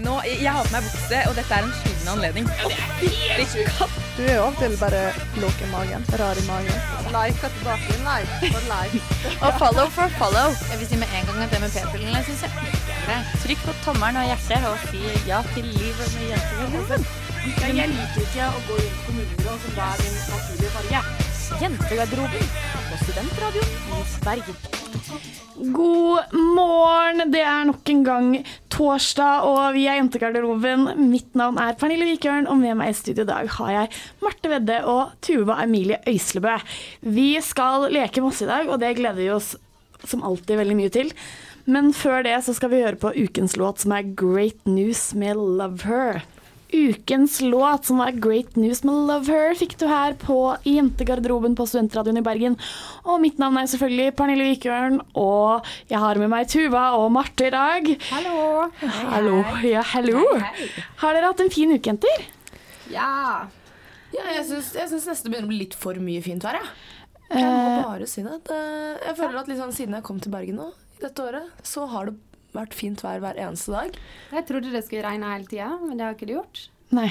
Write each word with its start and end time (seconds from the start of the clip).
Nå, 0.00 0.14
jeg 0.24 0.48
har 0.48 0.64
på 0.64 0.72
meg 0.72 0.86
bukse, 0.86 1.18
og 1.28 1.34
dette 1.36 1.54
er 1.54 1.66
en 1.66 1.74
skyldende 1.76 2.12
anledning. 2.14 2.46
Fytti 2.98 3.66
katt. 3.68 3.98
Du 4.16 4.22
er 4.24 4.38
jo 4.38 4.46
av 4.46 4.54
og 4.54 4.62
til 4.62 4.74
bare 4.80 5.02
låk 5.42 5.60
i 5.62 5.68
magen. 5.70 6.06
Rar 6.18 6.40
i 6.40 6.44
magen. 6.48 6.78
Like 7.12 7.50
tilbake. 7.58 7.98
Like 8.06 8.48
for 8.54 8.64
like. 8.70 9.02
Og 9.44 9.60
follow 9.60 9.92
for 9.94 10.16
follow. 10.18 10.56
Jeg 10.72 10.80
vil 10.80 10.90
si 10.90 11.00
med 11.02 11.12
en 11.14 11.28
gang 11.28 11.44
at 11.44 11.52
det 11.52 11.60
med 11.62 11.76
p-pillene 11.76 12.24
syns 12.26 12.42
jeg 12.46 12.72
ikke. 12.72 13.20
Trykk 13.44 13.62
på 13.66 13.76
tommelen 13.84 14.18
og 14.22 14.26
hjertet 14.30 14.66
og 14.68 14.82
si 14.88 15.04
ja 15.28 15.42
til 15.52 15.68
livet 15.76 16.16
med 16.16 16.32
jentegarderoben. 16.32 17.06
Jeg 17.62 17.92
liker 17.92 18.24
ikke 18.24 18.48
å 18.48 18.64
gå 18.66 18.80
inn 18.82 18.90
på 18.96 19.06
kommunegrå 19.06 19.54
som 19.62 19.78
da 19.78 19.92
er 19.92 20.02
min 20.02 20.18
naturlige 20.32 20.74
farge. 20.74 21.04
Jentegarderoben 21.62 22.52
på 22.90 23.00
Studentradioen 23.04 23.78
i 24.02 24.04
Bergen. 24.26 24.77
God 25.58 26.32
morgen! 26.32 27.24
Det 27.32 27.40
er 27.42 27.66
nok 27.66 27.90
en 27.90 28.02
gang 28.06 28.28
torsdag, 28.72 29.46
og 29.48 29.74
vi 29.74 29.86
er 29.90 29.98
Jentegarderoben. 29.98 30.86
Mitt 31.10 31.34
navn 31.38 31.58
er 31.58 31.74
Pernille 31.78 32.06
Wikørn, 32.06 32.46
og 32.46 32.60
med 32.60 32.78
meg 32.78 32.92
i 32.92 32.96
studio 32.98 33.26
i 33.26 33.28
dag 33.28 33.50
har 33.56 33.72
jeg 33.74 33.90
Marte 34.22 34.52
Vedde 34.52 34.78
og 34.86 35.16
Tuva 35.24 35.58
Emilie 35.64 35.98
Øyslebø. 36.08 36.54
Vi 37.02 37.30
skal 37.44 37.88
leke 37.94 38.22
masse 38.24 38.46
i 38.46 38.50
dag, 38.50 38.70
og 38.70 38.78
det 38.82 38.94
gleder 39.00 39.18
vi 39.18 39.30
oss 39.34 39.56
som 40.06 40.22
alltid 40.22 40.60
veldig 40.60 40.78
mye 40.78 40.94
til. 40.94 41.12
Men 41.68 41.90
før 41.92 42.22
det 42.24 42.38
så 42.46 42.54
skal 42.56 42.72
vi 42.72 42.84
høre 42.84 43.00
på 43.00 43.12
ukens 43.18 43.58
låt, 43.60 43.82
som 43.82 43.92
er 43.92 44.14
Great 44.16 44.62
News 44.70 45.10
med 45.18 45.36
Love 45.36 45.84
Her. 45.84 46.22
Ukens 46.72 47.40
låt, 47.40 47.84
som 47.88 47.98
var 48.02 48.10
Great 48.12 48.56
News 48.60 48.82
med 48.84 48.94
Love 49.08 49.24
Her, 49.32 49.54
fikk 49.56 49.76
du 49.80 49.86
her 49.88 50.12
på 50.20 50.36
Jentegarderoben 50.68 51.54
på 51.56 51.64
Studentradioen 51.66 52.20
i 52.20 52.24
Bergen. 52.26 52.58
Og 53.08 53.22
mitt 53.22 53.38
navn 53.40 53.56
er 53.56 53.70
selvfølgelig 53.72 54.12
Pernille 54.18 54.44
Vikørn, 54.50 54.98
og 55.16 55.64
jeg 55.88 56.02
har 56.02 56.20
med 56.20 56.28
meg 56.34 56.50
Tuva 56.52 56.90
og 57.00 57.08
Marte 57.14 57.48
i 57.48 57.54
dag. 57.54 57.88
Hallo. 58.10 58.68
Hallo. 59.14 59.38
Ja, 59.64 59.82
hallo. 59.94 60.26
Har 61.00 61.16
dere 61.16 61.30
hatt 61.32 61.40
en 61.46 61.54
fin 61.54 61.72
uke, 61.72 61.88
jenter? 61.88 62.28
Ja. 62.92 63.46
Ja, 64.12 64.28
jeg 64.36 64.44
syns, 64.48 64.74
nesten 64.76 65.28
det 65.28 65.32
begynner 65.32 65.48
å 65.48 65.52
bli 65.54 65.62
litt 65.64 65.74
for 65.76 65.96
mye 66.00 66.20
fint 66.24 66.44
vær, 66.44 66.60
jeg. 66.60 66.68
Jeg 67.28 67.44
må 67.44 67.56
Eh, 67.78 67.82
bare 67.84 68.06
si 68.08 68.22
det. 68.24 68.38
det 68.48 68.60
jeg 69.04 69.16
føler 69.18 69.36
at 69.42 69.48
liksom, 69.50 69.72
siden 69.76 69.96
jeg 69.98 70.04
kom 70.06 70.20
til 70.20 70.32
Bergen 70.32 70.56
nå, 70.56 70.70
dette 71.00 71.20
året, 71.20 71.50
så 71.62 71.84
har 71.92 72.08
det 72.08 72.14
vært 72.56 72.74
fint 72.76 73.00
vær 73.04 73.20
hver 73.22 73.38
eneste 73.44 73.72
dag. 73.74 73.96
Jeg 74.32 74.46
trodde 74.48 74.72
det 74.74 74.84
skulle 74.86 75.04
regne 75.06 75.32
hele 75.34 75.48
tida, 75.50 75.70
men 75.82 75.96
det 75.98 76.06
har 76.06 76.16
ikke 76.16 76.28
det 76.30 76.38
gjort. 76.40 76.68
nei. 76.96 77.10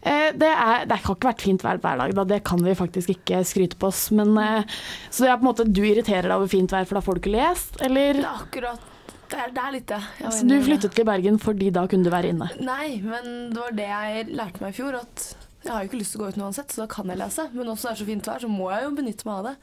Eh, 0.00 0.30
det, 0.32 0.48
er, 0.48 0.86
det 0.88 0.96
har 0.96 1.02
ikke 1.12 1.28
vært 1.28 1.42
fint 1.44 1.60
vær 1.60 1.76
hver 1.76 1.98
dag, 2.00 2.12
da. 2.16 2.22
det 2.24 2.38
kan 2.48 2.62
vi 2.64 2.72
faktisk 2.72 3.10
ikke 3.12 3.42
skryte 3.44 3.76
på 3.76 3.90
oss. 3.90 4.06
Men, 4.16 4.30
eh, 4.40 4.78
så 5.10 5.26
det 5.26 5.32
er 5.32 5.40
på 5.40 5.44
en 5.44 5.50
måte 5.50 5.66
du 5.68 5.82
irriterer 5.84 6.24
deg 6.30 6.36
over 6.38 6.48
fint 6.48 6.72
vær, 6.72 6.86
for 6.88 6.96
da 6.96 7.02
får 7.04 7.18
du 7.18 7.20
ikke 7.20 7.34
lest? 7.34 7.76
Eller 7.84 8.16
Det 8.16 8.24
er 8.24 8.30
akkurat 8.46 8.86
Det 9.28 9.36
er, 9.36 9.50
det 9.52 9.60
er 9.60 9.74
litt 9.74 9.90
det. 9.92 10.00
Så 10.32 10.46
du 10.48 10.54
flyttet 10.64 10.94
til 10.96 11.04
Bergen 11.04 11.36
fordi 11.42 11.68
da 11.76 11.82
kunne 11.84 12.08
du 12.08 12.14
være 12.14 12.30
inne? 12.32 12.48
Nei, 12.64 12.96
men 13.04 13.52
det 13.52 13.60
var 13.60 13.76
det 13.76 13.90
jeg 13.90 14.24
lærte 14.40 14.64
meg 14.64 14.72
i 14.72 14.78
fjor. 14.78 14.96
At 15.02 15.26
jeg 15.66 15.74
har 15.74 15.84
jo 15.84 15.90
ikke 15.90 16.00
lyst 16.00 16.14
til 16.14 16.22
å 16.22 16.24
gå 16.24 16.30
ut 16.32 16.40
uansett, 16.46 16.72
så 16.72 16.86
da 16.86 16.88
kan 16.94 17.12
jeg 17.12 17.20
lese. 17.20 17.44
Men 17.52 17.68
også 17.68 17.90
når 17.90 17.92
det 17.92 17.98
er 17.98 18.00
så 18.00 18.08
fint 18.08 18.28
vær, 18.30 18.40
så 18.40 18.48
må 18.48 18.70
jeg 18.72 18.86
jo 18.86 18.96
benytte 19.02 19.28
meg 19.28 19.34
av 19.34 19.48
det. 19.50 19.54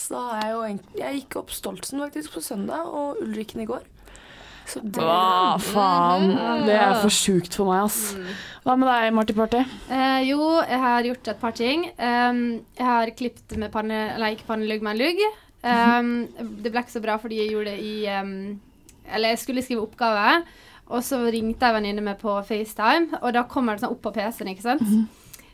Så 0.00 0.14
da 0.14 0.22
har 0.30 0.40
jeg 0.40 0.54
jo 0.54 0.60
egentlig 0.70 1.02
Jeg 1.04 1.20
gikk 1.20 1.36
opp 1.42 1.52
Stoltsen 1.52 2.00
faktisk 2.06 2.32
på 2.38 2.44
søndag, 2.48 2.88
og 2.88 3.20
Ulrikken 3.26 3.60
i 3.60 3.68
går. 3.68 3.84
Hva 4.96 5.58
faen? 5.62 6.32
Det 6.66 6.76
er 6.76 6.96
for 7.02 7.14
sjukt 7.14 7.56
for 7.56 7.70
meg, 7.70 7.88
ass. 7.88 8.14
Hva 8.64 8.76
med 8.76 8.90
deg, 8.90 9.12
Marty 9.16 9.36
Party? 9.36 9.60
Eh, 9.88 10.22
jo, 10.28 10.40
jeg 10.60 10.80
har 10.82 11.06
gjort 11.08 11.30
et 11.32 11.40
par 11.40 11.54
ting. 11.56 11.86
Um, 11.96 12.42
jeg 12.76 12.86
har 12.86 13.12
klippet 13.16 13.56
med 13.60 13.72
panne... 13.72 14.00
Eller 14.14 14.36
ikke 14.36 14.50
pannelugg, 14.50 14.84
men 14.84 15.00
lugg. 15.00 15.22
Um, 15.64 16.10
det 16.60 16.72
ble 16.72 16.82
ikke 16.84 16.96
så 16.96 17.04
bra 17.04 17.18
fordi 17.20 17.42
jeg 17.42 17.50
gjorde 17.52 17.74
det 17.74 17.84
i 17.84 18.06
um, 18.16 18.54
Eller 19.12 19.34
jeg 19.34 19.42
skulle 19.42 19.64
skrive 19.64 19.82
oppgave, 19.84 20.38
og 20.88 21.02
så 21.04 21.18
ringte 21.28 21.66
jeg 21.66 21.76
venninne 21.76 22.04
med 22.04 22.16
på 22.20 22.32
FaceTime, 22.48 23.20
og 23.20 23.34
da 23.36 23.44
kommer 23.48 23.76
det 23.76 23.84
sånn 23.84 23.92
opp 23.92 24.00
på 24.06 24.14
PC-en, 24.14 24.54
ikke 24.54 24.64
sant. 24.64 24.86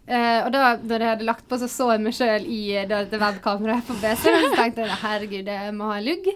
Eh, 0.07 0.45
og 0.47 0.53
da 0.55 0.77
når 0.79 1.03
jeg 1.03 1.11
hadde 1.11 1.27
lagt 1.27 1.49
på, 1.51 1.59
så 1.59 1.67
så 1.67 1.89
jeg 1.91 2.03
meg 2.05 2.15
sjøl 2.15 2.45
i 2.47 2.61
eh, 2.79 2.85
det, 2.87 3.01
det 3.11 3.19
webkameraet 3.19 3.89
på 3.89 3.97
PC-en. 3.99 4.37
Og 4.39 4.45
så 4.45 4.59
tenkte 4.61 4.85
jeg 4.85 4.99
herregud, 5.03 5.51
jeg 5.51 5.73
må 5.75 5.91
ha 5.91 5.97
lugg. 6.05 6.29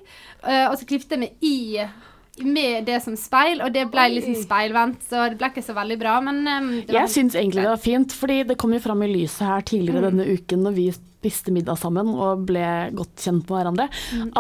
Uh, 0.43 0.67
og 0.73 0.75
så 0.81 0.89
klippet 0.91 1.15
jeg 1.15 1.23
meg 1.23 1.45
i 1.47 1.87
med 2.41 2.87
det 2.87 3.01
som 3.05 3.17
speil, 3.19 3.61
og 3.65 3.73
det 3.75 3.87
ble 3.93 4.07
liksom 4.15 4.37
speilvendt, 4.39 5.03
så 5.11 5.27
det 5.33 5.39
ble 5.41 5.51
ikke 5.53 5.65
så 5.67 5.75
veldig 5.77 5.99
bra, 6.01 6.17
men 6.25 6.41
um, 6.47 6.71
Jeg 6.89 7.13
syns 7.13 7.37
egentlig 7.37 7.65
det 7.65 7.73
var 7.73 7.83
fint, 7.83 8.15
fordi 8.17 8.43
det 8.49 8.57
kom 8.61 8.73
jo 8.75 8.83
fram 8.83 9.05
i 9.05 9.11
lyset 9.11 9.45
her 9.49 9.67
tidligere 9.67 10.09
denne 10.09 10.29
uken 10.31 10.65
når 10.65 10.77
vi 10.79 10.87
spiste 10.95 11.53
middag 11.53 11.77
sammen 11.81 12.15
og 12.15 12.47
ble 12.49 12.65
godt 12.97 13.27
kjent 13.27 13.45
med 13.45 13.59
hverandre, 13.59 13.91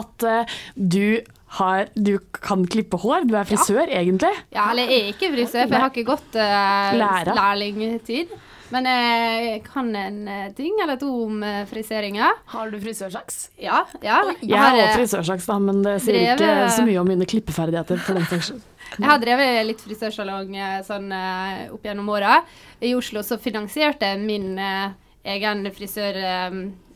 at 0.00 0.26
uh, 0.28 0.58
du 0.74 1.20
har 1.58 1.88
Du 1.98 2.12
kan 2.30 2.62
klippe 2.70 2.94
hår, 3.02 3.24
du 3.26 3.34
er 3.34 3.48
frisør 3.48 3.90
egentlig. 3.90 4.30
Ja, 4.54 4.68
eller 4.70 4.86
jeg 4.86 5.00
er 5.00 5.08
ikke 5.10 5.32
frisør, 5.32 5.64
for 5.64 5.74
jeg 5.74 5.82
har 5.82 5.90
ikke 5.90 6.04
gått 6.12 6.36
uh, 6.38 7.32
lærlingtid. 7.34 8.36
Men 8.70 8.86
jeg 8.86 9.62
kan 9.66 9.88
en 9.98 10.20
eh, 10.30 10.48
ting 10.56 10.78
eller 10.82 10.98
to 11.00 11.10
om 11.26 11.40
friseringa. 11.42 11.68
friseringer. 11.70 12.42
Har 12.46 12.70
du 12.70 12.80
frisørsaks? 12.80 13.50
Ja. 13.58 13.84
ja. 14.02 14.20
Jeg 14.40 14.58
har, 14.58 14.76
eh, 14.76 14.84
også 14.84 15.00
frisørsaks, 15.00 15.46
da, 15.46 15.58
men 15.58 15.82
det 15.82 15.96
sier 16.04 16.34
ikke 16.34 16.68
så 16.76 16.84
mye 16.86 17.00
om 17.00 17.08
mine 17.08 17.26
klippeferdigheter. 17.26 17.98
for 18.06 18.14
den 18.14 18.26
saks. 18.30 18.52
Jeg 18.98 19.06
har 19.06 19.20
drevet 19.22 19.66
litt 19.68 19.82
frisørsalong 19.84 20.56
eh, 20.56 20.78
sånn 20.86 21.10
eh, 21.14 21.66
opp 21.74 21.84
gjennom 21.86 22.08
åra. 22.10 22.40
I 22.82 22.94
Oslo 22.98 23.22
så 23.26 23.38
finansierte 23.38 24.08
jeg 24.08 24.22
min 24.24 24.58
eh, 24.58 24.90
egen 25.36 25.66
frisør 25.76 26.16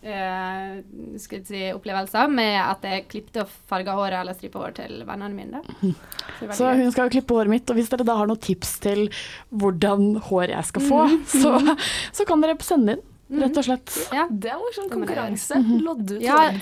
skal 0.04 1.38
jeg 1.40 1.46
si, 1.48 1.60
opplevelser 1.72 2.28
med 2.32 2.58
at 2.60 2.84
jeg 2.84 3.06
klippet 3.08 3.38
og 3.44 3.52
farga 3.70 3.94
håret 3.96 4.18
eller 4.20 4.36
stripa 4.36 4.60
hår 4.60 4.74
til 4.76 5.00
vennene 5.08 5.32
mine. 5.36 5.62
Så 6.40 6.50
Så 6.58 6.70
hun 6.76 6.90
skal 6.92 7.08
jo 7.08 7.14
klippe 7.14 7.36
håret 7.38 7.52
mitt, 7.54 7.70
og 7.70 7.78
hvis 7.78 7.88
dere 7.92 8.04
da 8.04 8.16
har 8.18 8.28
noen 8.28 8.42
tips 8.42 8.76
til 8.84 9.06
hvordan 9.54 10.16
hår 10.28 10.52
jeg 10.56 10.70
skal 10.72 10.88
få, 10.90 11.02
Mm. 11.04 11.24
så, 11.42 11.76
så 12.12 12.24
kan 12.28 12.40
dere 12.44 12.56
sende 12.64 12.96
inn, 12.96 13.02
rett 13.28 13.58
og 13.60 13.64
slett. 13.66 13.94
ja. 14.12 14.26
Det 14.30 14.50
er 14.52 14.58
morsom 14.60 14.88
Det 14.88 14.96
konkurranse. 14.98 15.60
Lodd 15.84 16.12
ut. 16.12 16.20
Ja, 16.22 16.38
er, 16.50 16.58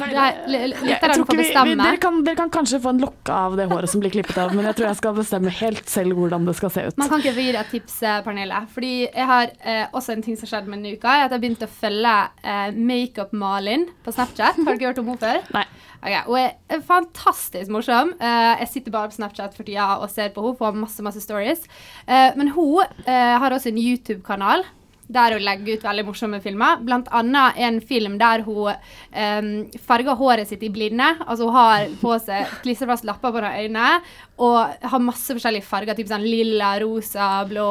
dere, 0.46 1.96
kan, 2.00 2.20
dere 2.24 2.38
kan 2.38 2.52
kanskje 2.54 2.80
få 2.82 2.92
en 2.94 3.02
lokke 3.02 3.34
av 3.34 3.56
det 3.58 3.66
håret 3.72 3.90
som 3.90 4.02
blir 4.02 4.12
klippet 4.14 4.38
av, 4.38 4.54
men 4.54 4.66
jeg 4.70 4.78
tror 4.78 4.90
jeg 4.90 5.00
skal 5.00 5.16
bestemme 5.18 5.52
helt 5.58 5.90
selv 5.90 6.18
hvordan 6.18 6.46
det 6.48 6.56
skal 6.58 6.74
se 6.74 6.86
ut. 6.88 6.98
Man 7.00 7.10
kan 7.12 7.22
ikke 7.22 7.34
få 7.36 7.46
gi 7.46 7.52
deg 7.52 7.60
et 7.62 7.72
tips, 7.76 7.98
eh, 8.06 8.18
Pernille. 8.26 8.62
Fordi 8.72 8.92
jeg 9.04 9.28
har 9.32 9.52
eh, 9.60 9.84
også 9.90 10.16
en 10.16 10.26
ting 10.26 10.38
som 10.38 10.50
skjedde 10.50 10.70
med 10.70 10.80
denne 10.80 10.98
uka. 10.98 11.16
At 11.16 11.30
jeg 11.30 11.36
har 11.36 11.44
begynt 11.44 11.66
å 11.66 11.70
følge 11.70 12.16
eh, 12.42 12.82
Makeup-Malin 12.92 13.88
på 14.04 14.14
Snapchat. 14.14 14.60
Har 14.60 14.70
du 14.70 14.78
ikke 14.78 14.92
hørt 14.92 15.02
om 15.02 15.12
henne 15.12 15.22
før? 15.22 15.48
Nei. 15.58 15.66
Okay, 16.02 16.22
Hun 16.26 16.74
er 16.74 16.80
fantastisk 16.82 17.70
morsom. 17.70 18.16
Uh, 18.18 18.58
jeg 18.58 18.70
sitter 18.72 18.94
bare 18.94 19.10
på 19.12 19.20
Snapchat 19.20 19.54
for 19.54 19.66
tida 19.68 20.00
og 20.02 20.10
ser 20.10 20.32
på 20.34 20.42
henne. 20.42 20.58
Får 20.58 20.78
masse 20.78 21.04
masse 21.06 21.22
stories. 21.22 21.62
Uh, 22.08 22.34
men 22.38 22.50
hun 22.56 22.82
uh, 23.06 23.34
har 23.38 23.54
også 23.54 23.70
en 23.70 23.78
YouTube-kanal. 23.78 24.66
Der 25.12 25.34
hun 25.34 25.42
legger 25.44 25.76
ut 25.76 25.84
veldig 25.84 26.04
morsomme 26.06 26.40
filmer. 26.44 26.82
Blant 26.84 27.10
annet 27.12 27.58
en 27.58 27.80
film 27.80 28.18
der 28.20 28.44
hun 28.46 28.72
um, 28.72 29.50
farger 29.82 30.18
håret 30.18 30.48
sitt 30.48 30.62
i 30.62 30.70
blinde. 30.72 31.08
Altså 31.26 31.48
hun 31.48 31.56
har 31.56 31.88
på 32.00 32.14
seg 32.22 32.52
klistrefast 32.62 33.08
lapper 33.08 33.34
på 33.34 33.42
øynene 33.42 34.00
og 34.42 34.88
har 34.90 35.02
masse 35.04 35.30
forskjellige 35.36 35.62
farger. 35.68 35.94
Typ 35.98 36.08
sånn 36.10 36.24
lilla, 36.26 36.72
rosa, 36.82 37.28
blå, 37.46 37.66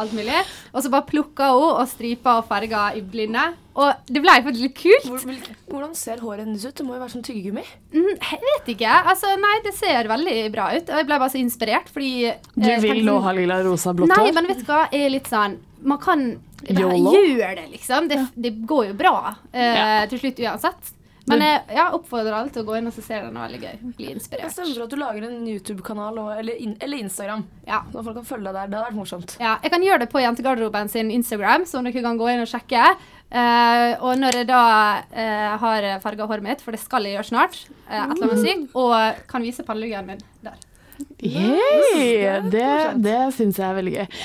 alt 0.00 0.14
mulig. 0.16 0.38
Og 0.72 0.80
så 0.84 0.90
bare 0.92 1.04
plukker 1.10 1.52
hun 1.52 1.74
og 1.82 1.86
striper 1.90 2.40
og 2.40 2.46
farger 2.48 2.96
i 2.96 3.02
blinde. 3.04 3.42
Og 3.76 4.08
det 4.08 4.22
ble 4.24 4.32
faktisk 4.46 4.62
litt 4.64 4.78
kult. 4.80 5.08
Hvor, 5.10 5.50
hvordan 5.68 5.92
ser 5.98 6.22
håret 6.24 6.46
hennes 6.46 6.64
ut? 6.64 6.72
Det 6.78 6.86
må 6.88 6.94
jo 6.96 7.02
være 7.02 7.12
som 7.12 7.24
tyggegummi. 7.26 7.66
Mm, 7.92 8.14
jeg 8.14 8.40
vet 8.46 8.70
ikke. 8.72 8.94
Altså, 9.12 9.34
nei, 9.42 9.54
det 9.66 9.74
ser 9.76 10.08
veldig 10.08 10.36
bra 10.56 10.70
ut. 10.72 10.88
Og 10.88 11.02
jeg 11.02 11.08
ble 11.10 11.18
bare 11.20 11.34
så 11.36 11.42
inspirert, 11.42 11.92
fordi 11.92 12.12
Du 12.56 12.64
eh, 12.70 12.80
vil 12.80 13.02
nå 13.04 13.18
sånn- 13.18 13.26
ha 13.28 13.36
lilla, 13.36 13.60
rosa, 13.68 13.92
blått 13.92 14.16
hår? 14.16 14.24
Nei, 14.30 14.32
men 14.40 14.48
vet 14.54 14.64
du 14.64 14.70
hva? 14.72 14.86
Jeg 14.90 15.04
er 15.10 15.16
litt 15.18 15.28
sånn 15.28 15.58
Man 15.86 15.98
kan 16.00 16.22
YOLO? 16.66 17.12
Gjør 17.12 17.52
det, 17.60 17.66
liksom. 17.76 18.08
Det, 18.08 18.22
det 18.34 18.54
går 18.66 18.86
jo 18.88 18.94
bra 18.98 19.14
eh, 19.52 19.76
Ja. 19.76 20.06
til 20.08 20.18
slutt 20.24 20.40
uansett. 20.48 20.92
Men 21.26 21.42
jeg 21.42 21.74
ja, 21.74 21.88
oppfordrer 21.96 22.34
alle 22.36 22.52
til 22.54 22.62
å 22.62 22.66
gå 22.68 22.76
inn 22.78 22.86
og 22.86 22.94
se. 22.94 23.02
Den 23.10 23.34
er 23.34 23.48
veldig 23.48 23.60
gøy. 23.62 23.78
Bli 23.98 24.06
Jeg 24.06 24.18
inspirert. 24.20 24.54
stemmer 24.54 24.84
at 24.84 24.92
du 24.92 24.98
lager 25.00 25.26
en 25.26 25.40
YouTube-kanal 25.50 26.20
eller, 26.36 26.60
eller 26.78 27.02
Instagram. 27.02 27.42
Ja. 27.66 27.80
Så 27.90 28.04
folk 28.06 28.20
kan 28.20 28.28
følge 28.28 28.46
deg 28.46 28.54
der. 28.60 28.70
Det 28.70 28.78
hadde 28.78 28.86
vært 28.86 29.00
morsomt. 29.00 29.36
Ja, 29.42 29.56
jeg 29.64 29.74
kan 29.74 29.86
gjøre 29.86 30.04
det 30.04 30.10
på 30.12 30.22
Jentegarderoben 30.22 30.92
sin 30.92 31.10
Instagram, 31.14 31.66
som 31.66 31.86
dere 31.86 32.04
kan 32.06 32.20
gå 32.20 32.30
inn 32.30 32.44
og 32.44 32.50
sjekke. 32.50 32.94
Uh, 33.26 33.98
og 34.06 34.20
når 34.22 34.38
jeg 34.38 34.46
da 34.52 34.62
uh, 35.02 35.56
har 35.64 35.88
farga 36.04 36.28
håret 36.30 36.46
mitt, 36.46 36.62
for 36.62 36.76
det 36.76 36.82
skal 36.84 37.08
jeg 37.08 37.18
gjøre 37.18 37.30
snart, 37.32 37.58
uh, 37.88 38.04
et 38.04 38.14
eller 38.14 38.30
annet 38.30 38.44
sykt, 38.44 38.78
og 38.78 39.26
kan 39.32 39.42
vise 39.42 39.66
panneluggen 39.66 40.12
min 40.12 40.22
der. 40.46 40.62
Yay! 41.22 42.40
Det, 42.52 42.68
det 43.04 43.18
syns 43.36 43.58
jeg 43.60 43.66
er 43.68 43.76
veldig 43.80 43.96
gøy. 43.96 44.20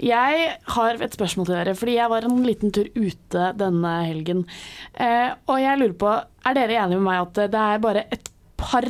Jeg 0.00 0.50
har 0.74 1.02
et 1.04 1.16
spørsmål 1.16 1.48
til 1.48 1.58
dere, 1.58 1.76
fordi 1.76 1.96
jeg 1.98 2.12
var 2.12 2.24
en 2.24 2.42
liten 2.46 2.72
tur 2.72 2.88
ute 2.96 3.50
denne 3.60 3.94
helgen. 4.08 4.44
Eh, 4.94 5.30
og 5.50 5.60
jeg 5.60 5.80
lurer 5.80 5.96
på, 6.00 6.12
er 6.48 6.56
dere 6.56 6.78
enige 6.80 7.00
med 7.00 7.08
meg 7.10 7.24
at 7.26 7.42
det 7.52 7.64
er 7.64 7.82
bare 7.84 8.06
et 8.14 8.30
par 8.60 8.86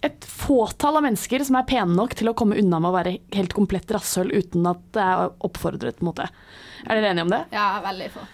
et 0.00 0.24
fåtall 0.24 0.96
av 0.96 1.04
mennesker 1.04 1.42
som 1.44 1.58
er 1.58 1.66
pene 1.68 1.92
nok 1.92 2.14
til 2.16 2.30
å 2.30 2.36
komme 2.36 2.56
unna 2.60 2.78
med 2.80 2.88
å 2.88 2.96
være 2.96 3.16
helt 3.36 3.52
komplett 3.56 3.90
rasshøl 3.92 4.32
uten 4.32 4.64
at 4.70 4.80
det 4.96 5.04
er 5.04 5.34
oppfordret, 5.44 5.98
på 5.98 6.06
en 6.06 6.08
måte. 6.08 6.28
Er 6.86 6.96
dere 6.96 7.10
enige 7.12 7.26
om 7.26 7.34
det? 7.34 7.42
Ja, 7.52 7.66
veldig 7.84 8.08
få. 8.14 8.24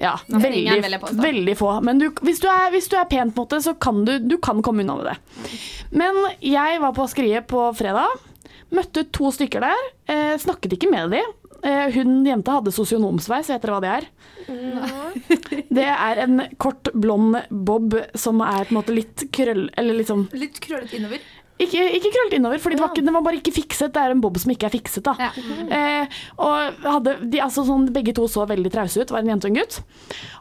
Ja, 0.00 0.14
veldig, 0.32 1.00
veldig 1.20 1.54
få. 1.58 1.74
Men 1.84 2.00
du, 2.00 2.08
hvis, 2.24 2.40
du 2.40 2.48
er, 2.48 2.70
hvis 2.72 2.88
du 2.88 2.96
er 2.96 3.08
pen, 3.10 3.32
på 3.34 3.42
en 3.42 3.44
måte, 3.44 3.60
så 3.64 3.74
kan 3.76 4.02
du, 4.06 4.14
du 4.18 4.38
kan 4.42 4.62
komme 4.64 4.84
unna 4.84 4.96
med 4.96 5.10
det. 5.10 5.50
Men 5.92 6.16
jeg 6.44 6.80
var 6.80 6.94
på 6.96 7.04
Askeriet 7.04 7.48
på 7.50 7.66
fredag. 7.76 8.08
Møtte 8.72 9.04
to 9.12 9.32
stykker 9.34 9.66
der. 9.66 9.86
Eh, 10.08 10.34
snakket 10.40 10.78
ikke 10.78 10.90
med 10.92 11.12
de. 11.12 11.20
Eh, 11.66 11.90
hun 11.92 12.24
jenta 12.24 12.56
hadde 12.56 12.72
sosionomsveis, 12.72 13.50
vet 13.52 13.60
dere 13.66 13.74
hva 13.76 13.82
det 13.84 13.90
er? 13.98 14.06
Det 15.68 15.84
er 15.84 16.22
en 16.24 16.40
kort, 16.62 16.88
blond 16.96 17.36
bob 17.50 17.98
som 18.18 18.40
er 18.44 18.64
på 18.64 18.72
en 18.72 18.78
måte 18.80 18.96
litt 18.96 19.26
krøll... 19.34 19.66
Eller 19.78 19.98
liksom 20.00 20.24
Litt 20.32 20.62
krøllet 20.64 20.94
innover. 20.96 21.20
Ikke, 21.60 21.82
ikke 21.98 22.12
krøllet 22.14 22.36
innover, 22.38 22.60
for 22.62 22.72
den 22.96 23.12
var 23.12 23.24
bare 23.24 23.40
ikke 23.40 23.52
fikset. 23.54 23.92
Det 23.92 24.00
er 24.02 24.14
en 24.14 24.22
bob 24.22 24.38
som 24.40 24.52
ikke 24.54 24.68
er 24.70 24.74
fikset. 24.74 25.04
da. 25.04 25.14
Ja. 25.20 25.30
Eh, 25.76 26.20
og 26.40 26.84
hadde, 26.86 27.16
de, 27.28 27.40
altså 27.44 27.66
sånn, 27.68 27.88
begge 27.94 28.14
to 28.16 28.26
så 28.30 28.46
veldig 28.48 28.72
trause 28.72 29.02
ut, 29.02 29.12
var 29.12 29.24
en 29.24 29.34
jente 29.34 29.48
og 29.48 29.52
en 29.52 29.60
gutt. 29.60 29.80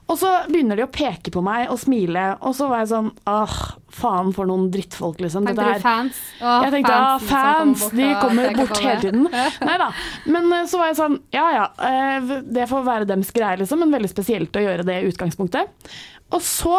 Og 0.09 0.17
så 0.17 0.29
begynner 0.49 0.79
de 0.79 0.85
å 0.87 0.89
peke 0.89 1.33
på 1.33 1.43
meg 1.45 1.67
og 1.69 1.77
smile, 1.81 2.23
og 2.41 2.55
så 2.57 2.69
var 2.71 2.81
jeg 2.81 2.91
sånn 2.93 3.11
Åh, 3.29 3.57
faen 3.93 4.31
for 4.33 4.49
noen 4.49 4.69
drittfolk, 4.73 5.19
liksom. 5.21 5.45
Tenkte 5.49 5.67
du 5.67 5.83
fans? 5.83 6.21
Åh, 6.39 6.65
jeg 6.65 6.75
tenkte 6.77 6.95
ja, 6.95 7.09
fans, 7.29 7.87
de 7.93 8.11
kommer 8.21 8.55
bort 8.57 8.79
hele 8.81 8.99
tiden. 9.03 9.27
Nei 9.69 9.79
da. 9.81 9.89
Men 10.29 10.47
eh, 10.55 10.67
så 10.71 10.81
var 10.81 10.93
jeg 10.93 11.01
sånn, 11.01 11.19
ja 11.35 11.47
ja, 11.57 11.65
eh, 11.89 12.37
det 12.47 12.69
får 12.71 12.87
være 12.87 13.09
dems 13.09 13.33
greie, 13.35 13.59
liksom, 13.61 13.83
men 13.83 13.93
veldig 13.97 14.11
spesielt 14.11 14.55
å 14.55 14.63
gjøre 14.65 14.87
det 14.87 15.01
i 15.01 15.11
utgangspunktet. 15.11 15.91
Og 16.33 16.41
så, 16.45 16.77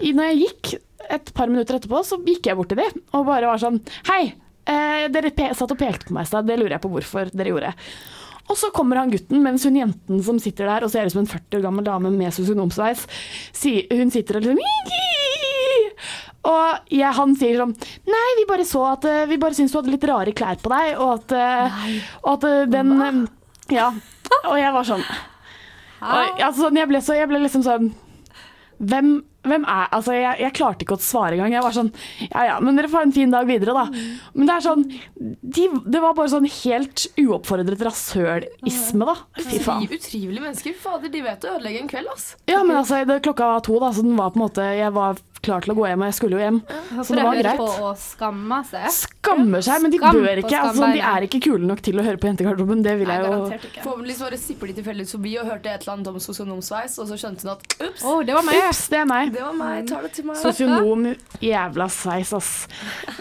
når 0.00 0.30
jeg 0.30 0.40
gikk 0.44 0.72
et 1.08 1.32
par 1.34 1.48
minutter 1.50 1.78
etterpå, 1.78 2.02
så 2.04 2.18
gikk 2.26 2.46
jeg 2.50 2.56
bort 2.58 2.68
til 2.72 2.80
de 2.82 2.88
og 3.16 3.26
bare 3.26 3.48
var 3.48 3.58
sånn, 3.62 3.80
hei, 4.10 4.34
eh, 4.66 5.06
dere 5.12 5.32
satt 5.54 5.70
og 5.72 5.78
pekte 5.80 6.08
på 6.10 6.14
meg 6.16 6.26
i 6.26 6.30
stad, 6.30 6.46
det 6.46 6.58
lurer 6.60 6.76
jeg 6.76 6.84
på 6.84 6.90
hvorfor 6.92 7.30
dere 7.32 7.54
gjorde. 7.54 7.72
Og 8.50 8.56
så 8.58 8.72
kommer 8.74 8.98
han 8.98 9.10
gutten, 9.12 9.38
mens 9.44 9.62
hun 9.64 9.76
jenten 9.78 10.22
som 10.26 10.38
sitter 10.42 10.66
der 10.66 10.82
og 10.84 10.90
ser 10.90 11.06
ut 11.06 11.12
som 11.14 11.20
en 11.22 11.30
40 11.30 11.60
år 11.60 11.64
gammel 11.68 11.84
dame 11.86 12.10
med 12.10 12.34
sosionomsveis, 12.34 13.06
si- 13.54 13.86
hun 13.90 14.10
sitter 14.10 14.40
og 14.40 14.48
liksom 14.48 14.58
og 16.50 16.86
jeg, 16.88 17.10
han 17.12 17.34
sier 17.36 17.58
sånn 17.60 17.74
Nei, 18.08 18.28
vi 18.38 18.46
bare 18.48 18.64
så 18.64 18.80
at 18.94 19.04
eh, 19.04 19.26
Vi 19.28 19.36
bare 19.42 19.52
syns 19.52 19.74
du 19.74 19.76
hadde 19.76 19.92
litt 19.92 20.06
rare 20.08 20.32
klær 20.32 20.56
på 20.62 20.70
deg, 20.72 20.94
og 20.96 21.10
at, 21.18 21.34
eh, 21.36 21.82
og 22.22 22.30
at 22.38 22.46
eh, 22.48 22.62
den 22.72 22.94
Hva? 22.96 23.10
Ja. 23.70 23.90
Og 24.48 24.56
jeg 24.56 24.72
var 24.72 24.86
sånn 24.88 25.04
og, 26.00 26.38
altså, 26.40 26.62
sånn, 26.64 26.78
jeg, 26.80 26.88
ble 26.88 27.02
så, 27.04 27.12
jeg 27.18 27.28
ble 27.28 27.42
liksom 27.42 27.60
sånn 27.66 27.90
Hvem, 28.80 29.10
hvem 29.46 29.64
er 29.64 29.88
Altså, 29.96 30.14
jeg, 30.16 30.36
jeg 30.42 30.54
klarte 30.56 30.84
ikke 30.84 30.96
å 30.98 31.02
svare 31.02 31.36
engang. 31.36 31.54
Jeg 31.54 31.64
var 31.64 31.76
sånn 31.76 31.90
Ja 32.26 32.44
ja, 32.50 32.56
men 32.62 32.78
dere 32.78 32.90
får 32.92 33.06
en 33.06 33.14
fin 33.14 33.32
dag 33.32 33.48
videre, 33.48 33.74
da. 33.76 33.86
Men 34.34 34.50
det 34.50 34.56
er 34.56 34.66
sånn 34.66 34.84
de, 35.16 35.66
Det 35.86 36.02
var 36.02 36.16
bare 36.18 36.32
sånn 36.34 36.48
helt 36.50 37.06
uoppfordret 37.20 37.84
rasølisme, 37.88 39.08
da. 39.08 39.16
Fy 39.40 39.62
faen. 39.64 39.88
Utrivelige 39.88 40.44
mennesker. 40.44 40.76
Fader, 40.80 41.12
de 41.12 41.24
vet 41.24 41.44
å 41.46 41.54
ødelegge 41.56 41.82
en 41.84 41.90
kveld, 41.90 42.12
ass. 42.12 42.28
Ja, 42.50 42.62
men 42.66 42.78
altså, 42.78 43.02
det, 43.08 43.20
klokka 43.24 43.48
var 43.54 43.64
to, 43.66 43.78
da, 43.82 43.92
så 43.96 44.04
den 44.06 44.18
var 44.18 44.32
på 44.34 44.40
en 44.40 44.46
måte 44.46 44.66
Jeg 44.76 44.94
var 44.96 45.18
klar 45.44 45.64
til 45.64 45.72
å 45.72 45.76
gå 45.78 45.86
hjem, 45.88 46.02
og 46.04 46.10
jeg 46.10 46.16
skulle 46.18 46.38
jo 46.38 46.42
hjem. 46.44 46.58
Så 47.00 47.16
det 47.16 47.24
var 47.24 47.38
greit. 47.38 47.60
på 47.60 47.86
å 47.88 47.92
skamme 47.98 48.60
seg. 48.68 48.86
Skammer 48.96 49.64
seg, 49.64 49.82
men 49.84 49.94
de 49.94 50.00
Skam 50.00 50.18
bør 50.20 50.42
ikke. 50.42 50.60
Altså, 50.60 50.90
de 50.94 51.02
er 51.10 51.26
ikke 51.26 51.40
kule 51.46 51.70
nok 51.70 51.82
til 51.84 52.00
å 52.00 52.04
høre 52.06 52.20
på 52.20 52.30
Jentegarderoben. 52.30 52.82
Det 52.84 52.96
vil 53.00 53.10
Nei, 53.10 53.16
jeg 53.20 53.30
jo 53.30 53.60
ikke. 53.60 53.84
Forhåpentligvis 53.84 54.22
bare 54.26 54.40
sipper 54.40 54.70
de 54.70 54.76
tilfeldigvis 54.80 55.14
forbi 55.16 55.34
og 55.40 55.50
hørte 55.50 55.72
et 55.72 55.84
eller 55.84 55.94
annet 55.96 56.12
om 56.12 56.20
sosionomsveis, 56.26 56.98
og 57.02 57.10
så 57.10 57.20
skjønte 57.20 57.46
hun 57.46 57.54
at 57.54 57.66
ups, 57.88 58.04
oh, 58.04 58.20
det 58.26 58.36
var 58.36 58.46
meg. 58.48 58.60
Ups, 58.68 58.82
det 58.92 59.00
er 59.00 59.08
meg. 59.10 59.32
det 59.36 59.46
var 59.46 59.56
meg, 59.60 59.80
tar 59.90 60.06
det 60.06 60.12
til 60.18 60.28
meg. 60.30 60.40
Sosionom 60.40 61.08
jævla 61.44 61.88
sveis, 61.92 62.34
ass. 62.36 62.52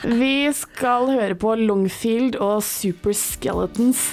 Vi 0.04 0.36
skal 0.56 1.12
høre 1.14 1.40
på 1.40 1.56
Longfield 1.64 2.40
og 2.40 2.62
Super 2.66 3.16
Skeletons 3.18 4.10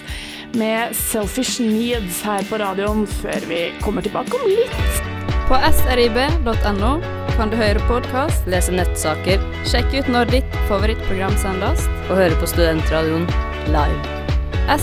med 0.56 0.94
Selfish 0.96 1.60
Needs 1.62 2.22
her 2.26 2.46
på 2.48 2.60
radioen 2.62 3.04
før 3.20 3.50
vi 3.50 3.66
kommer 3.82 4.06
tilbake 4.06 4.38
om 4.38 4.48
litt. 4.50 5.05
På 5.46 5.54
srib.no 5.54 6.92
kan 7.36 7.50
du 7.52 7.54
høre 7.58 7.82
podkast, 7.86 8.48
lese 8.50 8.72
nettsaker, 8.74 9.42
sjekke 9.68 10.00
ut 10.02 10.08
når 10.10 10.32
ditt 10.32 10.56
favorittprogram 10.66 11.36
sendes, 11.38 11.84
og 12.08 12.16
høre 12.18 12.40
på 12.40 12.48
Studentradioen 12.50 13.28
live. 13.70 14.16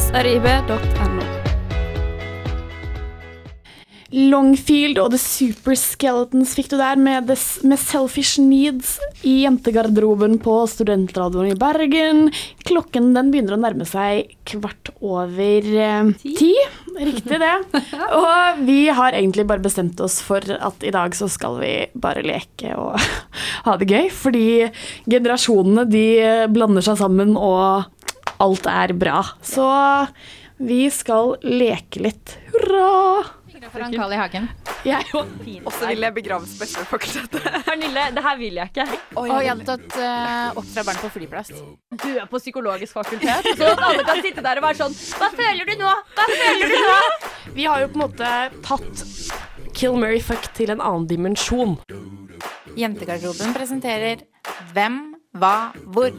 srib.no. 0.06 1.13
Longfield 4.14 5.00
og 5.02 5.10
The 5.14 5.18
Super 5.18 5.74
Skeletons 5.80 6.52
fikk 6.54 6.70
du 6.70 6.76
der 6.78 7.00
med, 7.02 7.26
the, 7.32 7.38
med 7.66 7.82
Selfish 7.82 8.38
Needs 8.42 9.00
i 9.26 9.40
jentegarderoben 9.42 10.38
på 10.44 10.60
Studentradioen 10.70 11.50
i 11.50 11.58
Bergen. 11.58 12.28
Klokken 12.68 13.12
den 13.16 13.32
begynner 13.34 13.58
å 13.58 13.62
nærme 13.64 13.88
seg 13.90 14.36
kvart 14.50 14.94
over 15.02 15.66
eh, 15.66 16.14
ti. 16.22 16.52
Riktig 16.94 17.42
det. 17.42 17.54
Og 18.22 18.62
vi 18.68 18.86
har 18.94 19.18
egentlig 19.18 19.48
bare 19.50 19.66
bestemt 19.66 19.98
oss 20.06 20.20
for 20.22 20.46
at 20.46 20.86
i 20.86 20.94
dag 20.94 21.18
så 21.18 21.30
skal 21.32 21.58
vi 21.64 21.74
bare 21.98 22.22
leke 22.26 22.76
og 22.78 23.02
ha 23.66 23.78
det 23.82 23.90
gøy. 23.90 24.12
Fordi 24.14 24.48
generasjonene 25.10 25.90
de 25.90 26.08
blander 26.54 26.86
seg 26.86 27.02
sammen, 27.02 27.34
og 27.34 27.90
alt 28.44 28.70
er 28.70 28.94
bra. 28.94 29.24
Så 29.42 29.66
vi 30.62 30.86
skal 30.94 31.40
leke 31.42 32.06
litt. 32.06 32.38
Hurra! 32.54 33.42
Foran 33.72 33.94
Carl 33.94 34.14
I. 34.14 34.18
Hagen. 34.20 34.50
Jeg 34.84 35.06
Og 35.16 35.72
så 35.72 35.88
vil 35.88 36.04
jeg 36.04 36.14
begraves 36.16 36.56
på 36.58 36.66
Østfoldfakultetet. 36.66 37.46
Pernille, 37.68 38.08
det 38.16 38.24
her 38.26 38.38
vil 38.40 38.60
jeg 38.60 38.72
ikke. 38.72 38.86
Og 39.20 39.30
jeg 39.30 39.52
hadde 39.52 39.68
tatt 39.70 39.98
uh, 40.00 40.60
oppdra 40.60 40.86
barn 40.90 41.00
på 41.04 41.12
flyplass. 41.14 41.54
Du 42.04 42.10
er 42.12 42.28
på 42.32 42.42
psykologisk 42.42 42.98
fakultet, 43.00 43.48
så 43.60 43.72
alle 43.74 44.04
kan 44.08 44.22
sitte 44.26 44.44
der 44.44 44.60
og 44.60 44.68
være 44.68 44.80
sånn 44.82 44.98
Hva 45.20 45.30
føler 45.38 45.70
du 45.70 45.76
nå? 45.80 45.94
Hva 46.18 46.28
føler 46.34 46.74
du 46.74 46.78
nå? 46.88 47.00
Vi 47.58 47.68
har 47.70 47.84
jo 47.84 47.90
på 47.94 48.00
en 48.00 48.06
måte 48.06 48.34
tatt 48.66 49.06
Kill 49.74 49.98
Mary 50.00 50.20
Fuck 50.22 50.52
til 50.58 50.74
en 50.74 50.84
annen 50.84 51.08
dimensjon. 51.10 51.78
Jentegarderoben 52.78 53.54
presenterer 53.56 54.26
Hvem, 54.74 55.00
hva, 55.40 55.72
hvor. 55.96 56.12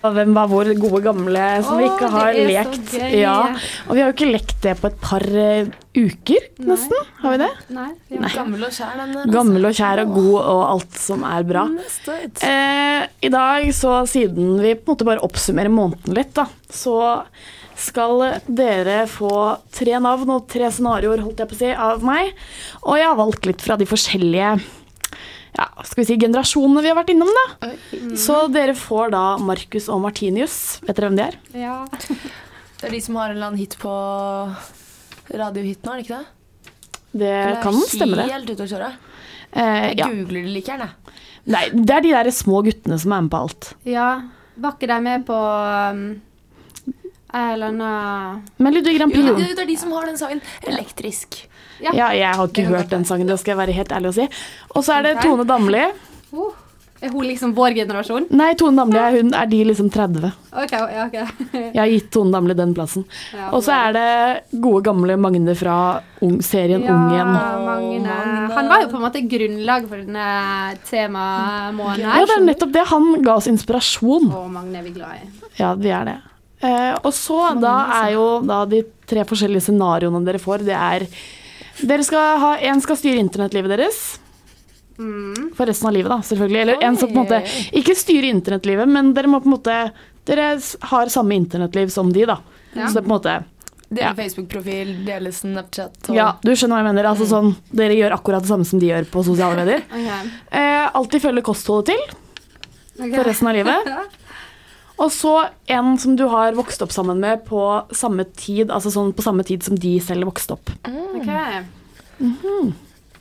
Og 0.00 0.14
hvem 0.16 0.30
var 0.32 0.48
vår 0.48 0.70
gode 0.80 1.02
gamle 1.04 1.44
som 1.66 1.76
vi 1.76 1.84
ikke 1.90 2.08
har 2.14 2.36
lekt? 2.48 2.94
Ja. 3.12 3.34
Og 3.84 3.92
vi 3.92 4.00
har 4.00 4.08
jo 4.08 4.14
ikke 4.14 4.30
lekt 4.30 4.56
det 4.64 4.72
på 4.80 4.88
et 4.88 4.96
par 5.02 5.24
uh, 5.28 5.68
uker, 5.98 6.46
nesten. 6.64 7.04
Har 7.20 7.34
vi 7.34 7.40
det? 7.42 7.50
Nei. 7.76 7.88
vi 8.08 8.16
har- 8.22 8.36
Gammel 8.38 8.64
og 8.64 8.72
kjær, 8.72 8.94
den 9.02 9.12
der. 9.18 9.28
Gammel 9.34 9.68
og 9.68 9.76
kjær 9.76 10.02
og 10.06 10.14
god 10.16 10.38
og 10.40 10.62
alt 10.70 10.98
som 11.02 11.24
er 11.28 11.44
bra. 11.52 11.66
Eh, 12.08 13.06
I 13.28 13.32
dag, 13.36 13.68
så 13.76 14.00
siden 14.08 14.56
vi 14.64 14.72
på 14.74 14.88
en 14.88 14.94
måte 14.94 15.08
bare 15.10 15.24
oppsummerer 15.26 15.72
måneden 15.74 16.16
litt, 16.16 16.32
da, 16.38 16.46
så 16.72 16.96
skal 17.80 18.40
dere 18.48 19.02
få 19.08 19.30
tre 19.72 20.00
navn 20.00 20.32
og 20.34 20.48
tre 20.52 20.68
scenarioer, 20.72 21.22
holdt 21.24 21.40
jeg 21.44 21.48
på 21.52 21.56
å 21.56 21.60
si, 21.60 21.70
av 21.72 22.02
meg. 22.04 22.32
Og 22.84 22.96
jeg 23.00 23.08
har 23.08 23.16
valgt 23.20 23.48
litt 23.48 23.64
fra 23.64 23.76
de 23.80 23.88
forskjellige 23.88 24.58
ja, 25.56 25.66
skal 25.84 26.02
vi 26.02 26.06
si 26.08 26.16
generasjonene 26.22 26.82
vi 26.84 26.88
har 26.92 26.96
vært 27.00 27.10
innom, 27.14 27.30
da. 27.36 27.70
Så 28.18 28.36
dere 28.52 28.74
får 28.78 29.10
da 29.14 29.22
Marcus 29.42 29.88
og 29.90 30.00
Martinius. 30.04 30.58
Vet 30.86 30.96
dere 30.96 31.10
hvem 31.10 31.18
de 31.18 31.24
er? 31.26 31.38
Ja. 31.58 31.78
Det 32.80 32.86
er 32.88 32.94
de 32.94 33.00
som 33.04 33.16
har 33.20 33.30
en 33.32 33.36
eller 33.36 33.50
annen 33.50 33.60
hit 33.60 33.74
på 33.80 33.90
radiohit 35.36 35.84
nå, 35.84 35.92
er 35.92 36.00
det 36.00 36.06
ikke 36.06 36.18
det? 36.20 36.26
Det 37.20 37.30
Eller 37.34 37.62
kan 37.64 37.78
stemme, 37.90 38.16
det. 38.20 38.28
Helt 38.30 38.50
ute 38.54 38.64
å 38.66 38.70
kjøre. 38.70 38.90
Eh, 39.50 39.84
Jeg 39.90 39.98
ja. 39.98 40.06
googler 40.08 40.46
det 40.46 40.54
like 40.54 40.70
gjerne. 40.70 40.90
Nei, 41.50 41.64
det 41.74 41.94
er 41.96 42.04
de 42.04 42.12
der 42.14 42.30
små 42.36 42.60
guttene 42.66 42.98
som 43.02 43.12
er 43.16 43.24
med 43.26 43.32
på 43.34 43.44
alt. 43.46 43.72
ja. 43.88 44.10
Var 44.60 44.74
ikke 44.76 44.88
de 44.90 44.96
med 45.00 45.22
på 45.24 45.32
um, 45.32 46.00
eller 47.32 47.70
annen 47.70 48.42
Melodi 48.60 48.92
Grand 48.98 49.12
Prix. 49.14 49.24
det 49.38 49.54
det 49.56 49.62
er 49.62 49.68
de 49.70 49.76
som 49.78 49.92
har 49.96 50.04
den 50.10 50.18
sangen 50.20 50.42
'Elektrisk'. 50.66 51.46
Ja. 51.82 51.92
Ja, 51.96 52.08
jeg 52.16 52.34
har 52.36 52.48
ikke 52.48 52.66
hørt 52.68 52.90
den 52.92 53.04
sangen, 53.08 53.26
det 53.30 53.38
skal 53.40 53.54
jeg 53.56 53.62
være 53.66 53.76
helt 53.80 53.92
ærlig 53.96 54.10
å 54.12 54.18
si. 54.20 54.26
Og 54.74 54.82
så 54.84 54.98
er 54.98 55.02
det 55.10 55.14
Tone 55.22 55.46
Damli. 55.48 55.86
oh, 56.32 56.50
Er 57.00 57.08
hun 57.14 57.24
liksom 57.24 57.54
vår 57.56 57.72
generasjon? 57.78 58.26
Nei, 58.36 58.50
Tone 58.60 58.76
Damli 58.76 58.98
er, 59.00 59.14
hun, 59.16 59.30
er 59.32 59.46
de 59.48 59.60
liksom 59.64 59.86
30. 59.90 60.26
OK. 60.52 60.72
ja, 60.76 61.06
ok. 61.06 61.14
Jeg 61.54 61.78
har 61.80 61.88
gitt 61.88 62.10
Tone 62.12 62.34
Damli 62.34 62.52
den 62.58 62.74
plassen. 62.76 63.06
Ja, 63.32 63.46
Og 63.56 63.62
så 63.64 63.72
er 63.72 63.94
det 63.96 64.60
gode 64.60 64.82
gamle 64.84 65.16
Magne 65.16 65.54
fra 65.56 65.78
ung, 66.20 66.36
serien 66.44 66.84
ja, 66.84 66.92
Ung 66.92 67.14
igjen. 67.14 67.32
Magne. 67.70 68.18
Han 68.58 68.68
var 68.68 68.84
jo 68.84 68.90
på 68.92 69.00
en 69.00 69.06
måte 69.06 69.22
grunnlag 69.32 69.88
for 69.88 70.02
denne 70.04 70.26
temamåneden 70.90 72.04
Ja, 72.04 72.12
her. 72.18 72.26
det 72.28 72.36
er 72.36 72.44
nettopp 72.50 72.72
det. 72.76 72.84
Han 72.92 73.08
ga 73.24 73.36
oss 73.40 73.48
inspirasjon. 73.50 74.28
Å, 74.36 74.44
Magne 74.52 74.78
er 74.80 74.86
vi 74.86 74.92
glad 74.96 75.24
i. 75.24 75.30
Ja, 75.60 75.72
vi 75.80 75.88
er 75.94 76.04
det. 76.08 76.16
Eh, 76.60 76.94
og 77.00 77.12
så 77.16 77.40
da 77.56 77.74
er 78.02 78.12
jo 78.18 78.24
da 78.44 78.64
de 78.68 78.82
tre 79.08 79.24
forskjellige 79.24 79.70
scenarioene 79.70 80.20
dere 80.26 80.40
får, 80.42 80.66
det 80.68 80.76
er 80.76 81.06
Dere 81.80 82.04
skal 82.04 82.38
ha 82.42 82.50
En 82.70 82.80
skal 82.84 82.96
styre 83.00 83.20
internettlivet 83.22 83.70
deres. 83.76 84.00
Mm. 85.00 85.52
For 85.56 85.66
resten 85.70 85.88
av 85.88 85.94
livet, 85.96 86.10
da, 86.12 86.18
selvfølgelig. 86.28 86.60
Eller 86.60 86.82
en 86.84 86.96
som 87.00 87.08
på 87.08 87.16
en 87.16 87.22
måte 87.24 87.38
ikke 87.80 87.94
styrer 87.96 88.28
internettlivet, 88.34 88.88
men 88.88 89.14
dere 89.16 89.30
må 89.32 89.40
på 89.40 89.48
en 89.48 89.56
måte 89.56 89.78
Dere 90.28 90.50
har 90.90 91.08
samme 91.10 91.34
internettliv 91.34 91.88
som 91.90 92.10
de, 92.12 92.26
da. 92.28 92.36
Ja. 92.74 92.86
Så 92.90 92.98
det 92.98 93.00
er 93.00 93.06
på 93.06 93.08
en 93.08 93.16
måte 93.16 93.38
Dele 93.90 94.04
Ja. 94.04 94.10
Facebook-profil, 94.14 94.90
dele 95.06 95.32
Snapchat 95.34 96.10
og 96.12 96.14
Ja, 96.14 96.28
du 96.44 96.52
skjønner 96.52 96.76
hva 96.76 96.82
jeg 96.84 96.88
mener. 96.94 97.08
Altså 97.10 97.26
sånn, 97.26 97.56
Dere 97.74 97.96
gjør 97.98 98.12
akkurat 98.14 98.44
det 98.44 98.50
samme 98.52 98.64
som 98.68 98.78
de 98.78 98.86
gjør 98.92 99.08
på 99.10 99.24
sosiale 99.26 99.56
medier. 99.58 99.82
okay. 99.90 100.28
Eh, 100.52 100.90
alltid 100.94 101.22
følge 101.22 101.42
kostholdet 101.42 101.94
til 101.94 102.16
Okay. 103.00 103.16
for 103.16 103.24
resten 103.24 103.48
av 103.48 103.54
livet. 103.56 103.86
Og 105.00 105.08
så 105.14 105.34
en 105.72 105.94
som 105.98 106.16
du 106.18 106.26
har 106.28 106.56
vokst 106.58 106.82
opp 106.84 106.92
sammen 106.92 107.22
med 107.22 107.46
på 107.46 107.62
samme 107.96 108.26
tid, 108.36 108.68
altså 108.68 108.92
sånn 108.92 109.14
på 109.16 109.24
samme 109.24 109.46
tid 109.48 109.64
som 109.64 109.78
de 109.80 109.96
selv 110.04 110.28
vokste 110.28 110.58
opp. 110.58 110.72
Ok. 110.84 111.30
-hmm. 112.20 112.72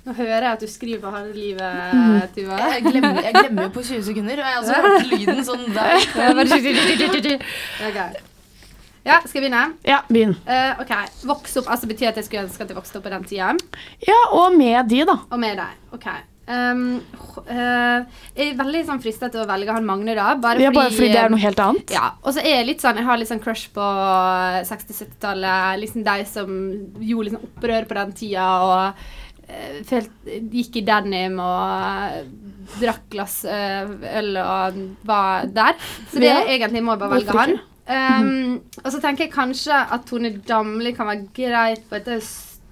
Nå 0.06 0.14
hører 0.14 0.44
jeg 0.46 0.52
at 0.52 0.64
du 0.64 0.68
skriver 0.68 1.02
på 1.04 1.12
halve 1.14 1.34
livet, 1.36 2.32
Tuva. 2.36 2.58
Jeg 2.74 2.84
glemmer, 2.88 3.20
jeg 3.22 3.34
glemmer 3.36 3.68
jo 3.68 3.70
på 3.70 3.84
20 3.84 4.04
sekunder, 4.04 4.40
og 4.42 4.48
jeg 4.48 4.56
har 4.56 4.62
også 4.62 4.74
hørt 4.82 5.12
lyden 5.12 5.46
sånn 5.46 5.68
der. 5.76 5.96
Ok. 7.90 8.00
Ja, 9.06 9.20
skal 9.24 9.40
jeg 9.40 9.44
begynne? 9.46 9.62
Ja, 9.88 10.00
begynn. 10.10 10.34
Uh, 10.46 10.82
ok, 10.84 10.92
Vokse 11.30 11.62
opp, 11.62 11.70
altså 11.72 11.88
betyr 11.88 12.10
at 12.12 12.18
jeg 12.20 12.28
skulle 12.28 12.44
ønske 12.44 12.66
at 12.66 12.70
jeg 12.74 12.78
vokste 12.78 13.00
opp 13.00 13.06
på 13.08 13.14
den 13.14 13.24
tida? 13.30 13.54
Ja, 14.06 14.18
og 14.36 14.58
med 14.58 14.90
de, 14.92 15.00
da. 15.08 15.16
Og 15.30 15.40
med 15.40 15.56
deg. 15.58 15.78
Ok. 15.96 16.10
Um, 16.50 16.98
uh, 17.46 18.02
jeg 18.34 18.48
er 18.48 18.56
veldig 18.58 18.80
sånn 18.88 19.02
fristet 19.04 19.36
til 19.36 19.44
å 19.44 19.48
velge 19.50 19.74
han 19.76 19.86
Magne, 19.86 20.16
da. 20.18 20.32
Bare, 20.42 20.64
Ja, 20.64 20.72
bare 20.74 20.90
fordi 20.90 21.12
det 21.14 21.22
er 21.22 21.30
noe 21.30 21.44
helt 21.44 21.62
annet. 21.62 21.94
Ja, 21.94 22.16
og 22.24 22.34
så 22.34 22.42
er 22.42 22.60
jeg 22.60 22.70
litt 22.72 22.82
sånn 22.82 22.98
Jeg 22.98 23.06
har 23.06 23.22
litt 23.22 23.30
sånn 23.30 23.44
crush 23.44 23.70
på 23.76 23.86
60-70-tallet. 24.66 25.80
Liksom 25.84 26.06
de 26.08 26.18
som 26.30 26.60
gjorde 26.98 27.30
liksom 27.30 27.46
opprør 27.52 27.90
på 27.90 28.00
den 28.00 28.16
tida 28.18 28.48
og 28.66 29.04
uh, 29.54 29.80
felt, 29.90 30.10
gikk 30.26 30.82
i 30.82 30.86
denim 30.90 31.38
og 31.44 32.34
drakk 32.80 33.08
glass 33.14 33.40
eh, 33.50 33.90
øl 34.20 34.36
og 34.38 34.76
var 35.10 35.48
der. 35.50 35.78
Så 36.12 36.22
det 36.22 36.30
Ja. 36.30 36.44
egentlig 36.46 36.84
må 36.86 36.94
jeg 36.94 37.02
bare 37.02 37.16
velge 37.16 37.32
Hvorfor 37.32 37.40
han. 37.46 37.60
Um, 37.90 38.62
og 38.84 38.92
så 38.94 39.00
tenker 39.02 39.26
jeg 39.26 39.34
kanskje 39.34 39.74
at 39.74 40.06
Tone 40.06 40.30
Damli 40.46 40.92
kan 40.94 41.10
være 41.10 41.26
greit 41.34 41.88
på 41.90 41.98
et 41.98 42.06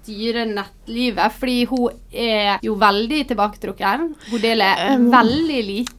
styre 0.08 0.46
nettlivet, 0.48 1.32
fordi 1.36 1.64
hun 1.68 1.90
er 2.12 2.58
jo 2.64 2.74
veldig 2.80 3.22
tilbaketrukken. 3.28 4.08
Hun 4.30 4.40
deler 4.40 4.84
Um. 4.94 5.10
veldig 5.12 5.58
lite, 5.68 5.94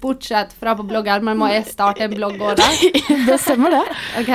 bortsett 0.00 0.52
fra 0.54 0.76
på 0.78 0.84
bloggen, 0.86 1.24
men 1.26 1.36
må 1.40 1.48
jeg 1.50 1.66
starte 1.66 2.04
en 2.06 2.14
blogg 2.14 2.38
òg, 2.38 2.54
da? 2.60 2.68
Det 3.28 3.38
stemmer, 3.42 3.74
det. 3.74 3.98
OK. 4.20 4.30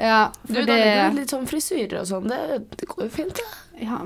Ja, 0.00 0.24
Du, 0.42 0.56
da 0.58 0.64
det 0.74 1.14
litt 1.20 1.30
sånn 1.30 1.46
frisyrer 1.46 2.00
og 2.02 2.08
sånn. 2.10 2.26
Det, 2.32 2.58
det 2.80 2.88
går 2.90 3.06
jo 3.06 3.10
fint, 3.14 3.38
det. 3.38 3.86
ja. 3.86 4.00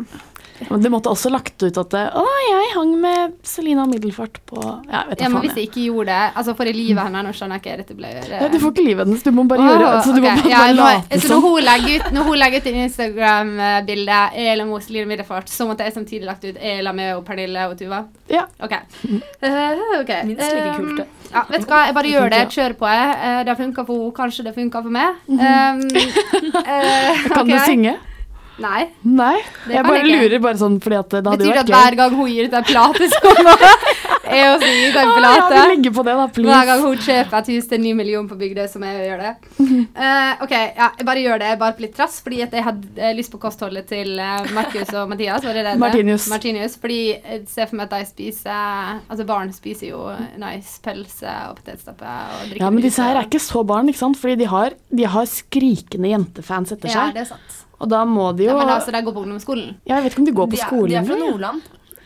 Men 0.69 0.83
du 0.83 0.89
måtte 0.93 1.11
også 1.11 1.31
lagt 1.33 1.63
ut 1.63 1.79
at 1.81 1.91
det, 1.95 2.03
Å, 2.15 2.25
jeg 2.49 2.73
hang 2.75 2.93
med 3.03 3.35
Selina 3.47 3.87
Middelfart 3.91 4.41
på 4.49 4.59
Ja, 4.61 5.05
vet 5.09 5.23
ja, 5.23 5.29
men 5.29 5.39
faen. 5.39 5.47
hvis 5.47 5.59
jeg 5.59 5.71
ikke 5.71 5.87
gjorde 5.89 6.13
det 6.13 6.41
Altså, 6.41 6.55
får 6.59 6.71
jeg 6.71 6.79
livet 6.79 7.03
hennes? 7.09 7.25
Nå 7.27 7.33
skjønner 7.35 7.59
jeg 7.59 7.65
ikke 7.65 7.79
dette 7.83 7.97
ble 7.99 8.13
Ja, 8.31 8.51
du 8.53 8.59
får 8.63 8.75
ikke 8.75 8.87
livet 8.87 9.09
hennes, 9.09 9.25
du 9.25 9.33
må 9.35 9.47
bare 9.51 9.65
oh, 9.65 9.73
gjøre 9.73 10.03
så 10.05 10.15
du 10.15 10.21
må 10.21 10.29
bare 10.29 10.53
ja, 10.53 10.61
bare 10.63 10.77
late 10.79 11.21
så 11.21 11.31
når 11.31 11.35
som. 11.35 11.49
hun 11.49 11.69
legger 11.69 11.97
ut 11.97 12.13
Når 12.15 12.29
hun 12.29 12.41
legger 12.43 12.63
ut 12.63 12.69
en 12.71 12.81
Instagram-bilde 12.85 14.21
Eller 14.45 14.69
Mo, 14.69 14.81
Selina 14.85 15.11
Middelfart, 15.11 15.51
så 15.51 15.69
måtte 15.69 15.89
jeg 15.89 15.97
samtidig 15.97 16.29
lagt 16.29 16.47
ut 16.47 16.61
Ela 16.61 16.95
med 16.97 17.15
og 17.15 17.25
Pernille 17.27 17.67
og 17.71 17.77
Tuva. 17.79 18.05
Ja. 18.31 18.45
OK. 18.63 18.73
Uh, 19.43 20.01
okay. 20.01 20.23
Minst 20.27 20.43
like 20.45 20.65
Eh, 20.65 20.77
kult, 20.77 20.97
det. 20.97 21.07
Ja, 21.33 21.45
vet 21.51 21.65
du 21.65 21.71
hva, 21.71 21.85
jeg 21.89 21.97
bare 21.97 22.11
gjør 22.11 22.33
det. 22.33 22.43
Kjør 22.55 22.75
på. 22.79 22.89
jeg. 22.89 23.15
Eh, 23.29 23.39
det 23.45 23.53
har 23.53 23.61
funka 23.61 23.85
for 23.87 24.01
henne, 24.01 24.17
kanskje 24.17 24.47
det 24.47 24.55
funka 24.55 24.83
for 24.85 24.95
meg. 24.95 25.23
Um, 25.29 25.85
eh, 26.75 27.25
Kan 27.35 27.51
du 27.51 27.59
synge? 27.67 27.97
Nei. 28.63 28.85
Nei. 29.03 29.37
Det 29.67 29.75
Jeg 29.75 29.87
bare 29.87 30.03
lurer 30.07 30.41
bare 30.43 30.59
sånn 30.61 30.77
fordi 30.83 30.99
at 31.01 31.11
det 31.11 31.23
hadde 31.27 31.43
Betyr 31.43 31.57
det 31.57 31.63
at 31.65 31.73
hver 31.75 31.97
gang 31.99 32.15
hun 32.15 32.29
gir 32.31 32.47
ut 32.47 32.55
en 32.55 32.67
plate, 32.69 33.09
så 33.11 33.21
må 33.25 33.55
jeg 34.35 34.61
gi 34.63 34.85
ut 34.93 34.99
en 35.01 35.11
plate? 35.11 35.59
Ah, 35.59 35.73
ja, 35.75 35.93
på 35.97 36.05
det, 36.07 36.15
da, 36.21 36.27
Hver 36.47 36.69
gang 36.69 36.85
hun 36.85 37.01
kjøper 37.03 37.39
et 37.41 37.51
hus 37.55 37.67
til 37.71 37.79
en 37.81 37.85
ny 37.89 37.95
million 37.99 38.29
på 38.31 38.39
Bygdøy, 38.39 38.67
så 38.71 38.83
må 38.83 38.93
jeg 38.93 39.09
gjøre 39.11 39.31
det. 39.33 39.35
Uh, 39.59 40.43
ok, 40.45 40.55
ja, 40.55 40.91
jeg 41.01 41.09
bare 41.09 41.25
gjør 41.25 41.43
det 41.43 41.51
bare 41.65 41.77
på 41.79 41.85
litt 41.87 41.97
trass, 41.99 42.21
fordi 42.25 42.45
at 42.47 42.55
jeg 42.55 42.67
hadde 42.69 43.11
lyst 43.19 43.35
på 43.35 43.43
kostholdet 43.43 43.89
til 43.91 44.15
eh, 44.23 44.53
Markus 44.55 44.95
og 44.95 45.11
Mathias. 45.11 45.43
Var 45.45 45.59
det 45.59 45.67
det? 45.67 45.75
det? 45.75 45.83
Martinius. 45.83 46.29
Martinius. 46.31 46.79
Fordi 46.81 47.01
jeg 47.11 47.43
ser 47.51 47.71
for 47.71 47.81
meg 47.81 47.91
at 47.91 47.99
de 47.99 48.07
spiser 48.09 49.03
Altså 49.11 49.27
barn 49.27 49.51
spiser 49.55 49.91
jo 49.91 50.01
nice 50.41 50.79
pølse 50.85 51.35
og 51.51 51.59
potetstappe 51.59 52.07
og 52.07 52.49
drikker 52.49 52.65
Ja, 52.65 52.71
men 52.71 52.85
disse 52.85 53.05
her 53.05 53.19
er 53.19 53.29
ikke 53.29 53.43
så 53.43 53.65
barn, 53.67 53.91
ikke 53.91 54.03
sant? 54.05 54.21
Fordi 54.21 54.39
de 54.41 54.49
har, 54.51 54.79
de 54.95 55.11
har 55.17 55.29
skrikende 55.31 56.15
jentefans 56.15 56.75
etter 56.75 56.91
seg. 56.93 57.13
Ja, 57.13 57.15
det 57.17 57.25
er 57.27 57.31
sant. 57.35 57.64
Og 57.81 57.89
da 57.91 58.05
må 58.09 58.31
de 58.37 58.47
jo 58.47 58.53
Ja, 58.53 58.59
men 58.61 58.73
altså, 58.77 58.93
de 58.95 59.03
går 59.03 59.15
på 59.17 59.23
ungdomsskolen. 59.25 59.75
Ja, 59.85 59.97
Jeg 59.99 60.05
vet 60.05 60.13
ikke 60.15 60.23
om 60.23 60.29
de 60.29 60.37
går 60.39 60.47
på 60.51 60.57
De 60.57 60.61
er, 60.61 60.67
skolen 60.69 60.91
de 60.93 60.99
er 61.01 61.09
fra. 61.09 61.19
Nordland. 61.23 61.63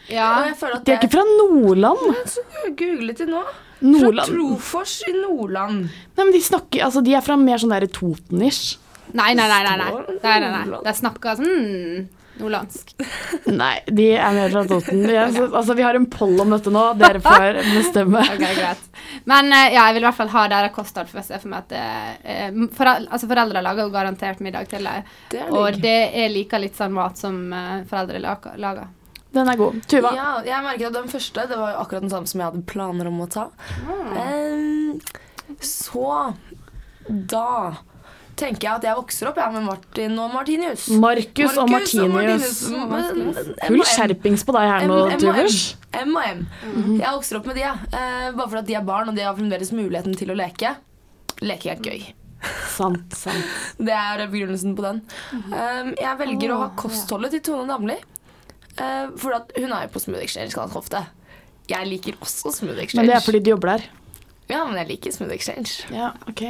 Ja. 0.08 0.28
Jeg 0.48 0.56
føler 0.56 0.76
at 0.78 0.84
De 0.84 0.92
er 0.92 1.00
ikke 1.02 1.12
fra 1.12 1.24
Nordland. 1.36 2.04
Så 2.32 2.44
jeg 2.64 2.76
googlet 2.80 3.18
det 3.22 3.28
nå. 3.28 3.42
Fra 3.78 4.24
Trofors 4.26 4.94
i 5.06 5.12
Nordland. 5.14 5.82
Nei, 6.16 6.24
men 6.24 6.32
de 6.34 6.40
snakker 6.42 6.82
Altså, 6.88 7.02
de 7.04 7.14
er 7.14 7.22
fra 7.22 7.36
mer 7.38 7.60
sånn 7.62 7.70
derre 7.74 7.90
Toten-ish. 7.92 8.78
Nei, 9.14 9.32
nei, 9.38 9.46
nei. 9.48 9.60
nei, 9.64 9.76
nei. 9.80 9.90
nei, 10.22 10.38
nei, 10.42 10.64
nei. 10.68 10.80
De 10.84 10.94
snakker 10.96 11.38
sånn 11.38 12.08
nordlandsk. 12.40 12.94
Nei, 13.60 13.74
de 13.86 14.08
er 14.16 14.36
mer 14.36 14.52
fra 14.52 14.64
Toten. 14.68 15.04
Er, 15.08 15.38
altså, 15.48 15.76
vi 15.78 15.86
har 15.86 15.98
en 15.98 16.08
poll 16.10 16.36
om 16.42 16.54
dette 16.54 16.72
nå. 16.74 16.84
Dere 17.00 17.22
får 17.24 17.60
bestemme. 17.70 18.22
okay, 18.34 18.54
greit. 18.58 18.84
Men 19.28 19.52
eh, 19.52 19.72
ja, 19.74 19.86
jeg 19.88 19.98
vil 19.98 20.04
i 20.04 20.08
hvert 20.08 20.20
fall 20.20 20.34
ha 20.34 20.44
deres 20.52 20.74
kosthold, 20.76 21.10
for 21.10 21.22
jeg 21.22 21.28
ser 21.30 21.42
for 21.42 21.52
meg 21.52 21.66
at 21.66 21.74
eh, 21.78 22.52
foreldre, 22.76 23.08
altså, 23.08 23.30
foreldre 23.30 23.64
lager 23.64 23.86
jo 23.86 23.94
garantert 23.94 24.44
middag 24.44 24.70
til 24.72 24.86
deg. 24.88 25.10
Det 25.32 25.48
Og 25.54 25.80
det 25.82 25.98
er 26.22 26.32
like 26.32 26.62
litt 26.62 26.78
sånn 26.78 26.94
mat 26.96 27.20
som 27.20 27.40
eh, 27.52 27.82
foreldre 27.88 28.22
lager. 28.22 28.94
Den 29.34 29.48
er 29.48 29.58
god. 29.60 29.80
Tuva. 29.90 30.12
Ja, 30.16 30.28
jeg 30.46 30.64
merket 30.64 30.88
at 30.88 30.96
den 30.96 31.10
første 31.12 31.44
det 31.50 31.58
var 31.60 31.74
jo 31.74 31.80
akkurat 31.82 32.04
den 32.06 32.12
samme 32.12 32.30
som 32.30 32.40
jeg 32.40 32.48
hadde 32.48 32.64
planer 32.70 33.10
om 33.10 33.20
å 33.20 33.28
ta. 33.30 33.48
Mm. 33.84 34.14
Um, 34.16 35.58
så 35.60 36.12
da 37.08 37.50
tenker 38.38 38.68
jeg 38.68 38.72
at 38.80 38.84
jeg 38.88 38.96
vokser 38.98 39.30
opp 39.30 39.38
jeg, 39.42 39.52
med 39.56 39.64
Martin 39.66 40.18
og 40.22 40.32
Martinius. 40.34 40.86
Markus 41.02 41.56
og 41.58 41.72
Martinius. 41.72 42.60
Full 43.66 43.84
skjerpings 43.90 44.44
på 44.46 44.54
deg 44.56 44.68
her 44.70 44.86
nå, 44.88 44.98
M- 45.08 45.24
M-. 45.26 46.14
Og 46.16 46.30
M. 46.30 46.44
Jeg 47.00 47.10
vokser 47.16 47.40
opp 47.40 47.48
med 47.50 47.58
de, 47.58 47.64
jeg. 47.66 47.90
Eh, 47.90 48.28
bare 48.38 48.48
fordi 48.52 48.64
de 48.70 48.78
er 48.78 48.86
barn, 48.86 49.10
og 49.10 49.18
de 49.18 49.26
har 49.26 49.36
fremdeles 49.38 49.72
muligheten 49.74 50.14
til 50.18 50.32
å 50.32 50.38
leke. 50.38 50.76
Leke 51.42 51.72
er 51.74 51.82
gøy. 51.82 52.06
Sant, 52.70 53.14
sant. 53.18 53.54
Det 53.82 53.94
er 53.94 54.22
begrunnelsen 54.30 54.76
på 54.78 54.84
den. 54.84 55.00
Um, 55.50 55.92
jeg 55.98 56.18
velger 56.20 56.54
å 56.54 56.60
ha 56.62 56.68
kostholdet 56.78 57.34
til 57.34 57.42
Tone 57.50 57.66
Damli. 57.70 57.96
Uh, 58.78 59.10
for 59.18 59.34
at 59.34 59.50
hun 59.58 59.72
er 59.74 59.88
jo 59.88 59.94
på 59.96 60.02
Smooth 60.04 60.22
Exchange 60.22 60.54
ganske 60.54 60.78
ofte. 60.78 61.02
Jeg 61.68 61.88
liker 61.90 62.14
også 62.22 62.52
Smooth 62.54 62.78
Exchange. 62.78 63.02
Men 63.02 63.10
det 63.10 63.16
er 63.18 63.24
fordi 63.26 63.42
du 63.42 63.50
jobber 63.56 63.74
der. 63.74 63.88
Ja, 64.48 64.62
men 64.64 64.78
jeg 64.80 64.88
liker 64.94 65.12
Smooth 65.12 65.34
Exchange. 65.34 65.88
Ja, 65.92 66.12
ok. 66.30 66.44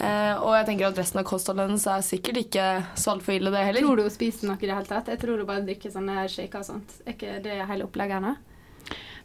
Uh, 0.00 0.36
og 0.40 0.54
jeg 0.56 0.66
tenker 0.70 0.88
at 0.88 0.98
resten 1.00 1.20
av 1.20 1.26
kostholdet 1.28 1.66
hennes 1.68 1.86
er 1.92 2.04
sikkert 2.06 2.38
ikke 2.40 2.66
så 2.96 3.14
altfor 3.14 3.34
ille, 3.36 3.52
det 3.52 3.64
heller. 3.66 3.84
Tror 3.84 4.00
du 4.00 4.06
hun 4.06 4.14
spiser 4.14 4.48
noe 4.48 4.56
i 4.56 4.68
det 4.68 4.76
hele 4.76 4.88
tatt? 4.88 5.10
Jeg 5.12 5.20
tror 5.20 5.42
hun 5.42 5.48
bare 5.48 5.66
drikker 5.66 5.92
sånne 5.92 6.24
shaker 6.32 6.62
og 6.62 6.68
sånt. 6.70 6.94
Er 7.04 7.16
ikke 7.16 7.34
det 7.44 7.58
hele 7.68 7.84
opplegget 7.88 8.20
hennes? 8.20 8.40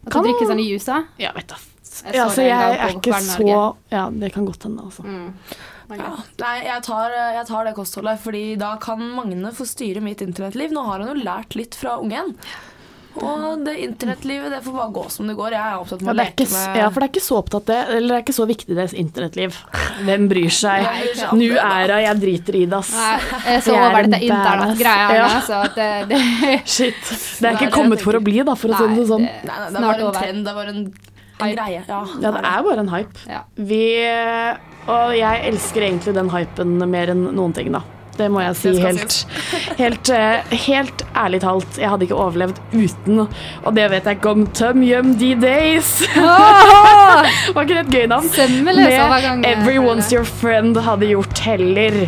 At 0.05 0.11
Kan- 0.11 0.19
hun 0.21 0.27
drikker 0.29 0.51
sånne 0.51 0.67
juicer? 0.67 1.07
Ja, 1.21 1.31
vet 1.37 1.47
da. 1.47 1.61
Jeg 1.95 2.13
Ja, 2.13 2.25
så 2.25 2.27
altså, 2.27 2.41
jeg 2.43 2.75
er 2.75 2.89
ikke 2.91 3.19
så 3.23 3.75
Ja, 3.91 4.09
det 4.11 4.33
kan 4.33 4.45
godt 4.45 4.63
hende, 4.67 4.83
altså. 4.83 5.03
Mm. 5.03 5.33
Ja. 5.95 6.11
Nei, 6.41 6.55
jeg 6.65 6.83
tar, 6.83 7.11
jeg 7.11 7.45
tar 7.47 7.63
det 7.63 7.75
kostholdet, 7.77 8.19
fordi 8.19 8.57
da 8.57 8.75
kan 8.81 8.99
Magne 9.15 9.51
få 9.53 9.67
styre 9.69 10.01
mitt 10.01 10.19
internettliv. 10.19 10.73
Nå 10.73 10.83
har 10.83 10.99
han 10.99 11.11
jo 11.13 11.23
lært 11.23 11.55
litt 11.55 11.77
fra 11.77 11.99
ungen. 12.01 12.35
Og 13.15 13.61
det 13.63 13.75
internettlivet 13.79 14.51
det 14.51 14.59
får 14.65 14.73
bare 14.75 14.91
gå 14.95 15.03
som 15.13 15.29
det 15.29 15.35
går. 15.37 15.55
Jeg 15.55 15.63
er 15.63 15.79
opptatt 15.79 16.01
med 16.03 16.11
å 16.11 16.15
er 16.15 16.19
leke 16.19 16.47
med 16.51 16.79
ja, 16.81 16.89
for 16.91 16.99
det 16.99 17.07
er 17.07 17.13
ikke 17.13 17.23
så 17.23 17.37
opptatt 17.39 17.69
det, 17.69 17.79
eller 17.95 18.11
det 18.11 18.17
er 18.17 18.25
ikke 18.25 18.35
så 18.35 18.47
viktig 18.49 18.77
det 18.77 18.87
internettliv. 18.99 19.59
Hvem 20.09 20.27
bryr 20.31 20.51
seg? 20.57 20.87
Nå 21.39 21.49
er 21.53 21.93
det, 21.93 22.01
jeg 22.05 22.21
driter 22.25 22.59
i 22.59 22.65
det, 22.65 22.81
ass. 22.81 22.91
Nei, 22.97 23.39
jeg 23.53 23.63
så 23.65 23.77
er 23.77 23.87
over 23.87 24.09
dette 24.09 24.21
internettgreia 24.27 25.15
ja. 25.15 25.31
så 25.47 25.63
at 25.69 25.79
det, 25.79 25.89
det 26.11 26.21
Shit. 26.75 27.11
Det 27.39 27.49
er 27.49 27.59
ikke 27.59 27.71
kommet 27.77 28.03
for 28.03 28.19
å 28.19 28.23
bli, 28.23 28.39
da, 28.43 28.57
for 28.59 28.75
å 28.75 28.83
si 28.83 28.99
det 28.99 29.07
sånn. 29.09 29.25
Nei, 29.25 29.57
nei, 29.63 29.71
det 29.71 29.87
var 29.87 30.03
en 30.03 30.15
trend, 30.19 30.45
det 30.49 30.55
var 30.59 30.71
en, 30.73 30.85
en 31.39 31.55
greie. 31.55 31.81
Ja, 31.87 32.03
Ja, 32.19 32.35
det 32.35 32.45
er 32.51 32.69
bare 32.69 32.83
en 32.83 32.93
hype. 32.93 33.27
Ja. 33.31 33.43
Vi 33.55 33.83
Og 34.91 35.15
jeg 35.17 35.43
elsker 35.53 35.87
egentlig 35.87 36.13
den 36.19 36.31
hypen 36.33 36.79
mer 36.83 37.15
enn 37.15 37.29
noen 37.31 37.55
ting, 37.55 37.71
da. 37.75 37.85
Det 38.17 38.29
må 38.31 38.41
jeg 38.43 38.55
si 38.59 38.73
helt, 38.79 39.15
helt, 39.79 40.09
eh, 40.09 40.55
helt 40.65 41.03
ærlig 41.15 41.41
talt. 41.43 41.79
Jeg 41.79 41.91
hadde 41.91 42.07
ikke 42.07 42.19
overlevd 42.19 42.61
uten, 42.73 43.25
og 43.25 43.75
det 43.75 43.89
vet 43.91 44.07
jeg 44.07 44.19
ikke 44.19 44.35
om 44.35 44.45
Tum 44.55 44.83
Yum 44.85 45.15
D-Days. 45.19 45.89
Var 47.55 47.61
ikke 47.65 47.73
det 47.73 47.81
et 47.85 47.95
gøy 47.97 48.05
navn? 48.11 48.29
Med 48.65 49.49
Everyone's 49.51 50.13
Your 50.15 50.25
Friend 50.25 50.79
hadde 50.87 51.11
gjort 51.11 51.43
heller. 51.43 52.05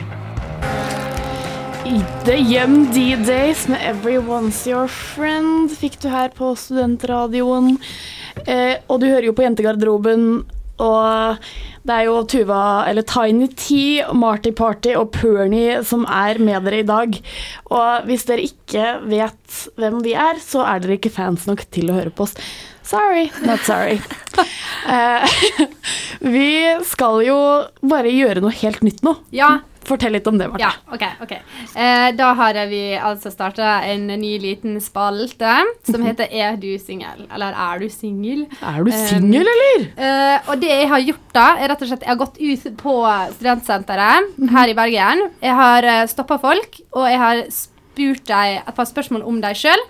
The 2.27 2.35
Yum 2.35 2.89
D-Days 2.91 3.67
med 3.71 3.79
Everyone's 3.79 4.65
Your 4.67 4.87
Friend 4.91 5.71
fikk 5.71 5.99
du 6.03 6.09
her 6.11 6.33
på 6.35 6.51
studentradioen. 6.59 7.77
Eh, 8.43 8.75
og 8.91 8.99
du 8.99 9.07
hører 9.07 9.29
jo 9.29 9.35
på 9.35 9.45
Jentegarderoben, 9.45 10.43
og 10.83 11.43
det 11.87 11.95
er 11.95 12.07
jo 12.09 12.17
Tuva, 12.27 12.61
eller 12.89 13.05
Tiny 13.07 13.47
T, 13.55 13.77
Marty 14.17 14.51
Party 14.55 14.91
og 14.99 15.11
Pernie 15.15 15.79
som 15.87 16.03
er 16.09 16.39
med 16.43 16.67
dere 16.67 16.81
i 16.81 16.87
dag. 16.87 17.19
Og 17.71 18.07
hvis 18.09 18.27
dere 18.27 18.47
ikke 18.47 18.89
vet 19.07 19.61
hvem 19.79 20.01
vi 20.05 20.15
er, 20.19 20.41
så 20.43 20.65
er 20.67 20.83
dere 20.83 20.97
ikke 20.99 21.13
fans 21.15 21.47
nok 21.47 21.63
til 21.71 21.91
å 21.91 21.97
høre 21.97 22.11
på 22.11 22.27
oss. 22.27 22.35
Sorry, 22.87 23.29
not 23.45 23.65
sorry. 23.67 23.99
Eh, 24.87 25.39
vi 26.35 26.51
skal 26.87 27.17
jo 27.25 27.37
bare 27.83 28.11
gjøre 28.13 28.39
noe 28.39 28.53
helt 28.55 28.85
nytt 28.85 29.01
nå. 29.03 29.17
Ja, 29.35 29.57
Fortell 29.87 30.17
litt 30.17 30.27
om 30.27 30.37
det, 30.39 30.49
Marte. 30.51 30.65
Ja, 30.65 30.73
OK. 30.93 31.03
okay. 31.23 31.39
Eh, 31.71 32.09
da 32.17 32.33
har 32.37 32.59
vi 32.67 32.81
altså 32.95 33.31
starta 33.31 33.77
en 33.87 34.07
ny 34.09 34.33
liten 34.43 34.81
spalte 34.83 35.53
som 35.87 36.03
heter 36.07 36.27
Er 36.31 36.57
du 36.59 36.69
singel? 36.81 37.23
Eller 37.31 37.55
Er 37.55 37.79
du 37.83 37.87
singel? 37.93 38.45
Er 38.59 38.83
du 38.83 38.91
singel, 38.91 39.47
eller? 39.47 39.87
Eh, 39.95 40.51
og 40.51 40.59
det 40.63 40.73
jeg 40.73 40.91
har 40.91 41.05
gjort 41.05 41.33
da, 41.37 41.47
er 41.55 41.71
rett 41.71 41.85
og 41.85 41.91
slett 41.91 42.05
Jeg 42.05 42.13
har 42.13 42.19
gått 42.19 42.37
ut 42.41 42.67
på 42.81 42.97
studentsenteret 43.37 44.37
her 44.51 44.71
i 44.71 44.75
Bergen. 44.77 45.23
Jeg 45.43 45.55
har 45.57 45.87
uh, 45.87 46.03
stoppa 46.09 46.37
folk, 46.41 46.79
og 46.95 47.07
jeg 47.09 47.19
har 47.21 47.41
spurt 47.53 48.23
dem 48.29 48.59
et 48.59 48.75
par 48.77 48.87
spørsmål 48.89 49.23
om 49.27 49.39
dem 49.43 49.57
sjøl. 49.57 49.83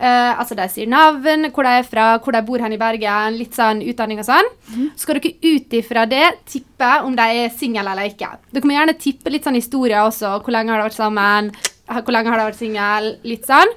Eh, 0.00 0.32
altså 0.40 0.56
De 0.58 0.66
sier 0.72 0.88
navn, 0.90 1.48
hvor 1.54 1.66
de 1.66 1.74
er 1.80 1.86
fra, 1.86 2.06
hvor 2.22 2.34
de 2.36 2.42
bor 2.46 2.62
hen 2.64 2.74
i 2.74 2.80
Bergen, 2.80 3.36
litt 3.38 3.56
sånn 3.56 3.82
utdanning 3.84 4.22
og 4.22 4.28
sånn. 4.28 4.50
Så 4.94 5.04
skal 5.04 5.20
dere 5.20 5.34
ut 5.44 5.76
ifra 5.80 6.06
det 6.10 6.24
tippe 6.48 6.90
om 7.06 7.14
de 7.18 7.28
er 7.44 7.54
single 7.54 7.86
eller 7.92 8.10
ikke. 8.10 8.32
Dere 8.50 8.70
må 8.70 8.76
gjerne 8.76 8.96
tippe 9.00 9.32
litt 9.34 9.46
sånn 9.46 9.58
historier 9.58 10.02
også. 10.06 10.38
Hvor 10.42 10.56
lenge 10.56 10.74
har 10.74 10.82
de 10.82 10.88
vært 10.88 10.98
sammen? 10.98 11.52
Hvor 11.90 12.14
lenge 12.14 12.34
har 12.34 12.42
de 12.42 12.50
vært 12.50 12.60
single? 12.60 13.14
Litt 13.28 13.48
sånn. 13.50 13.74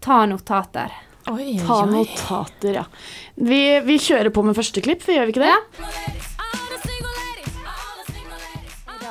Ta 0.00 0.22
notater. 0.30 0.96
Oi, 1.30 1.52
Ta 1.60 1.82
oi. 1.84 1.90
notater, 1.92 2.80
ja. 2.80 2.86
Vi, 3.36 3.60
vi 3.84 4.00
kjører 4.00 4.32
på 4.34 4.42
med 4.44 4.56
første 4.56 4.80
klipp, 4.82 5.04
for 5.04 5.14
gjør 5.14 5.28
vi 5.28 5.36
ikke 5.36 5.44
det? 5.44 5.52
Ja 5.52 6.20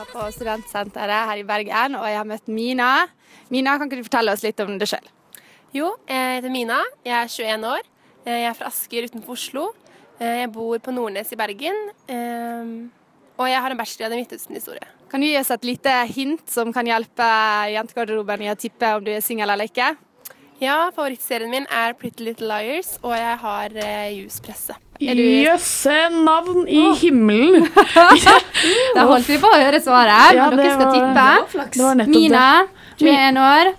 på 0.09 0.25
studentsenteret 0.33 1.29
her 1.29 1.41
i 1.41 1.45
Bergen, 1.47 1.97
og 1.99 2.07
jeg 2.07 2.17
har 2.17 2.27
møtt 2.27 2.49
Mina. 2.51 2.89
Mina, 3.53 3.77
kan 3.77 3.89
ikke 3.89 4.01
du 4.01 4.07
fortelle 4.07 4.33
oss 4.33 4.45
litt 4.45 4.59
om 4.63 4.77
deg 4.79 4.89
sjøl? 4.89 5.07
Jo, 5.75 5.91
jeg 6.09 6.39
heter 6.39 6.51
Mina. 6.53 6.79
Jeg 7.05 7.13
er 7.15 7.29
21 7.29 7.67
år. 7.69 7.83
Eh, 8.25 8.39
Jeg 8.41 8.49
er 8.49 8.57
fra 8.57 8.67
Asker 8.71 9.05
utenfor 9.09 9.35
Oslo. 9.37 9.67
Eh, 10.19 10.39
Jeg 10.41 10.51
bor 10.51 10.77
på 10.79 10.91
Nordnes 10.91 11.31
i 11.31 11.35
Bergen. 11.35 11.77
eh, 12.07 12.87
Og 13.39 13.47
jeg 13.47 13.61
har 13.61 13.71
en 13.71 13.77
bachelor 13.77 14.11
i 14.11 14.19
Midtøsten-historie. 14.25 14.83
Kan 15.09 15.21
du 15.21 15.25
gi 15.27 15.37
oss 15.39 15.49
et 15.51 15.63
lite 15.63 15.89
hint 16.13 16.41
som 16.49 16.73
kan 16.73 16.85
hjelpe 16.85 17.23
jentegarderoben 17.71 18.41
i 18.41 18.49
å 18.51 18.55
tippe 18.57 18.95
om 18.97 19.03
du 19.03 19.11
er 19.11 19.21
singel 19.21 19.49
eller 19.49 19.65
ikke? 19.65 19.95
Ja, 20.59 20.89
favorittserien 20.91 21.49
min 21.49 21.65
er 21.71 21.93
Pretty 21.93 22.21
Little 22.25 22.45
Liars, 22.47 22.99
og 23.01 23.13
jeg 23.15 23.37
har 23.39 23.69
uh, 23.69 24.11
juspresse. 24.11 24.75
Jøsse 24.99 26.09
navn 26.11 26.67
i 26.67 26.93
himmelen! 26.99 27.63
Da 28.95 29.05
holdt 29.07 29.25
vi 29.29 29.37
på 29.39 29.47
å 29.47 29.55
høre 29.55 29.79
svaret, 29.79 30.35
Ja, 30.35 30.49
men 30.49 30.57
det 30.57 30.65
dere 30.65 30.73
skal 30.75 30.85
var- 30.85 30.93
tippe. 30.93 31.13
det 31.15 31.39
var 31.39 31.47
flaks. 31.47 31.77
Det 31.77 31.85
var 31.85 31.95
Mina, 32.11 32.67
21 32.99 33.37
år. 33.39 33.73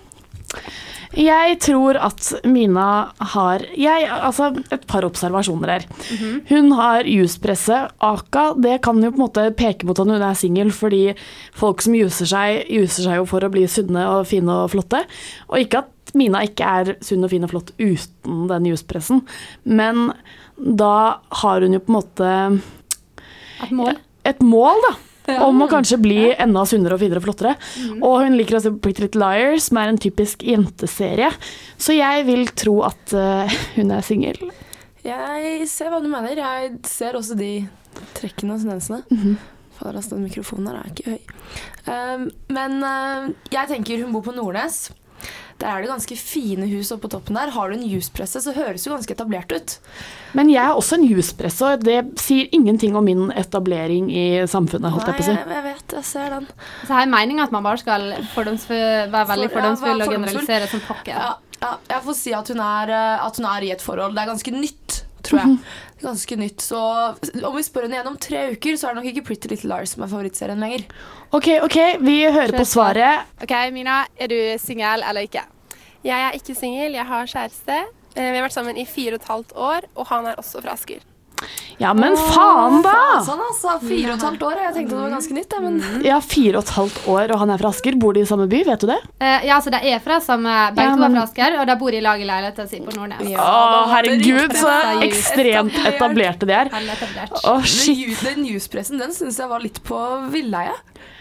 Jeg 1.17 1.57
tror 1.59 1.97
at 1.99 2.29
Mina 2.47 3.11
har 3.33 3.65
jeg, 3.75 4.07
Altså, 4.07 4.51
et 4.71 4.85
par 4.87 5.03
observasjoner 5.03 5.73
her. 5.73 5.85
Mhm. 6.11 6.41
Hun 6.49 6.71
har 6.77 7.03
juspresse. 7.03 7.89
Aka, 7.99 8.53
det 8.55 8.81
kan 8.81 9.01
jo 9.03 9.11
på 9.11 9.19
en 9.19 9.25
måte 9.25 9.55
peke 9.55 9.85
mot 9.85 9.99
at 9.99 10.07
hun 10.07 10.21
er 10.21 10.33
singel, 10.39 10.71
fordi 10.71 11.15
folk 11.53 11.81
som 11.81 11.93
juser 11.95 12.25
seg, 12.25 12.65
juser 12.71 13.03
seg 13.03 13.19
jo 13.19 13.25
for 13.25 13.43
å 13.43 13.51
bli 13.51 13.67
sunne 13.67 14.05
og 14.07 14.27
fine 14.27 14.49
og 14.63 14.71
flotte. 14.71 15.03
Og 15.49 15.59
ikke 15.59 15.83
at 15.83 16.15
Mina 16.17 16.41
ikke 16.43 16.65
er 16.65 16.95
sunn 17.01 17.23
og 17.23 17.31
fin 17.31 17.43
og 17.43 17.51
flott 17.53 17.71
uten 17.79 18.47
den 18.49 18.65
juspressen, 18.67 19.21
men 19.63 20.09
da 20.57 21.19
har 21.41 21.61
hun 21.63 21.73
jo 21.73 21.79
på 21.79 21.91
en 21.93 21.99
måte 21.99 22.61
Et 23.63 23.71
mål. 23.71 23.95
Et 24.25 24.41
mål, 24.41 24.81
da. 24.89 24.95
Om 25.41 25.63
å 25.65 25.69
kanskje 25.71 25.99
bli 26.01 26.19
enda 26.31 26.63
sunnere 26.67 26.97
og 26.97 27.03
finere 27.03 27.21
og 27.21 27.27
flottere. 27.27 27.55
Og 27.99 28.17
hun 28.25 28.37
liker 28.39 28.57
å 28.57 28.63
se 28.63 28.73
på 28.73 28.81
Pretty 28.85 29.05
Little 29.05 29.21
Liars, 29.23 29.69
som 29.69 29.79
er 29.81 29.91
en 29.91 30.01
typisk 30.01 30.43
jenteserie. 30.47 31.31
Så 31.81 31.95
jeg 31.97 32.25
vil 32.29 32.47
tro 32.57 32.81
at 32.87 33.15
eh, 33.17 33.55
hun 33.77 33.93
er 33.95 34.05
singel. 34.05 34.41
Jeg 35.05 35.65
ser 35.69 35.89
hva 35.89 36.01
du 36.01 36.09
mener. 36.11 36.37
Jeg 36.37 36.75
ser 36.89 37.17
også 37.17 37.37
de 37.39 37.53
trekkene 38.17 38.55
og 38.55 38.63
tendensene. 38.63 39.03
Mhm. 39.09 39.39
Fader, 39.81 39.97
altså, 39.97 40.15
den 40.15 40.27
mikrofonen 40.27 40.67
her 40.69 40.81
er 40.81 40.89
ikke 40.91 41.15
høy. 41.15 41.21
Um, 41.89 42.25
men 42.53 42.83
uh, 42.85 43.31
jeg 43.49 43.71
tenker 43.71 44.03
hun 44.03 44.13
bor 44.13 44.21
på 44.27 44.35
Nordnes. 44.35 44.91
Der 45.61 45.69
er 45.69 45.83
det 45.83 45.91
ganske 45.91 46.15
fine 46.17 46.65
hus 46.71 46.89
oppe 46.93 47.05
på 47.05 47.11
toppen 47.15 47.37
der. 47.37 47.51
Har 47.53 47.69
du 47.69 47.77
en 47.77 47.85
juspresse, 47.85 48.41
så 48.41 48.53
høres 48.55 48.85
det 48.85 48.91
ganske 48.91 49.13
etablert 49.13 49.53
ut. 49.53 49.75
Men 50.37 50.49
jeg 50.49 50.63
er 50.63 50.77
også 50.77 50.97
en 50.97 51.05
juspresse, 51.05 51.67
og 51.75 51.85
det 51.85 51.99
sier 52.21 52.49
ingenting 52.55 52.97
om 52.97 53.05
min 53.05 53.29
etablering 53.37 54.09
i 54.09 54.25
samfunnet, 54.49 54.89
holdt 54.95 55.11
jeg 55.11 55.19
på 55.19 55.25
å 55.25 55.29
si. 55.29 55.37
Nei, 55.37 55.45
jeg, 55.45 55.57
jeg 55.59 55.67
vet, 55.67 55.95
jeg 55.99 56.09
ser 56.09 56.35
den. 56.37 56.49
Så 56.81 56.95
her 56.95 57.05
er 57.05 57.13
meninga 57.13 57.45
at 57.45 57.53
man 57.53 57.65
bare 57.67 57.81
skal 57.81 58.09
være 58.33 59.29
veldig 59.35 59.53
fordomsfull 59.53 60.05
og 60.07 60.15
generalisere 60.17 60.69
som 60.71 60.83
pakke. 60.87 61.13
Ja, 61.13 61.35
ja, 61.61 61.75
jeg 61.91 62.01
får 62.07 62.17
si 62.17 62.33
at 62.33 62.49
hun, 62.49 62.61
er, 62.65 62.89
uh, 62.89 63.25
at 63.27 63.37
hun 63.37 63.47
er 63.51 63.67
i 63.67 63.73
et 63.75 63.83
forhold. 63.85 64.17
Det 64.17 64.23
er 64.23 64.31
ganske 64.31 64.53
nytt, 64.55 65.00
tror 65.31 65.41
jeg. 65.41 65.57
Ganske 66.01 66.37
nytt, 66.41 66.63
så 66.65 66.81
Om 67.45 67.55
vi 67.57 67.63
spør 67.65 67.85
henne 67.87 67.97
igjen 67.99 68.09
om 68.11 68.17
tre 68.21 68.43
uker, 68.55 68.77
så 68.77 68.89
er 68.89 68.93
det 68.95 69.01
nok 69.01 69.09
ikke 69.11 69.23
Pretty 69.29 69.51
Little 69.51 69.69
Lars 69.71 69.93
som 69.95 70.03
er 70.05 70.11
favorittserien 70.11 70.59
lenger. 70.61 70.83
OK, 71.31 71.47
OK, 71.65 71.77
vi 72.03 72.17
hører 72.27 72.53
på 72.57 72.65
svaret. 72.67 73.27
Ok, 73.45 73.53
Mina, 73.75 74.03
er 74.19 74.31
du 74.33 74.37
singel 74.61 75.03
eller 75.07 75.27
ikke? 75.27 75.43
Jeg 76.03 76.27
er 76.27 76.37
ikke 76.37 76.55
singel, 76.57 76.95
jeg 76.97 77.05
har 77.05 77.29
kjæreste. 77.29 77.79
Eh, 78.15 78.31
Vi 78.31 78.37
har 78.37 78.43
vært 78.47 78.55
sammen 78.57 78.77
i 78.81 78.85
fire 78.89 79.15
og 79.15 79.21
et 79.21 79.27
halvt 79.29 79.51
år, 79.55 79.85
og 79.95 80.07
han 80.09 80.25
er 80.31 80.35
også 80.41 80.61
fra 80.65 80.73
Asker. 80.73 80.99
Ja, 81.81 81.93
men 81.97 82.13
faen, 82.17 82.81
da! 82.85 82.91
Faen, 82.93 83.23
sånn, 83.25 83.39
altså. 83.47 83.75
Fire 83.81 84.11
og 84.11 84.19
et 84.19 84.25
halvt 84.27 84.43
år. 84.45 84.59
Jeg 84.67 84.73
tenkte 84.75 84.93
det 84.93 85.01
var 85.01 85.13
ganske 85.15 85.37
nytt, 85.37 85.55
men 85.63 85.79
Ja, 86.05 86.19
fire 86.21 86.59
og 86.59 86.67
et 86.67 86.73
halvt 86.75 86.99
år, 87.09 87.33
og 87.33 87.41
han 87.41 87.53
er 87.55 87.61
fra 87.63 87.71
Asker. 87.73 87.97
Bor 88.01 88.13
de 88.13 88.21
i 88.21 88.29
samme 88.29 88.45
by, 88.51 88.61
vet 88.67 88.83
du 88.85 88.87
det? 88.91 88.99
Eh, 89.19 89.47
ja, 89.49 89.57
så 89.63 89.73
de 89.73 89.79
er 89.89 90.03
fra 90.03 90.19
samme 90.21 90.53
Begge 90.77 90.91
Ja, 90.91 90.95
to 90.99 91.07
er 91.07 91.15
fra 91.15 91.23
Asker, 91.25 91.57
og 91.61 91.65
de 91.71 91.77
bor 91.81 91.97
i 91.97 92.03
lag 92.05 92.21
i 92.21 92.27
leiligheta 92.29 92.67
si 92.69 92.83
på 92.85 92.93
Nordnes. 92.93 93.33
Å, 93.33 93.87
herregud, 93.95 94.53
så 94.61 94.75
ekstremt 95.07 95.81
etablerte 95.89 96.49
de 96.49 96.57
er. 96.59 96.69
Å, 96.71 97.57
Den 97.57 97.65
shit. 97.65 98.21
Den 98.21 98.43
newspressen, 98.45 99.01
den 99.01 99.13
syns 99.17 99.41
jeg 99.41 99.49
var 99.49 99.63
litt 99.63 99.81
på 99.87 99.97
villeie. 100.33 100.77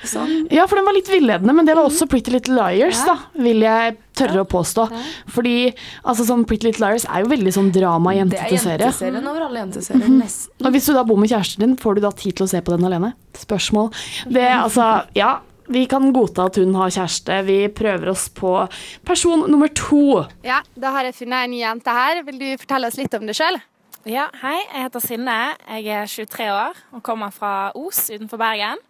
Sånn. 0.06 0.46
Ja, 0.48 0.64
for 0.68 0.80
den 0.80 0.86
var 0.88 0.96
litt 0.96 1.10
villedende, 1.12 1.52
men 1.52 1.66
det 1.68 1.74
var 1.76 1.84
også 1.84 2.06
Pretty 2.08 2.32
Little 2.32 2.56
Liars, 2.56 3.02
da, 3.04 3.18
vil 3.36 3.60
jeg 3.64 3.98
tørre 4.16 4.44
å 4.44 4.48
påstå. 4.48 4.86
Fordi 5.34 5.56
altså, 6.02 6.24
sånn 6.28 6.46
Pretty 6.48 6.70
Little 6.70 6.86
Liars 6.88 7.04
er 7.04 7.24
jo 7.24 7.30
veldig 7.32 7.52
sånn 7.56 7.68
Det 7.74 7.84
er 7.84 8.16
jenteserien 8.16 9.28
over 9.28 9.44
alle 9.48 9.66
jenteserier. 9.66 10.08
Mhm. 10.08 10.18
Nesten. 10.22 10.66
Og 10.66 10.72
hvis 10.72 10.88
du 10.88 10.94
da 10.96 11.04
bor 11.04 11.20
med 11.20 11.30
kjæresten 11.30 11.66
din, 11.66 11.76
får 11.76 11.94
du 11.94 12.00
da 12.00 12.10
tid 12.10 12.36
til 12.36 12.46
å 12.46 12.48
se 12.48 12.60
på 12.60 12.76
den 12.76 12.88
alene? 12.88 13.12
Spørsmål. 13.36 13.92
Det, 14.32 14.48
altså, 14.48 15.04
ja, 15.14 15.38
vi 15.70 15.86
kan 15.86 16.12
godta 16.12 16.48
at 16.50 16.56
hun 16.56 16.74
har 16.74 16.90
kjæreste. 16.90 17.44
Vi 17.46 17.58
prøver 17.68 18.10
oss 18.10 18.28
på 18.34 18.68
person 19.06 19.44
nummer 19.50 19.68
to. 19.68 20.24
Ja, 20.42 20.62
da 20.74 20.90
har 20.96 21.04
jeg 21.06 21.14
funnet 21.20 21.44
en 21.46 21.52
ny 21.54 21.60
jente 21.62 21.94
her. 21.94 22.22
Vil 22.26 22.40
du 22.40 22.48
fortelle 22.58 22.90
oss 22.90 22.98
litt 22.98 23.14
om 23.14 23.28
deg 23.28 23.38
sjøl? 23.38 23.60
Ja, 24.08 24.30
hei. 24.40 24.56
Jeg 24.72 24.86
heter 24.86 25.02
Synne. 25.04 25.38
Jeg 25.68 25.86
er 25.92 26.06
23 26.08 26.48
år 26.48 26.78
og 26.96 27.02
kommer 27.04 27.30
fra 27.34 27.70
Os 27.76 28.06
utenfor 28.08 28.40
Bergen. 28.40 28.80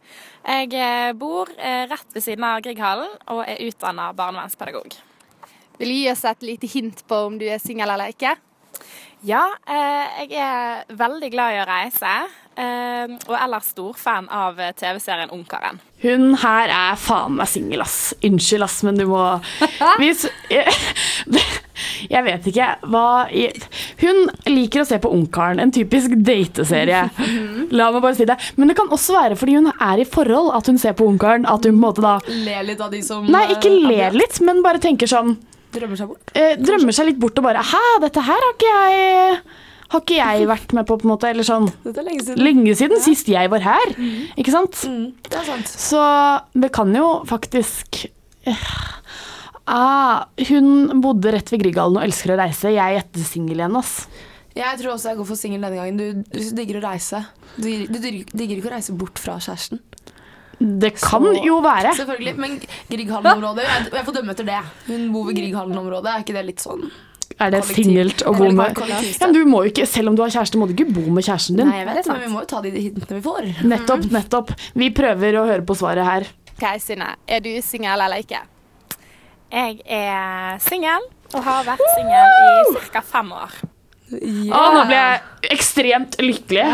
Jeg 0.41 0.73
eh, 0.73 1.13
bor 1.19 1.51
eh, 1.59 1.85
rett 1.91 2.15
ved 2.15 2.25
siden 2.25 2.45
av 2.49 2.61
Grieghallen 2.65 3.13
og 3.33 3.43
er 3.45 3.61
utdanna 3.67 4.11
barnevernspedagog. 4.17 4.95
Vil 5.81 5.93
du 5.93 5.97
gi 5.97 6.07
oss 6.13 6.25
et 6.29 6.47
lite 6.47 6.69
hint 6.71 7.05
på 7.09 7.25
om 7.29 7.37
du 7.41 7.47
er 7.49 7.61
singel 7.61 7.93
eller 7.93 8.13
ikke? 8.13 8.35
Ja, 9.27 9.43
eh, 9.69 10.23
jeg 10.25 10.41
er 10.41 10.87
veldig 10.97 11.31
glad 11.33 11.57
i 11.57 11.61
å 11.61 11.67
reise, 11.69 12.13
og 12.61 13.37
ellers 13.39 13.71
storfan 13.73 14.27
av 14.29 14.59
TV-serien 14.77 15.31
Ungkaren. 15.33 15.79
Hun 16.03 16.35
her 16.43 16.69
er 16.69 16.99
faen 17.01 17.39
meg 17.39 17.49
singel, 17.49 17.81
ass. 17.81 18.13
Unnskyld, 18.27 18.67
ass, 18.67 18.83
men 18.85 19.01
du 19.01 19.07
må 19.09 19.23
Hvis 20.03 20.27
jeg, 22.09 22.25
vet 22.25 22.49
ikke 22.53 22.69
hva 22.91 23.05
Hun 24.01 24.21
liker 24.49 24.83
å 24.83 24.89
se 24.89 24.99
på 25.03 25.11
Ungkaren, 25.13 25.61
en 25.61 25.73
typisk 25.75 26.15
dateserie. 26.17 27.03
La 27.77 27.91
meg 27.93 28.03
bare 28.03 28.17
si 28.19 28.27
det. 28.29 28.39
Men 28.57 28.71
det 28.71 28.77
kan 28.79 28.91
også 28.93 29.17
være 29.19 29.39
fordi 29.41 29.59
hun 29.59 29.71
er 29.75 30.03
i 30.03 30.09
forhold 30.09 30.53
at 30.57 30.71
hun 30.71 30.79
ser 30.81 30.97
på 30.99 31.07
Ungkaren. 31.11 31.47
At 31.51 31.65
hun 31.67 31.75
på 31.75 31.77
en 31.77 31.85
måte 31.85 32.05
da 32.05 32.17
Ler 32.31 32.65
litt 32.67 32.81
av 32.83 32.91
de 32.93 33.03
som 33.05 33.27
Nei, 33.31 33.47
ikke 33.55 33.71
eh, 33.71 33.81
ler 33.91 34.17
litt, 34.17 34.41
men 34.47 34.63
bare 34.65 34.81
tenker 34.83 35.11
sånn 35.11 35.37
Drømmer 35.75 35.99
seg 36.01 36.09
bort. 36.11 36.33
eh, 36.35 36.57
Drømmer 36.59 36.95
seg 36.97 37.11
litt 37.13 37.19
bort 37.23 37.39
og 37.39 37.47
bare 37.47 37.63
Hæ, 37.63 37.83
dette 38.03 38.25
her 38.27 38.47
har 38.47 38.55
ikke 38.57 38.71
jeg 38.71 39.41
har 39.91 40.03
ikke 40.05 40.19
jeg 40.21 40.47
vært 40.47 40.73
med 40.77 40.87
på, 40.87 40.97
på 41.01 41.07
en 41.07 41.11
måte, 41.11 41.31
eller 41.33 41.47
sånn 41.47 41.65
Dette 41.87 41.99
er 41.99 42.07
lenge 42.07 42.23
siden. 42.27 42.43
Lenge 42.47 42.75
siden, 42.79 43.01
sist 43.03 43.31
jeg 43.31 43.51
var 43.51 43.65
her, 43.65 43.95
ikke 44.39 44.53
sant? 44.55 44.85
Det 45.27 45.41
er 45.41 45.49
sant. 45.49 45.71
Så 45.71 46.03
det 46.63 46.71
kan 46.77 46.93
jo 46.95 47.09
faktisk 47.31 48.05
eh, 48.47 48.69
ah, 49.71 50.27
Hun 50.51 51.01
bodde 51.05 51.33
rett 51.37 51.53
ved 51.53 51.63
Grieghallen 51.65 52.01
og 52.01 52.05
elsker 52.07 52.35
å 52.35 52.41
reise. 52.43 52.73
Jeg 52.75 52.99
gjetter 52.99 53.27
singel 53.29 53.63
igjen, 53.63 53.79
ass. 53.81 53.95
Jeg 54.57 54.81
tror 54.81 54.97
også 54.97 55.13
jeg 55.13 55.21
går 55.21 55.29
for 55.29 55.39
singel 55.39 55.63
denne 55.63 55.79
gangen. 55.79 56.01
Du, 56.01 56.25
du 56.35 56.49
digger 56.59 56.81
å 56.81 56.87
reise. 56.89 57.23
Du, 57.57 57.69
du 57.87 57.99
digger 58.03 58.33
digger 58.35 58.59
ikke 58.59 58.73
å 58.73 58.75
reise 58.75 58.97
bort 58.99 59.21
fra 59.23 59.39
kjæresten. 59.39 59.79
Det 60.61 60.91
kan 61.01 61.23
Så- 61.25 61.45
jo 61.47 61.61
være. 61.65 61.95
Selvfølgelig, 61.97 62.35
men 62.37 62.59
Grieghallen-området 62.91 63.65
jeg, 63.65 63.87
jeg 63.95 64.05
får 64.09 64.17
dømme 64.19 64.35
etter 64.35 64.49
det. 64.51 64.59
Hun 64.91 65.07
bor 65.15 65.31
ved 65.31 65.39
Grieghallen-området. 65.39 66.11
Er 66.13 66.27
ikke 66.27 66.37
det 66.37 66.45
litt 66.51 66.61
sånn 66.61 66.91
Er 67.41 67.55
det 67.55 67.63
singelt 67.65 68.21
å 68.29 68.35
bo 68.37 68.51
med 68.53 68.77
ja, 68.91 69.31
du 69.33 69.39
må 69.49 69.63
jo 69.65 69.71
ikke, 69.71 69.87
Selv 69.89 70.11
om 70.11 70.17
du 70.19 70.21
har 70.21 70.29
kjæreste, 70.35 70.59
må 70.61 70.67
du 70.69 70.75
ikke 70.75 70.91
bo 70.93 71.07
med 71.09 71.25
kjæresten 71.25 71.57
din. 71.57 71.71
Nei, 71.71 71.79
jeg 71.79 71.87
vet 71.89 72.05
det, 72.05 72.13
men 72.13 72.21
vi 72.27 72.33
må 72.35 72.43
jo 72.43 72.49
ta 72.51 72.61
de 72.61 72.71
hintene 72.77 73.17
vi 73.17 73.25
får. 73.25 73.49
Nettopp, 73.71 74.05
nettopp. 74.13 74.53
Vi 74.83 74.91
prøver 74.93 75.39
å 75.41 75.47
høre 75.49 75.65
på 75.65 75.79
svaret 75.79 76.05
her. 76.05 76.29
Ok, 76.59 76.67
Synne. 76.83 77.15
Er 77.25 77.41
du 77.41 77.55
singel 77.65 77.97
eller 77.97 78.21
ikke? 78.21 78.43
Jeg 79.51 79.81
er 79.87 80.59
singel 80.63 81.07
og 81.35 81.43
har 81.47 81.67
vært 81.67 81.83
singel 81.97 82.39
i 82.77 82.87
ca. 82.93 83.03
fem 83.03 83.33
år. 83.35 83.55
Å, 84.11 84.61
nå 84.75 84.85
ble 84.89 84.99
jeg 84.99 85.51
ekstremt 85.55 86.17
lykkelig. 86.23 86.67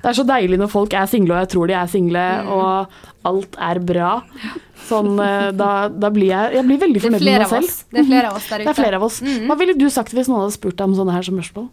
Det 0.00 0.10
er 0.10 0.16
så 0.16 0.24
deilig 0.26 0.58
når 0.60 0.70
folk 0.72 0.94
er 0.96 1.08
single, 1.10 1.34
og 1.36 1.44
jeg 1.44 1.50
tror 1.54 1.70
de 1.70 1.74
er 1.76 1.90
single, 1.90 2.26
Mm. 2.40 2.50
og 2.54 3.26
alt 3.30 3.56
er 3.60 3.80
bra. 3.84 4.12
Sånn, 4.88 5.18
eh, 5.20 5.50
da, 5.54 5.88
da 5.88 6.10
blir 6.14 6.30
jeg, 6.30 6.54
jeg 6.56 6.66
blir 6.66 6.78
veldig 6.80 7.02
fornøyd 7.02 7.26
med 7.26 7.42
meg 7.42 7.50
selv. 7.50 7.74
Det 7.90 8.00
er 8.00 8.08
flere 8.08 8.30
av 8.30 8.38
oss 8.38 8.48
der 8.48 8.62
ute. 8.62 8.64
Det 8.64 8.70
er 8.72 8.78
flere 8.82 8.96
av 8.96 9.04
oss. 9.06 9.20
Hva 9.20 9.58
ville 9.60 9.76
du 9.78 9.86
sagt 9.90 10.14
hvis 10.16 10.30
noen 10.30 10.44
hadde 10.46 10.56
spurt 10.56 10.78
deg 10.78 10.88
om 10.88 10.96
sånne 10.96 11.14
her 11.18 11.26
spørsmål? 11.26 11.68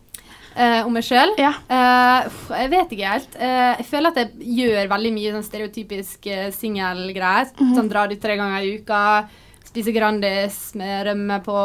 Uh, 0.57 0.81
om 0.87 0.93
meg 0.97 1.05
sjøl? 1.05 1.35
Ja. 1.37 1.51
jeg 1.69 2.69
vet 2.73 2.93
ikke 2.95 3.09
helt. 3.13 3.35
Uh, 3.37 3.77
jeg 3.77 3.85
føler 3.91 4.09
at 4.09 4.17
jeg 4.17 4.53
gjør 4.57 4.87
veldig 4.89 5.11
mye 5.13 5.33
sånn 5.35 5.45
stereotypisk 5.45 6.25
uh, 6.33 6.49
Mm 6.49 6.77
-hmm. 6.81 7.75
Sånn 7.77 7.89
drar 7.89 8.11
ut 8.11 8.21
tre 8.21 8.35
ganger 8.35 8.63
i 8.65 8.79
uka. 8.81 9.29
Spise 9.77 9.93
Grandis 9.95 10.61
med 10.79 11.05
rømme 11.11 11.41
på, 11.45 11.57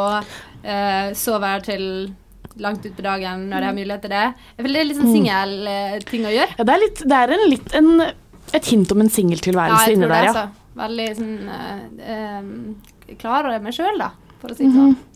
Uh, 0.63 1.09
sover 1.11 1.59
til 1.59 1.81
langt 2.63 2.85
utpå 2.87 3.03
dagen 3.03 3.49
når 3.49 3.57
jeg 3.57 3.67
har 3.67 3.75
mulighet 3.75 4.03
til 4.05 4.11
det. 4.13 4.25
Jeg 4.55 4.63
føler 4.63 4.77
det 4.77 4.79
er 4.79 4.87
litt 4.87 4.99
sånn 5.01 5.09
Mm. 5.09 5.15
singelting 5.17 6.27
å 6.29 6.31
gjøre. 6.31 6.53
Ja, 6.55 6.63
det 6.63 6.73
er, 6.73 6.79
litt, 6.79 7.01
det 7.03 7.17
er 7.17 7.33
en, 7.35 7.43
litt 7.51 7.73
en, 7.75 7.89
et 8.53 8.69
hint 8.71 8.93
om 8.95 9.01
en 9.03 9.09
singeltilværelse 9.11 9.89
jeg 9.89 9.97
inni 9.97 10.07
der, 10.07 10.23
ja. 10.23 10.31
altså. 10.31 10.45
Veldig 10.79 11.07
sånn 11.17 11.49
uh, 11.51 11.81
eh, 12.15 13.17
Klarer 13.19 13.59
meg 13.59 13.75
sjøl, 13.75 13.99
da, 13.99 14.07
for 14.39 14.53
å 14.53 14.55
si 14.55 14.63
det 14.63 14.71
sånn. 14.71 14.93
Mhm. 14.95 15.09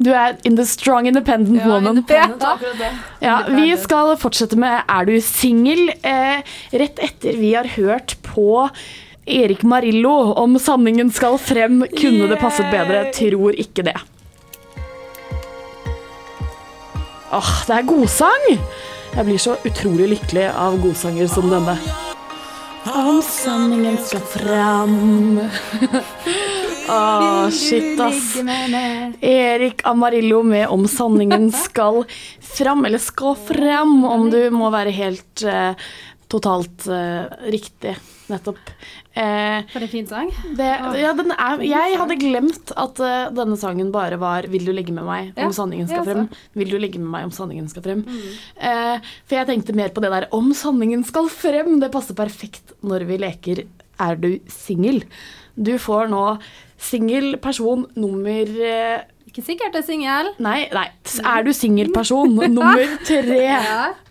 Du 0.00 0.14
er 0.16 0.38
in 0.48 0.56
the 0.56 0.64
strong 0.64 1.06
independent 1.06 1.60
woman. 1.66 2.00
Independent. 2.00 3.04
Ja, 3.20 3.42
vi 3.52 3.76
skal 3.76 4.14
fortsette 4.16 4.56
med 4.56 4.80
Er 4.88 5.04
du 5.04 5.20
singel? 5.20 5.90
Eh, 6.02 6.40
rett 6.72 7.04
etter 7.04 7.36
vi 7.36 7.52
har 7.52 7.68
hørt 7.76 8.16
på 8.24 8.70
Erik 9.30 9.62
Marillo 9.62 10.32
om 10.34 10.58
'Sanningen 10.58 11.10
skal 11.10 11.38
frem'. 11.38 11.86
Kunne 12.00 12.26
det 12.26 12.40
passet 12.40 12.70
bedre? 12.70 13.12
Tror 13.14 13.54
ikke 13.54 13.84
det. 13.86 13.96
Åh, 17.32 17.50
det 17.66 17.74
er 17.76 17.82
godsang! 17.86 18.46
Jeg 19.14 19.26
blir 19.26 19.38
så 19.38 19.56
utrolig 19.66 20.08
lykkelig 20.16 20.48
av 20.50 20.78
godsanger 20.82 21.28
som 21.30 21.46
denne. 21.50 21.76
Om 22.90 23.20
sanningen 23.22 23.98
skal 24.02 24.22
fram 24.32 25.40
Åh, 26.90 27.50
shit, 27.50 28.00
ass. 28.00 28.36
Erik 29.20 29.86
Amarillo 29.86 30.42
med 30.42 30.68
'Om 30.68 30.88
sanningen 30.88 31.52
skal 31.66 32.04
fram', 32.40 32.86
eller 32.86 32.98
'skal 32.98 33.36
frem', 33.36 34.04
om 34.04 34.30
du 34.30 34.50
må 34.50 34.70
være 34.70 34.90
helt 34.90 35.44
uh, 35.46 35.74
totalt 36.28 36.88
uh, 36.88 37.30
riktig. 37.46 37.94
Nettopp. 38.26 38.58
Eh, 39.20 39.62
For 39.72 39.84
en 39.84 39.90
fin 39.92 40.06
sang. 40.08 40.30
det, 40.56 40.68
ja, 41.02 41.10
den 41.18 41.32
er, 41.34 41.60
jeg 41.66 41.96
hadde 42.00 42.16
glemt 42.20 42.72
at 42.80 43.00
uh, 43.04 43.28
denne 43.36 43.58
sangen 43.60 43.90
bare 43.92 44.16
var 44.20 44.46
'Vil 44.48 44.64
du 44.64 44.72
ligge 44.72 44.94
med 44.96 45.04
meg 45.04 45.32
om 45.36 45.50
Ja, 45.50 45.50
sanningen 45.52 45.86
skal 45.90 46.04
jeg 46.06 46.16
frem'. 46.16 46.30
Vil 46.56 46.70
du 46.72 46.78
ligge 46.80 46.98
med 47.02 47.10
meg 47.12 47.24
om 47.28 47.34
sanningen 47.34 47.68
skal 47.68 47.82
frem? 47.84 48.04
Eh, 48.56 48.96
for 49.28 49.36
jeg 49.36 49.46
tenkte 49.50 49.76
mer 49.76 49.90
på 49.92 50.00
det 50.00 50.10
der 50.14 50.28
'om 50.32 50.52
sanningen 50.56 51.04
skal 51.04 51.28
frem'. 51.28 51.80
Det 51.80 51.92
passer 51.92 52.14
perfekt 52.14 52.72
når 52.82 53.04
vi 53.06 53.18
leker 53.18 53.64
'Er 54.00 54.16
du 54.16 54.38
singel'? 54.48 55.04
Du 55.60 55.76
får 55.76 56.08
nå 56.08 56.38
singel 56.78 57.36
person 57.36 57.84
nummer 57.96 58.46
eh, 58.48 59.02
Ikke 59.28 59.42
sikkert 59.44 59.72
det 59.74 59.82
er 59.82 59.86
singel. 59.86 60.30
Nei, 60.38 60.68
nei. 60.72 60.88
Er 61.24 61.42
du 61.44 61.52
singel 61.52 61.92
person 61.92 62.32
nummer 62.34 62.86
tre? 63.04 63.44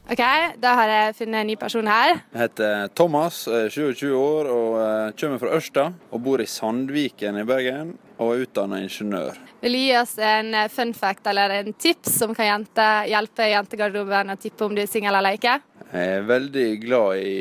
OK, 0.10 0.22
da 0.58 0.72
har 0.74 0.90
jeg 0.90 1.16
funnet 1.20 1.44
en 1.44 1.50
ny 1.52 1.56
person 1.62 1.86
her. 1.86 2.16
Jeg 2.34 2.42
heter 2.42 2.88
Thomas, 2.98 3.44
er 3.46 3.68
27 3.70 4.08
år 4.18 4.48
og 4.50 4.78
eh, 4.82 5.12
kommer 5.22 5.38
fra 5.38 5.52
Ørsta. 5.54 5.84
Og 6.10 6.24
bor 6.26 6.42
i 6.42 6.48
Sandviken 6.50 7.38
i 7.38 7.44
Bergen 7.46 7.92
og 8.18 8.32
er 8.34 8.42
utdanna 8.48 8.80
ingeniør. 8.82 9.38
Vil 9.62 9.76
du 9.78 9.80
gi 9.84 9.92
oss 10.00 10.16
en 10.18 10.50
eh, 10.58 10.70
fun 10.74 10.96
fact 10.98 11.30
eller 11.30 11.54
en 11.60 11.78
tips 11.78 12.16
som 12.24 12.34
kan 12.34 12.50
jente, 12.50 12.88
hjelpe 13.12 13.52
jentegarderoben 13.52 14.34
å 14.34 14.38
tippe 14.42 14.66
om 14.66 14.74
du 14.74 14.82
er 14.82 14.90
singel 14.90 15.14
eller 15.20 15.38
ikke? 15.38 15.60
Jeg 15.92 16.16
er 16.16 16.26
veldig 16.26 16.66
glad 16.88 17.22
i 17.22 17.36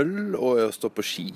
øl 0.00 0.16
og 0.38 0.62
i 0.62 0.64
å 0.64 0.72
stå 0.72 0.90
på 0.96 1.04
ski. 1.04 1.26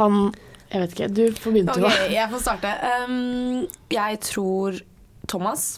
Han 0.00 0.30
Jeg 0.70 0.86
vet 0.86 0.96
ikke. 0.96 1.10
Du 1.12 1.22
får 1.36 1.52
begynne, 1.52 1.76
Ok, 1.76 1.82
Tuva. 1.82 1.92
jeg 2.14 2.32
får 2.32 2.42
starte. 2.46 2.72
Um, 3.04 3.68
jeg 3.92 4.20
tror 4.24 4.80
Thomas 5.28 5.68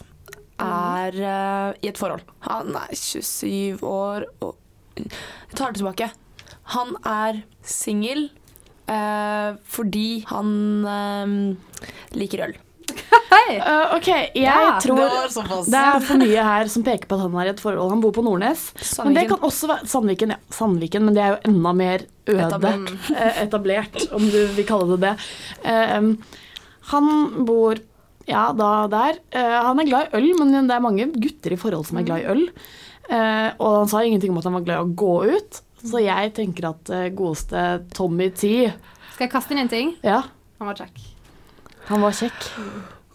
er 0.63 1.17
uh, 1.19 1.69
i 1.83 1.89
et 1.91 1.99
forhold. 1.99 2.23
Han 2.47 2.73
er 2.79 2.93
27 2.97 3.83
år 3.87 4.27
og 4.41 4.55
Jeg 4.97 5.57
tar 5.57 5.73
det 5.73 5.81
tilbake. 5.81 6.11
Han 6.75 6.93
er 7.05 7.41
singel 7.65 8.27
uh, 8.89 9.55
fordi 9.65 10.23
han 10.29 10.53
uh, 10.85 11.79
liker 12.17 12.47
øl. 12.49 12.59
Uh, 13.33 13.95
ok, 13.97 14.07
jeg 14.07 14.43
Ja, 14.43 14.77
tror 14.81 14.99
det 14.99 15.71
det 15.71 15.79
er 15.79 16.03
for 16.05 16.21
mye 16.21 16.43
her 16.45 16.69
som 16.71 16.83
peker 16.85 17.09
på 17.09 17.17
at 17.17 17.23
han 17.25 17.37
er 17.41 17.49
i 17.49 17.53
et 17.53 17.61
forhold. 17.63 17.89
Han 17.91 18.03
bor 18.03 18.13
på 18.15 18.23
Nordnes. 18.25 18.67
Men 19.01 19.17
det 19.17 19.25
kan 19.31 19.41
også 19.43 19.69
være 19.71 19.89
Sandviken, 19.89 20.35
ja. 20.35 20.39
Sandviken, 20.53 21.07
men 21.07 21.17
det 21.17 21.23
er 21.23 21.33
jo 21.33 21.39
enda 21.49 21.73
mer 21.73 22.05
øde. 22.29 22.45
Etablert. 22.45 22.93
etablert, 23.41 24.05
om 24.13 24.27
du 24.29 24.39
vil 24.55 24.67
kalle 24.69 24.93
det 24.93 25.01
det. 25.07 25.15
Um, 25.97 26.13
han 26.93 27.09
bor 27.47 27.81
ja, 28.29 28.45
da 28.55 28.71
der. 28.91 29.19
Uh, 29.35 29.57
han 29.67 29.79
er 29.83 29.89
glad 29.89 30.07
i 30.11 30.17
øl, 30.19 30.29
men 30.39 30.53
det 30.69 30.75
er 30.77 30.83
mange 30.83 31.07
gutter 31.15 31.53
i 31.55 31.59
forhold 31.59 31.85
som 31.89 31.97
er 32.01 32.07
glad 32.07 32.23
i 32.23 32.29
øl. 32.33 32.43
Uh, 33.09 33.49
og 33.59 33.69
han 33.81 33.89
sa 33.91 34.03
ingenting 34.07 34.31
om 34.31 34.39
at 34.39 34.47
han 34.47 34.55
var 34.59 34.63
glad 34.67 34.79
i 34.79 34.85
å 34.85 34.93
gå 35.03 35.13
ut, 35.35 35.61
så 35.83 35.99
jeg 35.99 36.31
tenker 36.37 36.69
at 36.69 36.91
uh, 36.95 37.07
godeste 37.11 37.63
Tommy 37.93 38.29
T 38.31 38.53
Skal 39.13 39.25
jeg 39.27 39.33
kaste 39.33 39.51
inn 39.55 39.59
en 39.65 39.71
ting? 39.71 39.95
Ja, 40.07 40.21
Han 40.61 40.69
var 40.71 40.79
kjekk. 40.79 41.01
han 41.89 42.01
var 42.05 42.15
kjekk. 42.15 42.45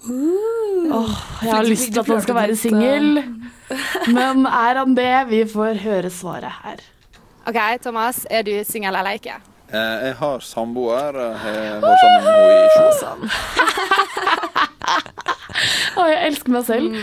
Åh, 0.09 1.15
jeg 1.43 1.53
har 1.55 1.65
lyst 1.67 1.89
til 1.93 2.01
at 2.03 2.11
han 2.13 2.21
skal 2.23 2.37
være 2.37 2.57
singel, 2.61 3.23
men 4.19 4.45
er 4.47 4.79
han 4.83 4.93
det? 4.97 5.11
Vi 5.33 5.41
får 5.51 5.81
høre 5.83 6.11
svaret 6.13 6.53
her. 6.63 6.85
OK, 7.49 7.59
Thomas, 7.83 8.23
er 8.31 8.45
du 8.47 8.53
singel 8.69 8.95
eller 8.95 9.17
ikke? 9.19 9.39
Eh, 9.73 10.07
Jeg 10.09 10.15
har 10.21 10.45
samboer. 10.45 11.17
Jeg 11.17 11.41
har 11.43 11.81
vært 11.83 12.05
sammen 12.05 12.23
med 12.25 12.33
henne 12.37 12.61
i 12.61 12.69
sju 12.77 12.85
år. 13.09 14.37
Å, 15.99 16.05
jeg 16.07 16.21
elsker 16.29 16.55
meg 16.55 16.67
selv. 16.69 16.99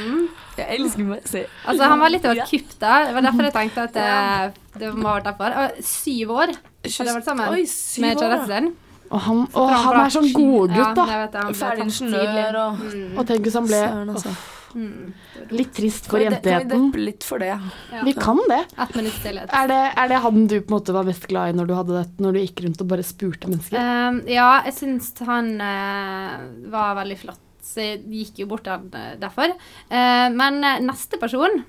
Jeg 0.55 0.79
elsker 0.79 1.08
meg 1.10 1.27
selv. 1.27 1.51
Altså, 1.67 1.89
han 1.91 1.99
var 1.99 2.13
litt 2.13 2.25
av 2.29 2.38
et 2.38 2.47
kupp 2.53 2.73
der. 2.79 3.10
Det 3.10 3.17
var 3.17 3.27
derfor 3.27 3.49
jeg 3.49 3.55
tenkte 3.60 3.86
at 3.89 3.97
det, 3.97 4.79
det 4.79 4.93
må 4.95 5.10
ha 5.10 5.17
vært 5.19 5.29
derfor. 5.31 5.60
Og 5.63 5.84
Syv 5.89 6.34
år 6.38 6.55
hadde 6.55 7.10
jeg 7.10 7.17
vært 7.17 7.29
sammen 7.29 7.55
Oi, 7.55 7.63
syv 7.69 8.05
med 8.05 8.25
år, 8.25 8.36
ja. 8.55 8.65
Og 9.13 9.21
han, 9.21 9.41
og 9.53 9.69
han 9.69 9.99
er 10.01 10.13
sånn 10.13 10.31
godgutt, 10.34 10.75
Ja, 10.79 10.91
da. 10.97 11.05
det, 11.05 11.41
han 11.43 11.51
ble 11.53 11.60
Ferdig 11.60 11.88
ingeniør 11.89 12.60
og 12.63 12.84
Mm. 12.86 13.17
Og 13.19 13.27
tenk 13.29 13.45
hvis 13.45 13.58
han 13.58 13.67
ble 13.67 13.81
Søren, 13.84 14.10
altså. 14.15 14.31
mm. 14.75 15.13
litt 15.53 15.71
trist 15.77 16.10
for 16.10 16.23
jentigheten 16.23 16.69
Kan 16.71 16.88
vi 16.88 16.89
deppe 16.89 17.03
litt 17.05 17.27
for 17.27 17.43
det? 17.43 17.51
Ja. 17.93 18.01
Vi 18.08 18.13
kan 18.17 18.41
det. 18.49 18.62
Er 18.81 19.69
det, 19.69 19.79
er 19.93 20.10
det 20.12 20.21
han 20.25 20.47
du 20.49 20.58
på 20.58 20.65
en 20.71 20.75
måte 20.79 20.95
var 20.95 21.08
mest 21.08 21.27
glad 21.29 21.53
i 21.53 21.58
når 21.60 21.69
du, 21.69 21.75
hadde 21.77 21.99
det, 21.99 22.05
når 22.25 22.36
du 22.36 22.41
gikk 22.41 22.65
rundt 22.65 22.81
og 22.81 22.89
bare 22.95 23.05
spurte 23.05 23.51
mennesker? 23.51 23.77
Um, 23.77 24.21
ja, 24.31 24.49
jeg 24.67 24.77
syns 24.79 25.13
han 25.29 25.53
uh, 25.62 26.36
var 26.73 26.97
veldig 27.03 27.19
flott, 27.21 27.44
gikk 27.75 28.43
jo 28.43 28.47
bort 28.51 28.69
han 28.69 28.88
eh, 28.93 29.15
derfor. 29.21 29.54
Eh, 29.89 30.28
men 30.34 30.62
eh, 30.63 30.82
neste 30.86 31.19
person, 31.21 31.63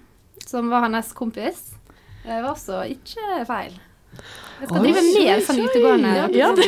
som 0.46 0.70
var 0.72 0.86
hans 0.86 1.12
kompis, 1.16 1.72
eh, 2.24 2.38
var 2.42 2.52
også 2.52 2.84
ikke 2.92 3.42
feil. 3.48 3.76
Jeg 4.60 4.68
skal 4.70 4.84
drive 4.86 5.00
mer 5.04 5.42
sånn 5.44 5.58
utegående. 5.66 6.12
Ja, 6.32 6.46
det, 6.56 6.66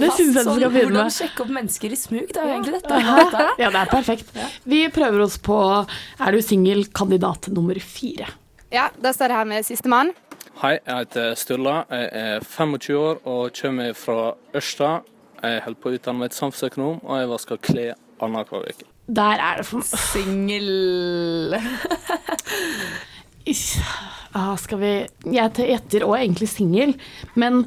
det 0.00 0.08
syns 0.16 0.38
jeg 0.38 0.46
du 0.46 0.54
skal 0.54 0.70
begynne 0.72 0.72
med. 0.72 0.94
Hvordan 0.94 1.12
sjekke 1.12 1.44
opp 1.44 1.50
mennesker 1.52 1.92
i 1.92 1.98
smug? 2.00 2.30
Det 2.32 2.40
er 2.40 2.46
jo 2.48 2.54
egentlig 2.54 2.78
dette. 2.78 3.00
Ja, 3.60 3.68
det 3.74 3.82
er 3.82 3.90
perfekt. 3.92 4.30
Vi 4.64 4.80
prøver 4.94 5.26
oss 5.26 5.36
på 5.44 5.58
Er 5.58 6.32
du 6.32 6.40
singel? 6.44 6.86
Kandidat 6.96 7.50
nummer 7.52 7.76
fire. 7.84 8.30
Ja, 8.72 8.88
da 8.96 9.12
står 9.12 9.34
jeg 9.34 9.40
her 9.42 9.52
med 9.52 9.68
sistemann. 9.68 10.14
Hei, 10.62 10.78
jeg 10.80 11.04
heter 11.04 11.36
Sturla. 11.38 11.76
Jeg 11.92 12.08
er 12.22 12.48
25 12.48 12.96
år 12.96 13.20
og 13.28 13.52
kommer 13.60 13.92
fra 13.96 14.32
Ørsta. 14.56 14.90
Jeg 15.44 15.60
holder 15.68 15.80
på 15.84 15.92
å 15.92 15.98
utdanne 16.00 16.24
meg 16.24 16.32
til 16.32 16.40
samfunnsøkonom, 16.40 17.02
og 17.04 17.20
jeg 17.20 17.28
vasker 17.30 17.60
klær 17.68 17.92
annenhver 18.24 18.68
uke. 18.68 18.86
Der 19.08 19.40
er 19.40 19.56
det 19.62 19.66
for 19.66 19.80
Singel. 19.82 21.56
Ah, 24.36 24.56
skal 24.60 24.78
vi 24.82 24.90
Jeg 25.32 25.54
gjetter 25.56 26.04
òg 26.04 26.18
egentlig 26.20 26.48
singel, 26.52 26.90
men 27.38 27.62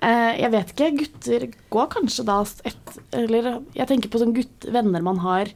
eh, 0.00 0.32
jeg 0.40 0.52
vet 0.54 0.70
ikke. 0.72 0.92
Gutter 1.02 1.44
går 1.74 1.90
kanskje 1.92 2.24
da 2.28 2.38
et 2.64 2.94
Eller 3.12 3.50
jeg 3.76 3.88
tenker 3.90 4.08
på 4.12 4.22
sånn 4.22 4.32
gutt, 4.36 4.68
venner 4.72 5.04
man 5.04 5.20
har, 5.24 5.50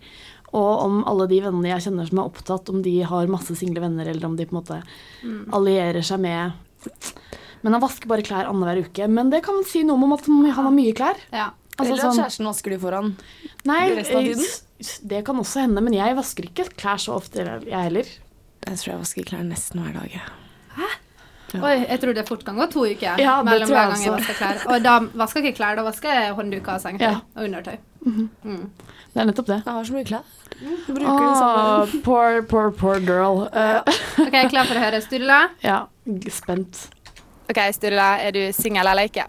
og 0.52 0.70
om 0.84 1.00
alle 1.08 1.28
de 1.30 1.38
vennene 1.46 1.70
jeg 1.72 1.86
kjenner 1.86 2.08
som 2.10 2.20
er 2.20 2.28
opptatt, 2.28 2.68
om 2.72 2.82
de 2.84 2.98
har 3.06 3.30
masse 3.30 3.54
single 3.56 3.80
venner, 3.86 4.08
eller 4.10 4.26
om 4.28 4.36
de 4.36 4.46
på 4.48 4.56
en 4.56 4.60
måte 4.62 4.82
Mm. 5.20 5.50
allierer 5.52 6.00
seg 6.00 6.18
med 6.20 6.52
Men 7.62 7.74
han 7.74 7.82
vasker 7.82 8.08
bare 8.08 8.22
klær 8.24 8.46
annenhver 8.48 8.78
uke. 8.86 9.04
Men 9.08 9.28
det 9.28 9.42
kan 9.44 9.58
si 9.68 9.82
noe 9.84 10.00
om 10.00 10.14
at 10.14 10.24
han 10.24 10.46
har 10.56 10.70
mye 10.72 10.94
klær. 10.96 11.18
Ja. 11.30 11.50
Altså 11.80 11.92
Eller 11.92 12.04
at 12.04 12.10
sånn- 12.10 12.20
kjæresten 12.22 12.46
vasker 12.50 12.70
de 12.74 12.78
foran. 12.82 13.12
Nei, 13.64 13.80
resten 13.96 14.16
av 14.20 14.22
tiden? 14.28 14.44
eh, 14.80 14.86
det 15.14 15.24
kan 15.26 15.36
også 15.42 15.60
hende, 15.66 15.82
men 15.82 15.92
jeg 15.96 16.16
vasker 16.16 16.48
ikke 16.50 16.68
klær 16.76 17.00
så 17.02 17.16
ofte, 17.16 17.44
jeg 17.66 17.82
heller. 17.88 18.04
Jeg 18.66 18.76
tror 18.80 18.92
jeg 18.92 18.98
vasker 19.00 19.24
klær 19.30 19.44
nesten 19.48 19.80
hver 19.84 19.96
dag. 20.00 20.12
Ja. 20.20 20.90
Oi, 21.66 21.72
jeg 21.82 21.98
tror 21.98 22.14
det 22.14 22.22
fort 22.28 22.44
kan 22.46 22.54
gå 22.54 22.66
to 22.70 22.84
uker 22.86 23.18
Ja, 23.18 23.40
mellom 23.42 23.66
hver 23.72 23.88
gang 23.90 24.02
jeg 24.04 24.12
vasker 24.14 24.36
klær. 24.38 24.60
Og 24.70 24.82
da 24.84 24.92
vasker 25.18 25.42
jeg 25.42 25.50
ikke 25.50 25.58
klær, 25.58 25.74
da 25.80 25.82
vasker 25.82 26.12
jeg 26.14 26.34
håndduker 26.38 26.76
og 26.76 26.80
sengetøy 26.84 27.08
Ja. 27.08 27.16
og 27.34 27.42
undertøy. 27.48 27.78
Mm. 28.06 28.70
Det 29.12 29.20
er 29.20 29.26
nettopp 29.26 29.46
det. 29.50 29.56
Jeg 29.66 29.72
har 29.74 29.84
så 29.88 29.92
mye 29.96 30.04
klær. 30.06 30.22
Du 30.86 30.94
bruker 30.94 31.24
det 31.26 31.36
samme. 31.40 32.02
poor, 32.04 32.42
poor, 32.42 32.70
poor 32.70 33.00
girl. 33.00 33.48
Uh. 33.50 33.82
OK, 34.28 34.36
klar 34.52 34.64
for 34.70 34.78
å 34.78 34.84
høre 34.84 35.00
Sturla? 35.02 35.40
ja, 35.64 35.80
spent. 36.30 36.84
OK, 37.50 37.58
Sturla, 37.74 38.12
er 38.22 38.30
du 38.36 38.52
singel 38.54 38.86
eller 38.86 39.08
ikke? 39.10 39.26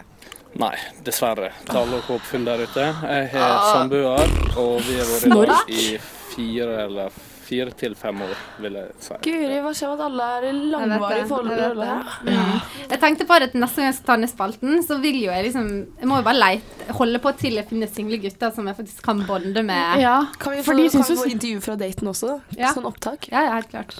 Nei, 0.60 0.74
dessverre. 1.04 1.52
Tall 1.68 1.92
og 1.96 2.08
håp 2.10 2.32
der 2.44 2.64
ute. 2.66 2.86
Jeg 3.08 3.28
har 3.32 3.68
samboer, 3.72 4.32
og 4.60 4.80
vi 4.84 4.98
har 5.00 5.12
vært 5.12 5.70
i 5.72 5.84
fire 6.32 6.82
eller 6.86 7.12
fire 7.52 7.72
til 7.76 7.94
fem 7.98 8.20
år, 8.24 8.32
vil 8.64 8.76
jeg 8.78 8.92
si. 9.02 9.16
Guri, 9.26 9.56
hva 9.64 9.72
skjer 9.76 9.90
med 9.92 10.00
at 10.00 10.04
alle 10.06 10.28
er 10.36 10.44
i 10.44 10.50
Jeg 10.52 10.60
vet 10.60 10.70
langvarig 10.72 11.18
det, 11.18 11.26
forhold? 11.28 11.82
jeg 11.82 12.36
ja. 12.36 12.44
Mm. 12.44 12.84
Jeg 12.92 13.00
tenkte 13.02 13.26
bare 13.28 13.48
at 13.50 13.56
neste 13.58 13.82
gang 13.82 13.90
jeg 13.90 13.96
skal 13.98 14.08
ta 14.10 14.16
ned 14.22 14.32
spalten, 14.32 14.78
så 14.86 14.98
vil 15.02 15.18
jo 15.24 15.30
jeg 15.32 15.46
liksom 15.48 15.68
Jeg 16.00 16.10
må 16.10 16.20
jo 16.20 16.26
bare 16.28 16.40
leite, 16.40 16.88
holde 17.00 17.22
på 17.24 17.34
til 17.42 17.58
jeg 17.60 17.68
finner 17.68 17.92
single 17.92 18.20
gutter 18.22 18.54
som 18.56 18.70
jeg 18.70 18.78
faktisk 18.78 19.02
kan 19.08 19.24
bonde 19.28 19.64
med. 19.68 20.00
Ja, 20.04 20.16
Kan 20.38 20.56
vi 20.56 20.62
få, 20.62 20.70
for 20.70 20.80
de 20.80 20.88
kan 20.88 20.96
syns 20.96 21.10
vi 21.10 21.16
jo 21.18 21.24
få 21.24 21.32
intervju 21.34 21.64
fra 21.66 21.76
daten 21.84 22.12
også? 22.14 22.38
Ja. 22.56 22.72
Sånn 22.76 22.88
opptak? 22.88 23.28
Ja, 23.32 23.44
ja, 23.48 23.58
helt 23.58 23.72
klart. 23.74 23.98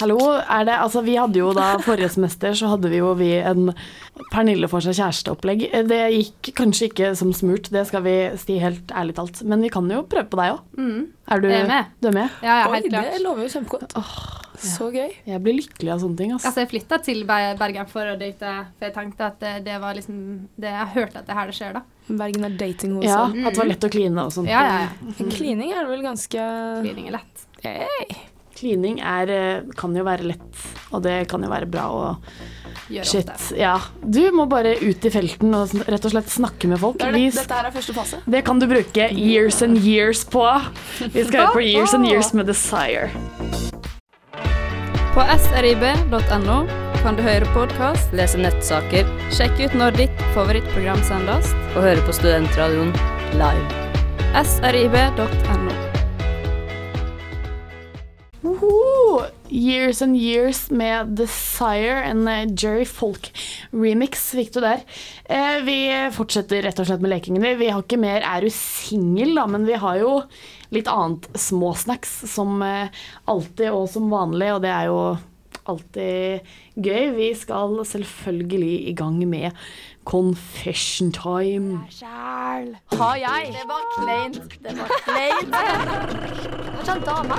Hallo, 0.00 0.16
er 0.42 0.64
det 0.66 0.74
Altså, 0.74 1.02
vi 1.06 1.14
hadde 1.18 1.38
jo 1.38 1.52
da 1.54 1.74
forrige 1.84 2.10
semester 2.16 2.54
så 2.58 2.72
hadde 2.72 2.90
vi 2.90 2.98
jo 2.98 3.12
vi 3.18 3.30
en 3.38 3.70
Pernille 4.32 4.68
får 4.70 4.88
seg 4.88 4.96
kjæresteopplegg. 4.98 5.64
Det 5.90 6.00
gikk 6.14 6.52
kanskje 6.58 6.88
ikke 6.90 7.10
som 7.18 7.32
smurt, 7.34 7.70
det 7.74 7.84
skal 7.88 8.02
vi 8.06 8.14
si 8.38 8.58
helt 8.62 8.90
ærlig 8.94 9.16
talt. 9.18 9.42
Men 9.46 9.62
vi 9.62 9.70
kan 9.74 9.90
jo 9.90 10.04
prøve 10.10 10.28
på 10.30 10.38
deg 10.40 10.54
òg. 10.54 10.64
Mm. 10.78 11.00
Er 11.30 11.42
du 11.42 11.48
Jeg 11.50 11.64
er 11.64 11.70
med. 11.70 11.92
Du 12.02 12.08
er 12.10 12.16
med? 12.18 12.40
Ja, 12.42 12.58
ja, 12.62 12.66
Oi, 12.68 12.78
helt 12.78 12.90
klart. 12.90 13.12
det 13.14 13.22
lover 13.24 13.46
jo 13.46 13.52
kjempegodt. 13.54 13.96
Så 14.64 14.86
gøy. 14.94 15.10
Jeg 15.26 15.42
blir 15.42 15.56
lykkelig 15.58 15.90
av 15.94 16.02
sånne 16.04 16.18
ting, 16.20 16.34
altså. 16.34 16.50
Altså, 16.50 16.62
jeg 16.62 16.70
flytta 16.70 16.98
til 17.04 17.24
Bergen 17.26 17.88
for 17.90 18.12
å 18.12 18.18
date, 18.20 18.52
for 18.78 18.86
jeg 18.86 18.94
tenkte 18.94 19.26
at 19.26 19.40
det, 19.42 19.54
det 19.66 19.80
var 19.82 19.98
liksom 19.98 20.20
det, 20.54 20.70
Jeg 20.70 20.92
hørte 20.94 21.22
at 21.22 21.26
det 21.30 21.38
her 21.38 21.50
det 21.50 21.56
skjer, 21.58 21.74
da. 21.80 21.82
Bergen 22.22 22.46
er 22.46 22.54
dating 22.60 22.94
hos 22.98 23.08
Ja, 23.08 23.24
at 23.26 23.34
det 23.50 23.58
var 23.58 23.70
lett 23.72 23.88
å 23.88 23.90
kline 23.90 24.26
og 24.28 24.34
sånt. 24.36 24.50
Ja, 24.50 24.62
ja, 24.68 24.86
ja. 24.86 25.26
Klining 25.34 25.74
er 25.74 25.90
vel 25.90 26.06
ganske 26.06 26.46
Klining 26.84 27.10
er 27.10 27.18
lett. 27.18 27.48
Hey. 27.64 28.22
Klining 28.64 29.00
er, 29.04 29.28
eh, 29.28 29.62
kan 29.76 29.92
jo 29.92 30.04
være 30.06 30.24
lett, 30.24 30.60
og 30.90 31.02
det 31.04 31.26
kan 31.28 31.42
jo 31.44 31.50
være 31.52 31.68
bra 31.68 31.88
å 31.92 32.04
Gjøre 32.88 33.04
Shit. 33.08 33.28
ofte. 33.32 33.56
Ja. 33.56 33.78
Du 34.00 34.20
må 34.32 34.46
bare 34.48 34.74
ut 34.80 35.04
i 35.04 35.10
felten 35.12 35.54
og 35.56 35.72
rett 35.88 36.04
og 36.04 36.12
slett 36.12 36.32
snakke 36.32 36.68
med 36.68 36.80
folk. 36.80 36.98
Det 37.00 37.08
er 37.08 37.16
det, 37.16 37.30
dette 37.36 37.56
her 37.56 37.68
er 37.68 37.74
første 37.74 37.94
fase. 37.96 38.20
Det 38.28 38.42
kan 38.44 38.60
du 38.60 38.66
bruke 38.68 39.08
years 39.12 39.62
and 39.64 39.78
years 39.80 40.24
på. 40.24 40.44
Vi 41.00 41.24
skal 41.24 41.46
høre 41.46 41.54
på 41.56 41.64
Years 41.64 41.94
and 41.96 42.08
Years 42.08 42.32
med 42.36 42.48
Desire. 42.48 43.08
På 45.14 45.24
srib.no 45.38 46.58
kan 47.04 47.16
du 47.16 47.22
høre 47.22 47.48
podkast, 47.54 48.12
lese 48.16 48.40
nettsaker, 48.40 49.08
sjekke 49.32 49.68
ut 49.68 49.76
når 49.76 49.96
ditt 50.00 50.28
favorittprogram 50.36 51.00
sendes, 51.04 51.52
og 51.74 51.84
høre 51.84 52.04
på 52.04 52.16
Studentradioen 52.16 52.92
live. 53.36 53.82
srib.no. 54.44 55.93
Years 59.48 60.00
and 60.02 60.16
Years 60.16 60.70
med 60.70 61.14
Desire, 61.18 62.00
en 62.08 62.28
eh, 62.28 62.46
Jerry 62.56 62.86
Folk-remix 62.88 64.30
fikk 64.38 64.54
du 64.54 64.60
der. 64.64 64.84
Eh, 65.28 65.58
vi 65.66 65.76
fortsetter 66.16 66.64
rett 66.64 66.80
og 66.80 66.88
slett 66.88 67.04
med 67.04 67.12
lekingene. 67.12 67.54
Vi 67.60 67.68
har 67.68 67.84
ikke 67.84 68.00
mer 68.00 68.24
Er 68.24 68.44
du 68.44 68.50
singel, 68.52 69.34
da, 69.36 69.44
men 69.50 69.68
vi 69.68 69.76
har 69.80 70.00
jo 70.00 70.16
litt 70.74 70.88
annet 70.90 71.28
småsnacks 71.36 72.24
som 72.32 72.62
eh, 72.64 72.88
alltid 73.30 73.70
og 73.70 73.86
som 73.92 74.08
vanlig, 74.12 74.50
og 74.54 74.64
det 74.64 74.72
er 74.72 74.90
jo 74.90 74.98
alltid 75.70 76.54
gøy. 76.74 77.12
Vi 77.16 77.30
skal 77.38 77.78
selvfølgelig 77.88 78.74
i 78.90 78.96
gang 78.96 79.20
med 79.28 79.52
confession 80.04 81.12
time. 81.12 81.80
Sjæl. 81.90 82.76
Har 82.92 83.14
jeg? 83.16 83.54
Det 83.56 83.64
var 83.68 83.82
kleint. 83.96 84.52
Det 84.62 84.78
var 84.78 84.88
kleint. 85.04 85.54
Hva 86.84 86.94
dame? 87.00 87.36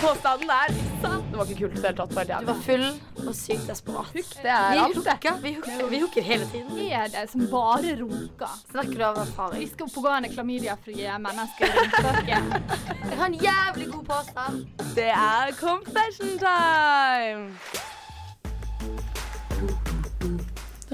Påstanden 0.00 0.50
er 0.50 0.72
sann. 1.02 1.22
Det 1.30 1.38
var 1.38 1.50
ikke 1.50 1.60
kult 1.60 1.78
i 1.78 1.82
det 1.82 1.90
hele 1.90 1.96
tatt. 1.98 2.30
Du 2.40 2.46
var 2.48 2.60
full 2.64 2.86
og 3.26 3.34
sykt 3.36 3.66
desperat. 3.68 4.12
Det 4.14 4.50
er 4.50 4.70
vi 4.72 4.78
alt, 4.84 4.94
det. 4.96 5.12
hooker. 5.12 5.40
Vi 5.42 5.52
hooker, 5.58 5.88
vi 5.90 6.00
hooker 6.00 6.22
hele 6.22 6.46
tiden. 6.52 6.78
Er 6.86 7.10
det 7.12 7.26
som 7.32 7.44
bare 7.50 7.96
runker? 8.00 8.54
Snakker 8.70 8.94
du 8.96 9.04
av 9.04 9.20
erfaring? 9.24 9.60
Vi 9.60 9.68
skal 9.74 9.90
pågående 9.94 10.32
klamydiafrie 10.32 11.18
mennesker 11.26 11.76
rundt 11.76 11.98
dere. 12.06 12.62
Jeg 13.10 13.18
har 13.18 13.26
en 13.26 13.40
jævlig 13.48 13.90
god 13.92 14.04
påstand. 14.14 14.64
Det 14.96 15.10
er 15.10 15.52
confession 15.60 16.38
time. 16.40 17.52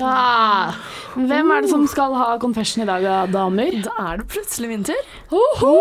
Ah, 0.00 0.72
hvem 1.14 1.50
er 1.52 1.64
det 1.64 1.70
som 1.72 1.84
skal 1.90 2.14
ha 2.16 2.30
confession 2.40 2.84
i 2.84 2.88
dag, 2.88 3.04
damer? 3.32 3.74
Da 3.84 3.92
er 4.12 4.22
det 4.22 4.28
plutselig 4.32 4.70
min 4.70 4.86
tur. 4.88 5.10
Oho! 5.36 5.74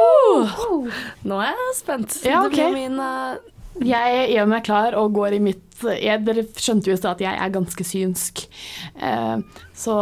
Nå 1.24 1.40
er 1.40 1.54
jeg 1.54 1.78
spent. 1.80 2.20
Ja, 2.28 2.44
Det 2.52 2.68
min 2.76 3.00
uh... 3.00 3.40
Jeg 3.82 4.26
gjør 4.34 4.50
meg 4.52 4.66
klar 4.68 4.96
og 5.00 5.14
går 5.16 5.38
i 5.38 5.40
mitt 5.42 5.62
jeg, 5.82 6.20
Dere 6.28 6.44
skjønte 6.60 6.92
jo 6.92 6.94
i 6.94 7.00
stad 7.00 7.16
at 7.16 7.22
jeg 7.24 7.40
er 7.42 7.54
ganske 7.56 7.86
synsk. 7.88 8.44
Uh, 9.00 9.40
så 9.74 9.96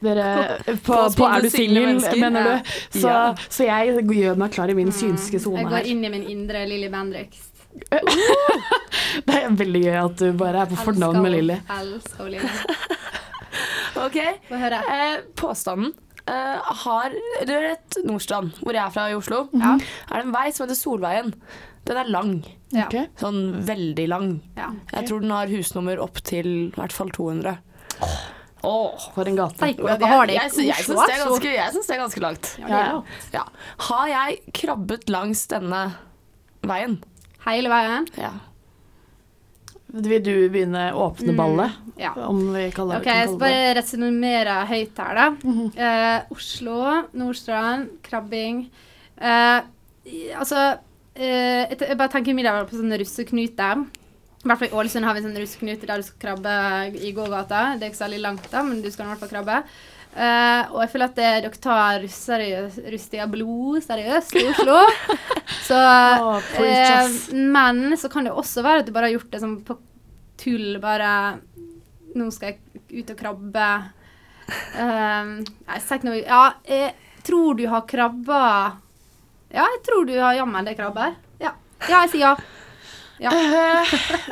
dere 0.00 0.28
På, 0.64 0.94
På 0.94 1.00
på, 1.18 1.26
Er 1.26 1.44
du 1.44 1.50
singel, 1.52 1.98
mener 2.22 2.46
du? 2.46 2.70
Så, 3.00 3.10
Ja. 3.10 3.34
så 3.50 3.66
jeg 3.66 3.98
gjør 4.06 4.38
meg 4.40 4.54
klar 4.54 4.70
i 4.72 4.78
min 4.78 4.94
synske 4.94 5.42
sone 5.42 5.64
Jeg 5.64 5.72
går 5.74 5.90
inn 5.90 6.06
i 6.06 6.12
min 6.14 6.24
indre 6.36 6.64
Lilly 6.70 6.88
Bendriks. 6.92 7.50
Det 9.26 9.34
er 9.36 9.50
veldig 9.52 9.82
gøy 9.82 9.98
at 10.00 10.22
du 10.22 10.30
bare 10.38 10.62
er 10.62 10.70
på 10.70 10.78
fornavn 10.86 11.20
med 11.20 11.34
Lilly. 11.34 11.58
Elsker 11.76 12.30
Lilly. 12.32 12.54
OK. 14.04 14.18
Få 14.48 14.58
høre. 14.60 14.80
Eh, 14.92 15.16
påstanden 15.38 15.92
eh, 16.26 16.72
har 16.84 17.14
Du 17.46 17.52
vet 17.54 17.98
Nordstrand, 18.04 18.52
hvor 18.62 18.74
jeg 18.76 18.82
er 18.84 18.92
fra 18.94 19.08
i 19.10 19.16
Oslo? 19.18 19.46
Ja. 19.56 19.76
Er 20.10 20.20
det 20.20 20.26
en 20.28 20.34
vei 20.36 20.50
som 20.52 20.66
heter 20.66 20.78
Solveien. 20.78 21.32
Den 21.86 21.96
er 22.02 22.08
lang. 22.10 22.32
Ja. 22.74 22.86
Ok. 22.88 22.96
Sånn 23.20 23.40
veldig 23.66 24.08
lang. 24.10 24.30
Ja. 24.58 24.72
Jeg 24.92 25.06
tror 25.08 25.20
den 25.22 25.30
har 25.30 25.46
husnummer 25.52 26.00
opp 26.02 26.18
til 26.26 26.48
i 26.66 26.72
hvert 26.74 26.92
fall 26.96 27.12
200. 27.14 27.56
Åh. 28.66 29.04
For 29.14 29.28
en 29.30 29.36
gate. 29.38 29.68
Ja, 29.78 29.94
har 30.10 30.26
i 30.26 30.34
jeg, 30.34 30.50
jeg, 30.50 30.66
jeg 30.66 30.74
Oslo, 30.74 30.96
syns 30.96 31.06
det, 31.06 31.14
er 31.14 31.20
altså. 31.20 31.28
ganske- 31.30 31.54
jeg 31.54 31.72
syns 31.76 31.86
det 31.86 31.94
er 31.94 32.00
ganske 32.02 32.22
langt. 32.24 32.48
Ja, 32.58 32.80
er. 32.80 33.20
Ja. 33.36 33.44
Har 33.86 34.08
jeg 34.10 34.40
krabbet 34.58 35.08
langs 35.12 35.46
denne 35.52 35.84
veien? 36.66 36.98
Hele 37.46 37.70
veien. 37.70 38.08
Ja. 38.18 38.32
Vil 39.92 40.22
du 40.22 40.32
begynne 40.50 40.88
å 40.92 41.06
åpne 41.10 41.32
ballet? 41.38 41.76
Ja. 42.00 42.10
Om 42.26 42.40
vi 42.52 42.64
kaller, 42.74 42.98
Ok, 42.98 43.04
kan 43.06 43.20
jeg 43.20 43.28
skal 43.28 43.38
bare 43.40 43.74
resonnere 43.78 44.56
høyt 44.68 44.98
her, 44.98 45.14
da. 45.14 45.26
eh, 45.78 46.34
Oslo, 46.34 46.80
Nordstrand, 47.16 47.92
krabbing. 48.02 48.64
Eh, 49.16 49.60
altså 50.36 50.58
eh, 51.14 51.70
jeg, 51.70 51.78
jeg 51.80 51.96
bare 51.96 52.12
tenker 52.12 52.34
umiddelbart 52.34 52.68
på 52.70 52.80
sånne 52.80 52.98
russeknuter. 53.00 53.86
I 53.86 54.48
hvert 54.50 54.60
fall 54.60 54.68
i 54.68 54.76
Ålesund 54.78 55.06
har 55.08 55.16
vi 55.16 55.22
sånne 55.24 55.40
russeknuter 55.42 55.86
der 55.90 56.02
du 56.02 56.06
skal 56.06 56.20
krabbe 56.26 56.56
i 57.00 57.12
gågata. 57.16 57.62
Det 57.78 57.86
er 57.86 57.90
ikke 57.94 58.02
særlig 58.04 58.20
langt, 58.22 58.50
da, 58.52 58.62
men 58.66 58.82
du 58.84 58.90
skal 58.90 59.06
i 59.06 59.08
hvert 59.14 59.22
fall 59.24 59.32
krabbe. 59.32 59.62
Eh, 60.16 60.70
og 60.72 60.78
jeg 60.80 60.90
føler 60.94 61.10
at 61.10 61.18
det, 61.18 61.30
dere 61.44 61.58
tar 61.60 61.98
russetida 62.00 63.26
blod 63.28 63.82
seriøst 63.84 64.38
i 64.40 64.46
Oslo. 64.48 64.78
så 65.68 65.80
oh, 66.24 66.46
eh. 66.62 67.10
Men 67.36 67.92
så 68.00 68.08
kan 68.12 68.24
det 68.24 68.32
også 68.32 68.64
være 68.64 68.80
at 68.80 68.88
du 68.88 68.94
bare 68.96 69.10
har 69.10 69.18
gjort 69.18 69.34
det 69.34 69.42
som 69.42 69.58
på 69.66 69.76
tull. 70.40 70.78
Bare 70.80 71.10
Nå 72.16 72.30
skal 72.32 72.54
jeg 72.54 73.02
ut 73.02 73.12
og 73.12 73.20
krabbe. 73.20 73.68
Uh, 74.46 75.42
jeg 75.42 75.82
sier 75.82 75.98
ikke 75.98 76.06
noe 76.06 76.18
Ja, 76.22 76.42
jeg 76.70 76.92
tror 77.26 77.56
du 77.58 77.64
har 77.66 77.80
krabba 77.90 78.42
Ja, 79.50 79.64
jeg 79.64 79.80
tror 79.82 80.04
du 80.06 80.12
har 80.14 80.38
jammen 80.38 80.68
det 80.68 80.76
krabber. 80.78 81.16
Ja. 81.42 81.52
ja, 81.90 82.06
jeg 82.06 82.14
sier 82.14 82.24
ja. 82.24 82.36
ja. 83.20 83.32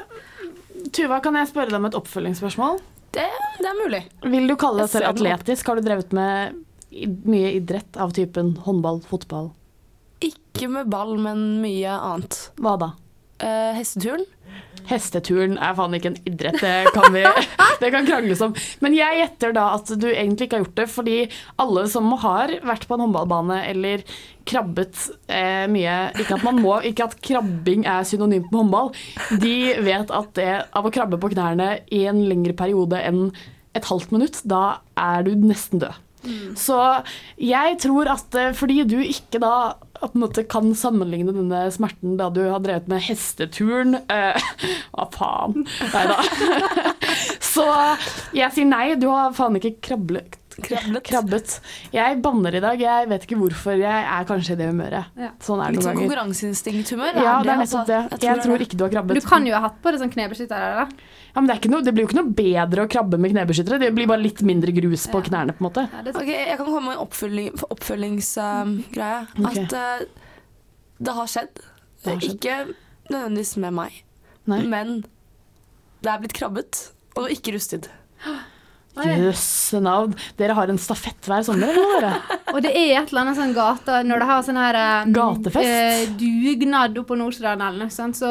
Tuva, 0.94 1.20
kan 1.24 1.36
jeg 1.40 1.50
spørre 1.50 1.72
deg 1.72 1.80
om 1.80 1.88
et 1.90 1.98
oppfølgingsspørsmål? 1.98 2.80
Det, 3.14 3.26
det 3.60 3.68
er 3.70 3.76
mulig. 3.78 4.00
Vil 4.26 4.48
du 4.50 4.56
kalle 4.58 4.84
deg 4.84 4.90
selv 4.90 5.12
atletisk? 5.12 5.68
Har 5.70 5.78
du 5.78 5.86
drevet 5.86 6.14
med 6.16 6.62
mye 7.26 7.52
idrett 7.54 7.98
av 8.00 8.14
typen 8.14 8.56
håndball, 8.64 9.00
fotball? 9.06 9.52
Ikke 10.24 10.68
med 10.70 10.90
ball, 10.90 11.16
men 11.22 11.44
mye 11.62 11.94
annet. 11.94 12.38
Hva 12.58 12.74
da? 12.80 12.90
Uh, 13.42 13.72
hesteturen? 13.78 14.26
Hesteturen 14.84 15.56
er 15.56 15.72
faen 15.78 15.96
ikke 15.96 16.10
en 16.12 16.18
idrett, 16.28 16.58
det 16.60 16.92
kan 16.92 17.08
vi 17.14 17.22
Det 17.80 17.90
kan 17.92 18.06
krangles 18.06 18.42
om. 18.44 18.52
Men 18.84 18.96
jeg 18.96 19.20
gjetter 19.20 19.54
da 19.56 19.70
at 19.78 19.88
du 20.00 20.06
egentlig 20.10 20.46
ikke 20.46 20.58
har 20.58 20.64
gjort 20.66 20.78
det, 20.80 20.86
fordi 20.92 21.16
alle 21.62 21.86
som 21.90 22.10
har 22.20 22.52
vært 22.64 22.84
på 22.88 22.96
en 22.96 23.06
håndballbane 23.06 23.62
eller 23.70 24.04
krabbet 24.44 25.06
eh, 25.32 25.64
mye 25.72 25.96
Ikke 26.20 26.36
at 26.36 26.44
man 26.44 26.60
må, 26.60 26.76
ikke 26.84 27.08
at 27.08 27.16
krabbing 27.24 27.86
er 27.88 28.04
synonymt 28.08 28.50
med 28.52 28.60
håndball. 28.60 28.92
De 29.40 29.56
vet 29.84 30.12
at 30.12 30.32
det 30.36 30.52
av 30.76 30.84
å 30.84 30.92
krabbe 30.94 31.20
på 31.20 31.32
knærne 31.32 31.78
i 31.94 32.04
en 32.10 32.20
lengre 32.28 32.56
periode 32.56 33.00
enn 33.00 33.30
et 33.74 33.88
halvt 33.88 34.12
minutt, 34.14 34.42
da 34.46 34.80
er 35.00 35.24
du 35.26 35.32
nesten 35.40 35.80
død. 35.82 35.96
Så 36.58 36.78
jeg 37.40 37.78
tror 37.82 38.10
at 38.14 38.38
eh, 38.38 38.52
fordi 38.56 38.82
du 38.88 38.98
ikke 39.02 39.40
da 39.42 39.54
kan 40.50 40.74
sammenligne 40.76 41.32
denne 41.32 41.64
smerten 41.72 42.18
da 42.20 42.28
du 42.32 42.42
har 42.50 42.60
drevet 42.64 42.88
med 42.90 43.04
hesteturen 43.06 43.98
eh, 44.12 44.48
Hva 44.94 45.08
faen? 45.14 45.64
Nei 45.94 46.04
da. 46.10 46.18
Så 47.54 47.66
jeg 48.36 48.50
sier 48.52 48.68
nei, 48.68 48.86
du 49.00 49.08
har 49.12 49.34
faen 49.36 49.60
ikke 49.60 49.76
krablet. 49.90 50.38
Krabbet. 50.54 51.56
Jeg 51.94 52.18
banner 52.22 52.54
i 52.54 52.60
dag. 52.62 52.80
Jeg 52.80 53.08
vet 53.10 53.26
ikke 53.26 53.38
hvorfor. 53.40 53.74
Jeg 53.80 54.04
er 54.14 54.26
kanskje 54.28 54.54
i 54.54 54.58
det 54.60 54.68
humøret. 54.70 55.10
Ja. 55.18 55.30
Sånn 55.42 55.62
er 55.62 55.72
det 55.72 55.76
Litt 55.76 55.80
noen 55.80 55.88
sånn 55.88 56.00
konkurranseinstinkt-humør? 56.02 57.18
Ja, 57.18 57.34
det 57.42 57.50
er 57.50 57.62
altså? 57.64 57.82
nettopp 57.82 58.14
det. 58.14 58.22
Jeg 58.28 58.44
tror 58.44 58.64
ikke 58.66 58.78
du 58.78 58.84
har 58.86 58.92
krabbet. 58.94 59.18
Du 59.18 59.28
kan 59.28 59.48
jo 59.48 59.56
ha 59.56 59.62
hatt 59.66 59.80
på 59.82 59.94
deg 59.94 60.02
sånn 60.04 60.12
knebeskytter. 60.14 60.66
Ja, 60.78 60.86
men 61.40 61.50
det, 61.50 61.56
er 61.56 61.62
ikke 61.62 61.72
noe, 61.72 61.82
det 61.82 61.94
blir 61.96 62.06
jo 62.06 62.10
ikke 62.12 62.20
noe 62.20 62.36
bedre 62.38 62.86
å 62.86 62.90
krabbe 62.94 63.18
med 63.18 63.34
knebeskyttere. 63.34 63.80
Det 63.82 63.90
blir 63.96 64.10
bare 64.10 64.22
litt 64.22 64.44
mindre 64.46 64.74
grus 64.76 65.08
på 65.10 65.24
knærne, 65.26 65.56
på 65.56 65.64
en 65.64 65.68
måte. 65.68 65.86
Ja, 65.90 66.04
det 66.06 66.14
er 66.14 66.20
Ok, 66.22 66.30
jeg 66.30 66.58
kan 66.60 66.68
komme 66.68 66.84
med 66.86 66.94
en 66.94 67.02
oppfølging, 67.02 67.50
oppfølgingsgreie. 67.74 69.20
Ok. 69.42 69.60
At 69.64 69.74
uh, 69.74 70.24
det 71.02 71.18
har 71.18 71.30
skjedd. 71.34 71.64
Det 72.04 72.14
har 72.14 72.22
skjedd. 72.22 72.38
Ikke 72.38 72.58
nødvendigvis 73.10 73.56
med 73.64 73.78
meg, 73.82 74.00
men 74.46 74.96
det 76.04 76.12
er 76.12 76.20
blitt 76.22 76.36
krabbet, 76.36 76.88
og 77.18 77.32
ikke 77.32 77.56
rustid. 77.56 77.90
Jøsse 79.02 79.80
navn. 79.82 80.12
Dere 80.38 80.54
har 80.54 80.70
en 80.70 80.78
stafett 80.78 81.26
hver 81.26 81.42
sommer, 81.46 81.74
eller? 81.74 82.20
Og 82.54 82.60
det 82.62 82.70
er 82.70 83.00
et 83.00 83.10
eller 83.10 83.24
annet 83.24 83.38
sånn 83.40 83.54
gate 83.56 83.96
Når 84.06 84.20
det 84.22 84.26
har 84.28 84.42
sånn 84.46 84.58
her 84.60 84.76
eh, 84.78 85.08
Gatefest? 85.16 85.66
eh, 85.66 86.04
dugnad 86.20 87.00
oppe 87.00 87.08
på 87.08 87.18
Nordstrand 87.18 87.64
eller 87.64 87.88
noe 87.88 87.94
sånt, 87.94 88.20
så 88.20 88.30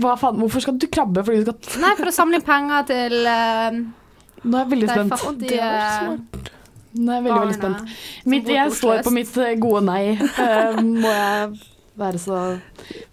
Hva 0.00 0.14
faen, 0.20 0.38
Hvorfor 0.40 0.64
skal 0.64 0.78
du 0.80 0.86
krabbe? 0.88 1.24
Fordi 1.26 1.42
du 1.44 1.50
skal 1.50 1.82
Nei, 1.84 1.92
for 1.98 2.08
å 2.08 2.14
samle 2.16 2.40
inn 2.40 2.46
penger 2.46 2.88
til 2.88 3.18
uh, 3.28 3.76
Nå 4.40 4.56
er 4.56 4.64
jeg 4.64 4.70
veldig 4.72 4.88
spent. 4.88 5.18
fattige 5.20 5.68
Nå 6.96 7.12
er 7.12 7.20
jeg 7.20 7.26
veldig, 7.26 7.42
veldig 7.44 7.58
spent. 7.60 7.92
Mitt, 8.32 8.48
jeg 8.50 8.72
står 8.80 9.04
på 9.06 9.12
mitt 9.14 9.36
gode 9.62 9.84
nei, 9.86 10.16
uh, 10.16 10.80
må 11.04 11.12
jeg 11.12 11.60
være 12.00 12.18
så 12.18 12.40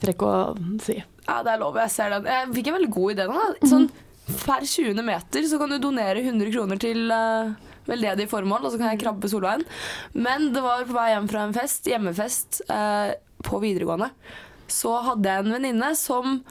frekk 0.02 0.24
å 0.26 0.34
si. 0.82 0.96
Ja, 1.28 1.42
det 1.44 1.52
er 1.52 1.60
lov. 1.62 1.76
Jeg 1.84 1.92
ser 1.92 2.16
den. 2.16 2.26
Jeg 2.32 2.48
fikk 2.56 2.70
en 2.72 2.78
veldig 2.80 2.90
god 2.96 3.14
idé 3.14 3.28
nå. 3.28 3.44
Sånn 3.68 3.90
per 4.28 4.66
20. 4.68 5.00
meter 5.08 5.48
så 5.48 5.60
kan 5.60 5.72
du 5.72 5.80
donere 5.82 6.24
100 6.24 6.52
kroner 6.52 6.82
til 6.82 7.12
uh, 7.14 7.54
veldedige 7.88 8.30
formål, 8.32 8.66
og 8.66 8.74
så 8.74 8.82
kan 8.82 8.92
jeg 8.92 9.02
krabbe 9.06 9.30
Solveien. 9.32 9.64
Men 10.14 10.52
det 10.56 10.64
var 10.66 10.88
på 10.88 10.96
vei 10.98 11.12
hjem 11.14 11.30
fra 11.32 11.46
en 11.48 11.56
fest, 11.56 11.88
hjemmefest 11.88 12.62
uh, 12.72 13.14
på 13.48 13.62
videregående, 13.64 14.10
så 14.68 14.98
hadde 15.06 15.32
jeg 15.32 15.46
en 15.46 15.54
venninne 15.56 15.94
som 15.96 16.42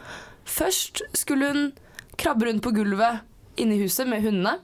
først 0.48 1.02
skulle 1.16 1.50
hun 1.52 1.66
krabbe 2.16 2.48
rundt 2.48 2.64
på 2.64 2.72
gulvet 2.72 3.20
inne 3.60 3.76
i 3.76 3.82
huset 3.84 4.08
med 4.08 4.24
hundene. 4.24 4.56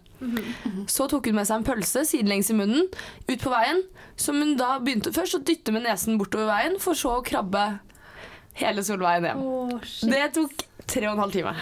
Så 0.87 1.09
tok 1.11 1.27
hun 1.27 1.40
med 1.40 1.48
seg 1.48 1.61
en 1.61 1.66
pølse 1.66 2.05
sidelengs 2.07 2.53
i 2.53 2.57
munnen 2.57 2.87
ut 3.27 3.42
på 3.42 3.51
veien, 3.53 3.83
som 4.16 4.38
hun 4.38 4.55
da 4.57 4.77
begynte 4.79 5.12
først 5.14 5.40
å 5.40 5.42
dytte 5.42 5.75
med 5.75 5.85
nesen 5.85 6.20
bortover 6.20 6.46
veien, 6.53 6.79
for 6.81 6.98
så 6.98 7.18
å 7.18 7.25
krabbe 7.27 7.64
hele 8.61 8.85
Solveien 8.87 9.27
hjem. 9.27 9.42
det 10.12 10.27
tok 10.37 10.64
tre 10.90 11.07
og 11.09 11.14
en 11.14 11.23
halv 11.23 11.33
time. 11.35 11.53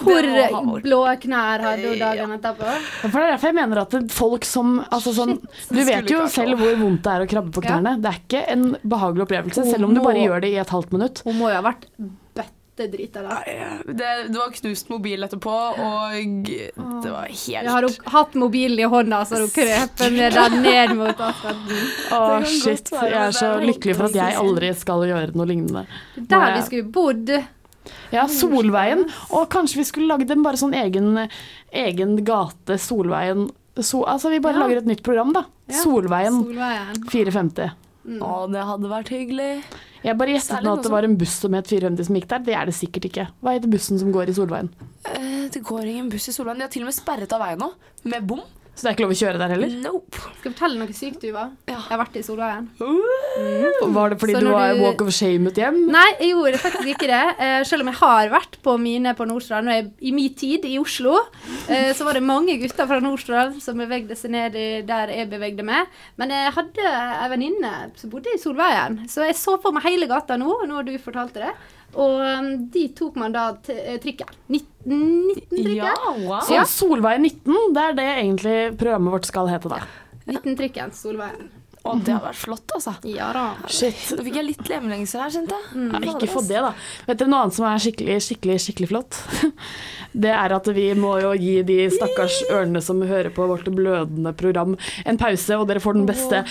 Hvor 0.00 0.28
var 0.32 0.52
Halvor. 0.56 0.82
blå 0.84 1.00
knær 1.22 1.64
hadde 1.66 1.92
hun 1.92 1.98
dagen 2.02 2.34
etterpå? 2.36 2.66
Ja, 2.66 3.08
For 3.08 3.16
det 3.16 3.24
er 3.26 3.32
derfor 3.36 3.52
jeg 3.52 3.58
mener 3.60 3.82
at 3.84 3.96
folk 4.16 4.44
som 4.48 4.76
altså 4.90 5.14
sånn, 5.16 5.38
Du 5.70 5.80
vet 5.86 6.10
jo 6.12 6.26
selv 6.32 6.58
hvor 6.60 6.76
vondt 6.82 7.02
det 7.06 7.14
er 7.16 7.24
å 7.26 7.30
krabbe 7.30 7.54
på 7.56 7.64
knærne. 7.66 7.96
Det 8.02 8.12
er 8.12 8.20
ikke 8.24 8.44
en 8.56 8.68
behagelig 8.82 9.26
opplevelse, 9.28 9.66
selv 9.70 9.88
om 9.88 9.96
du 9.96 10.02
bare 10.04 10.22
gjør 10.26 10.46
det 10.46 10.54
i 10.54 10.60
et 10.62 10.76
halvt 10.76 10.92
minutt. 10.96 11.22
Hun 11.26 11.38
må 11.40 11.50
jo 11.52 11.58
ha 11.60 11.64
vært 11.66 11.86
bøttedrita 12.36 13.22
da. 13.24 13.38
Det, 13.88 14.10
det 14.28 14.36
var 14.36 14.52
knust 14.52 14.90
mobil 14.92 15.24
etterpå, 15.24 15.54
og 15.80 16.50
det 16.50 17.12
var 17.14 17.24
helt 17.30 17.48
Jeg 17.54 17.70
har 17.72 17.86
hun 17.88 17.96
hatt 18.12 18.34
mobilen 18.36 18.82
i 18.84 18.88
hånda, 18.92 19.22
så 19.24 19.40
hun 19.40 19.52
krøper 19.54 20.12
med 20.12 20.36
den 20.36 20.58
ned 20.66 20.94
mot 20.98 21.24
asfalten. 21.30 21.84
Å, 22.12 22.20
kan 22.36 22.48
shit. 22.50 22.92
Jeg 22.92 23.16
er 23.22 23.36
så 23.36 23.54
lykkelig 23.64 23.96
for 23.96 24.10
at 24.10 24.18
jeg 24.20 24.36
aldri 24.42 24.72
skal 24.76 25.06
gjøre 25.08 25.32
noe 25.38 25.48
lignende. 25.48 25.86
Der 26.20 26.36
er 26.50 26.58
vi 26.58 26.64
skulle 26.68 26.90
bodd. 26.92 27.32
Ja, 28.12 28.26
Solveien. 28.30 29.04
Og 29.30 29.48
kanskje 29.52 29.80
vi 29.80 29.84
skulle 29.88 30.08
lagd 30.10 30.30
en 30.30 30.42
bare 30.46 30.56
sånn 30.60 30.74
egen, 30.74 31.28
egen 31.72 32.16
gate, 32.24 32.78
Solveien. 32.82 33.48
So, 33.78 34.04
altså 34.08 34.30
vi 34.32 34.38
bare 34.40 34.56
Ja. 34.56 34.62
lager 34.66 34.78
et 34.78 34.86
nytt 34.88 35.02
program, 35.04 35.32
da. 35.36 35.44
Ja. 35.68 35.82
Solveien 35.82 36.38
Solveien. 36.44 37.02
450. 37.10 37.70
Å, 38.22 38.46
det 38.52 38.62
hadde 38.62 38.88
vært 38.88 39.08
hyggelig. 39.10 39.64
Jeg 40.06 40.16
bare 40.16 40.30
gjettet 40.36 40.62
nå 40.62 40.76
at 40.76 40.82
det 40.86 40.90
var 40.92 41.02
en 41.02 41.16
buss 41.18 41.32
som 41.42 41.52
het 41.58 41.66
450 41.66 42.06
som 42.06 42.14
gikk 42.14 42.28
der. 42.30 42.38
Det 42.46 42.54
er 42.54 42.66
det 42.70 42.74
sikkert 42.78 43.08
ikke. 43.08 43.24
Hva 43.42 43.56
heter 43.56 43.68
bussen 43.72 43.98
som 43.98 44.12
går 44.14 44.30
i 44.30 44.36
Solveien? 44.36 44.68
Eh, 45.10 45.48
det 45.50 45.62
går 45.66 45.84
ingen 45.90 46.08
buss 46.12 46.28
i 46.30 46.32
Solveien. 46.36 46.56
De 46.60 46.62
har 46.62 46.70
til 46.70 46.82
og 46.86 46.92
med 46.92 46.94
sperret 46.94 47.32
av 47.34 47.42
veien 47.42 47.58
nå, 47.58 47.72
med 48.04 48.22
bom. 48.26 48.40
Så 48.76 48.84
det 48.84 48.90
er 48.90 48.94
ikke 48.96 49.04
lov 49.06 49.12
å 49.14 49.16
kjøre 49.16 49.38
der 49.40 49.52
heller? 49.54 49.70
Nope. 49.80 50.18
Skal 50.20 50.50
jeg 50.50 50.52
fortelle 50.52 50.76
noe 50.82 50.92
sykt, 50.96 51.20
Tuva? 51.22 51.44
Jeg 51.66 51.78
har 51.86 52.00
vært 52.02 52.16
i 52.20 52.22
Solveien. 52.26 52.66
Var 53.96 54.10
det 54.12 54.18
fordi 54.20 54.34
du 54.40 54.48
var 54.52 54.74
du- 54.74 54.82
walk 54.82 55.00
of 55.00 55.12
shame 55.16 55.48
ut 55.48 55.56
hjem? 55.56 55.78
Nei, 55.94 56.04
jeg 56.20 56.34
gjorde 56.34 56.60
faktisk 56.60 56.90
ikke 56.92 57.08
det. 57.08 57.22
Eh, 57.40 57.62
selv 57.64 57.80
om 57.80 57.88
jeg 57.88 57.96
har 58.02 58.28
vært 58.34 58.58
på 58.62 58.74
mine 58.78 59.14
på 59.16 59.26
Nordstrand. 59.26 59.68
Og 59.68 59.74
jeg, 59.78 59.92
I 60.02 60.12
min 60.12 60.34
tid 60.34 60.64
i 60.68 60.76
Oslo 60.78 61.16
eh, 61.68 61.92
så 61.96 62.04
var 62.04 62.12
det 62.14 62.22
mange 62.22 62.58
gutter 62.60 62.86
fra 62.86 63.00
Nordstrand 63.00 63.62
som 63.62 63.80
bevegde 63.80 64.16
seg 64.16 64.30
ned 64.30 64.54
i 64.60 64.66
der 64.86 65.08
jeg 65.08 65.30
bevegde 65.32 65.64
meg. 65.64 65.86
Men 66.18 66.28
jeg 66.36 66.52
hadde 66.52 66.84
ei 66.92 67.28
venninne 67.32 67.72
som 67.96 68.10
bodde 68.12 68.28
i 68.34 68.38
Solveien, 68.38 69.00
så 69.08 69.24
jeg 69.26 69.36
så 69.40 69.56
for 69.62 69.72
meg 69.72 69.82
hele 69.88 70.06
gata 70.06 70.36
nå, 70.36 70.52
når 70.68 70.84
du 70.92 70.98
fortalte 70.98 71.40
det. 71.46 71.54
Og 71.96 72.20
um, 72.20 72.48
de 72.72 72.86
tok 72.96 73.16
man 73.20 73.32
da 73.34 73.48
eh, 73.72 73.96
trikken. 74.02 74.28
19-trikken. 74.52 76.26
Så 76.46 76.64
Solveien 76.70 77.24
19, 77.24 77.72
det 77.76 77.84
er 77.84 77.96
det 77.96 78.08
egentlig 78.16 78.56
programmet 78.80 79.16
vårt 79.16 79.28
skal 79.28 79.48
hete, 79.50 79.72
da. 79.72 79.80
19-trikken, 80.28 80.92
Solveien. 80.96 81.48
Å, 81.86 81.92
det 82.02 82.14
hadde 82.16 82.26
vært 82.26 82.40
flott, 82.40 82.72
altså. 82.74 82.94
Ja 83.06 83.28
da. 83.34 83.44
Shit. 83.70 84.08
Nå 84.18 84.24
fikk 84.26 84.38
jeg 84.40 84.46
litt 84.48 84.70
legemlengsel 84.70 85.22
her, 85.22 85.34
kjente 85.36 85.58
jeg. 85.58 85.84
Ja, 85.92 86.00
ikke 86.12 86.30
få 86.30 86.42
det, 86.46 86.62
da. 86.64 86.72
Vet 87.06 87.20
dere 87.20 87.30
noe 87.30 87.44
annet 87.44 87.58
som 87.58 87.66
er 87.68 87.84
skikkelig, 87.84 88.16
skikkelig, 88.26 88.56
skikkelig 88.64 88.90
flott? 88.90 89.20
Det 90.26 90.32
er 90.32 90.54
at 90.56 90.68
vi 90.72 90.86
må 90.96 91.12
jo 91.20 91.34
gi 91.36 91.60
de 91.68 91.76
stakkars 91.92 92.40
ørnene 92.48 92.80
som 92.82 93.02
hører 93.04 93.28
på 93.36 93.46
vårt 93.50 93.68
blødende 93.68 94.32
program, 94.38 94.74
en 95.04 95.20
pause, 95.20 95.58
og 95.60 95.66
dere 95.68 95.82
får 95.84 95.98
den 95.98 96.06
beste 96.08 96.42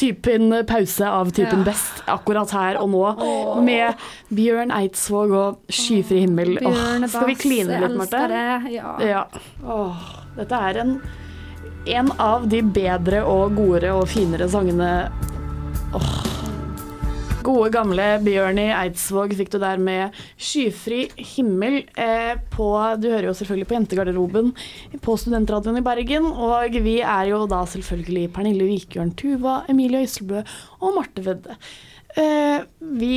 typen 0.00 0.54
pause 0.68 1.08
av 1.08 1.30
typen 1.36 1.60
Ja. 1.60 1.66
best 1.70 2.02
akkurat 2.08 2.50
her 2.56 2.78
og 2.80 2.88
nå, 2.92 3.02
med 3.66 4.00
Bjørn 4.32 4.72
Eidsvåg 4.72 5.34
og 5.36 5.58
Skyfri 5.68 6.22
himmel. 6.24 6.56
Åh, 6.64 7.06
skal 7.06 7.28
vi 7.28 7.36
kline 7.36 7.80
litt, 7.84 7.96
Marte? 8.00 8.24
ja. 8.72 8.94
ja. 9.04 9.24
Åh, 9.66 10.08
dette 10.38 10.62
er 10.70 10.80
en, 10.86 10.96
en 12.00 12.12
av 12.18 12.48
de 12.48 12.62
bedre 12.62 13.22
og 13.28 13.56
godere 13.60 13.92
og 14.00 14.08
finere 14.08 14.48
sangene 14.48 14.90
Åh. 15.94 16.29
Gode, 17.40 17.70
gamle 17.72 18.04
Bjørni 18.20 18.66
Eidsvåg 18.68 19.32
fikk 19.38 19.48
du 19.54 19.56
der 19.62 19.78
med 19.80 20.16
'Skyfri 20.36 21.06
himmel' 21.16 21.86
eh, 21.96 22.34
på 22.52 22.66
Du 23.00 23.08
hører 23.08 23.30
jo 23.30 23.36
selvfølgelig 23.38 23.68
på 23.70 23.76
Jentegarderoben 23.78 24.50
på 25.00 25.16
Studentradioen 25.16 25.80
i 25.80 25.84
Bergen. 25.86 26.26
Og 26.28 26.76
vi 26.84 26.98
er 27.00 27.30
jo 27.30 27.46
da 27.48 27.62
selvfølgelig 27.64 28.26
Pernille 28.36 28.68
Vikjørn 28.68 29.14
Tuva, 29.16 29.64
Emilie 29.72 30.04
Øyselbø 30.04 30.42
og 30.84 30.94
Marte 30.98 31.24
Vedde. 31.24 31.56
Eh, 32.20 32.60
vi, 33.00 33.16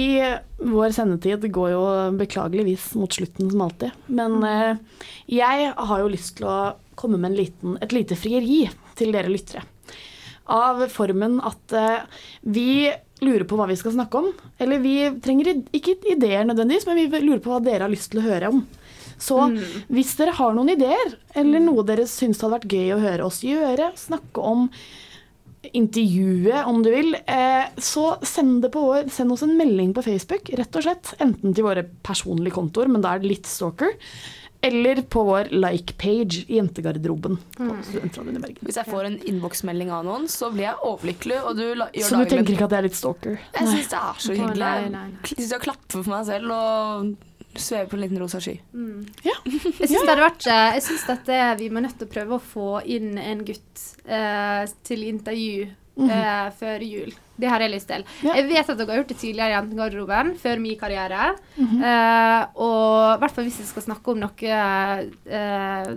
vår 0.56 0.96
sendetid 0.96 1.52
går 1.52 1.74
jo 1.74 1.84
beklageligvis 2.16 2.94
mot 2.96 3.12
slutten 3.12 3.52
som 3.52 3.68
alltid. 3.68 3.92
Men 4.08 4.40
eh, 4.48 4.76
jeg 5.36 5.72
har 5.76 6.00
jo 6.00 6.12
lyst 6.16 6.38
til 6.38 6.48
å 6.48 6.58
komme 6.96 7.20
med 7.20 7.34
en 7.34 7.40
liten, 7.44 7.78
et 7.84 7.92
lite 7.92 8.16
frieri 8.16 8.70
til 8.96 9.12
dere 9.12 9.34
lyttere. 9.34 9.68
Av 10.54 10.88
formen 10.92 11.42
at 11.44 11.76
eh, 11.76 12.22
vi 12.44 12.70
lurer 13.26 13.46
på 13.50 13.58
hva 13.60 13.68
vi 13.70 13.78
skal 13.80 13.96
snakke 13.96 14.22
om. 14.22 14.32
Eller 14.62 14.82
vi 14.84 14.98
trenger 15.24 15.54
ikke 15.76 15.98
ideer 16.14 16.48
nødvendigvis, 16.48 16.88
men 16.90 17.00
vi 17.02 17.24
lurer 17.24 17.44
på 17.44 17.54
hva 17.54 17.62
dere 17.64 17.88
har 17.88 17.94
lyst 17.94 18.12
til 18.14 18.22
å 18.22 18.28
høre 18.28 18.52
om. 18.54 18.64
Så 19.24 19.40
hvis 19.94 20.14
dere 20.20 20.36
har 20.36 20.54
noen 20.56 20.74
ideer, 20.74 21.16
eller 21.38 21.64
noe 21.64 21.86
dere 21.88 22.10
syns 22.10 22.42
hadde 22.44 22.58
vært 22.58 22.76
gøy 22.76 22.94
å 22.96 23.02
høre 23.04 23.28
oss 23.28 23.42
gjøre, 23.46 23.94
snakke 24.00 24.44
om 24.44 24.68
intervjuet, 25.72 26.66
om 26.68 26.82
du 26.84 26.90
vil, 26.92 27.16
eh, 27.16 27.72
så 27.80 28.18
send, 28.26 28.62
det 28.66 28.72
på 28.74 28.82
vår, 28.84 29.10
send 29.14 29.32
oss 29.32 29.46
en 29.46 29.56
melding 29.58 29.94
på 29.96 30.04
Facebook, 30.04 30.52
rett 30.60 30.76
og 30.76 30.84
slett. 30.84 31.14
Enten 31.24 31.56
til 31.56 31.64
våre 31.64 31.86
personlige 32.04 32.58
kontoer, 32.58 32.92
men 32.92 33.02
da 33.02 33.14
er 33.14 33.24
det 33.24 33.32
litt 33.32 33.48
stalker. 33.48 33.96
Eller 34.63 35.02
på 35.12 35.23
vår 35.28 35.49
like-page 35.52 36.45
i 36.47 36.56
Jentegarderoben. 36.56 37.36
på 37.58 37.65
Studentradioen 37.84 38.38
i 38.38 38.43
Bergen. 38.45 38.62
Hvis 38.63 38.78
jeg 38.80 38.88
får 38.88 39.10
en 39.10 39.17
innboksmelding 39.28 39.91
av 39.91 40.06
noen, 40.08 40.30
så 40.32 40.47
blir 40.54 40.69
jeg 40.69 40.80
overlykkelig, 40.88 41.41
og 41.43 41.58
du 41.60 41.65
la, 41.76 41.89
gjør 41.91 42.08
Så 42.08 42.21
du 42.23 42.30
tenker 42.32 42.47
min. 42.47 42.56
ikke 42.56 42.69
at 42.69 42.76
jeg 42.78 42.80
er 42.84 42.88
litt 42.88 42.95
stalker? 42.99 43.38
Jeg 43.60 43.67
syns 43.73 43.91
det 43.91 43.99
er 43.99 44.23
så 44.23 44.32
Nei. 44.32 44.39
hyggelig. 44.39 44.63
Nei, 44.63 44.82
Jeg 44.82 44.91
nei, 44.95 45.04
nei. 45.12 45.19
Jeg 45.34 45.43
sitter 45.43 45.60
og 45.60 45.67
klapper 45.67 46.04
for 46.08 46.13
meg 46.15 46.26
selv 46.32 46.56
og 46.56 47.13
svever 47.60 47.89
på 47.91 47.97
en 47.99 48.02
liten 48.06 48.19
rosa 48.23 48.39
sky. 48.41 48.56
Jeg 49.23 49.89
syns 49.89 49.91
det 49.91 50.10
hadde 50.10 50.23
vært 50.23 50.47
eh, 50.49 50.73
Jeg 50.80 50.84
synes 50.88 51.04
at 51.13 51.26
det, 51.28 51.41
vi 51.60 51.67
må 51.69 51.84
nødt 51.84 51.97
til 51.99 52.08
å 52.08 52.13
prøve 52.15 52.38
å 52.39 52.41
få 52.41 52.69
inn 52.89 53.17
en 53.21 53.43
gutt 53.45 53.84
eh, 54.08 54.63
til 54.88 55.04
intervju 55.12 55.67
Mhm. 55.95 56.10
eh, 56.10 56.49
før 56.58 56.82
jul. 56.82 57.12
Det 57.39 57.49
har 57.49 57.60
jeg 57.62 57.71
lyst 57.71 57.88
til. 57.88 58.03
Jeg 58.23 58.47
vet 58.49 58.69
at 58.69 58.77
dere 58.77 58.88
har 58.89 58.97
gjort 59.03 59.08
det 59.13 59.17
tidligere 59.17 59.49
i 59.49 59.53
Jentegarderoben, 59.53 60.36
før 60.38 60.60
min 60.60 60.77
karriere. 60.79 61.36
Mhm. 61.58 61.84
eh, 61.84 62.45
og 62.56 63.15
i 63.15 63.19
hvert 63.19 63.32
fall 63.32 63.43
hvis 63.45 63.60
vi 63.60 63.65
skal 63.65 63.82
snakke 63.84 64.12
om 64.12 64.17
noe 64.17 64.53
eh, 65.29 65.95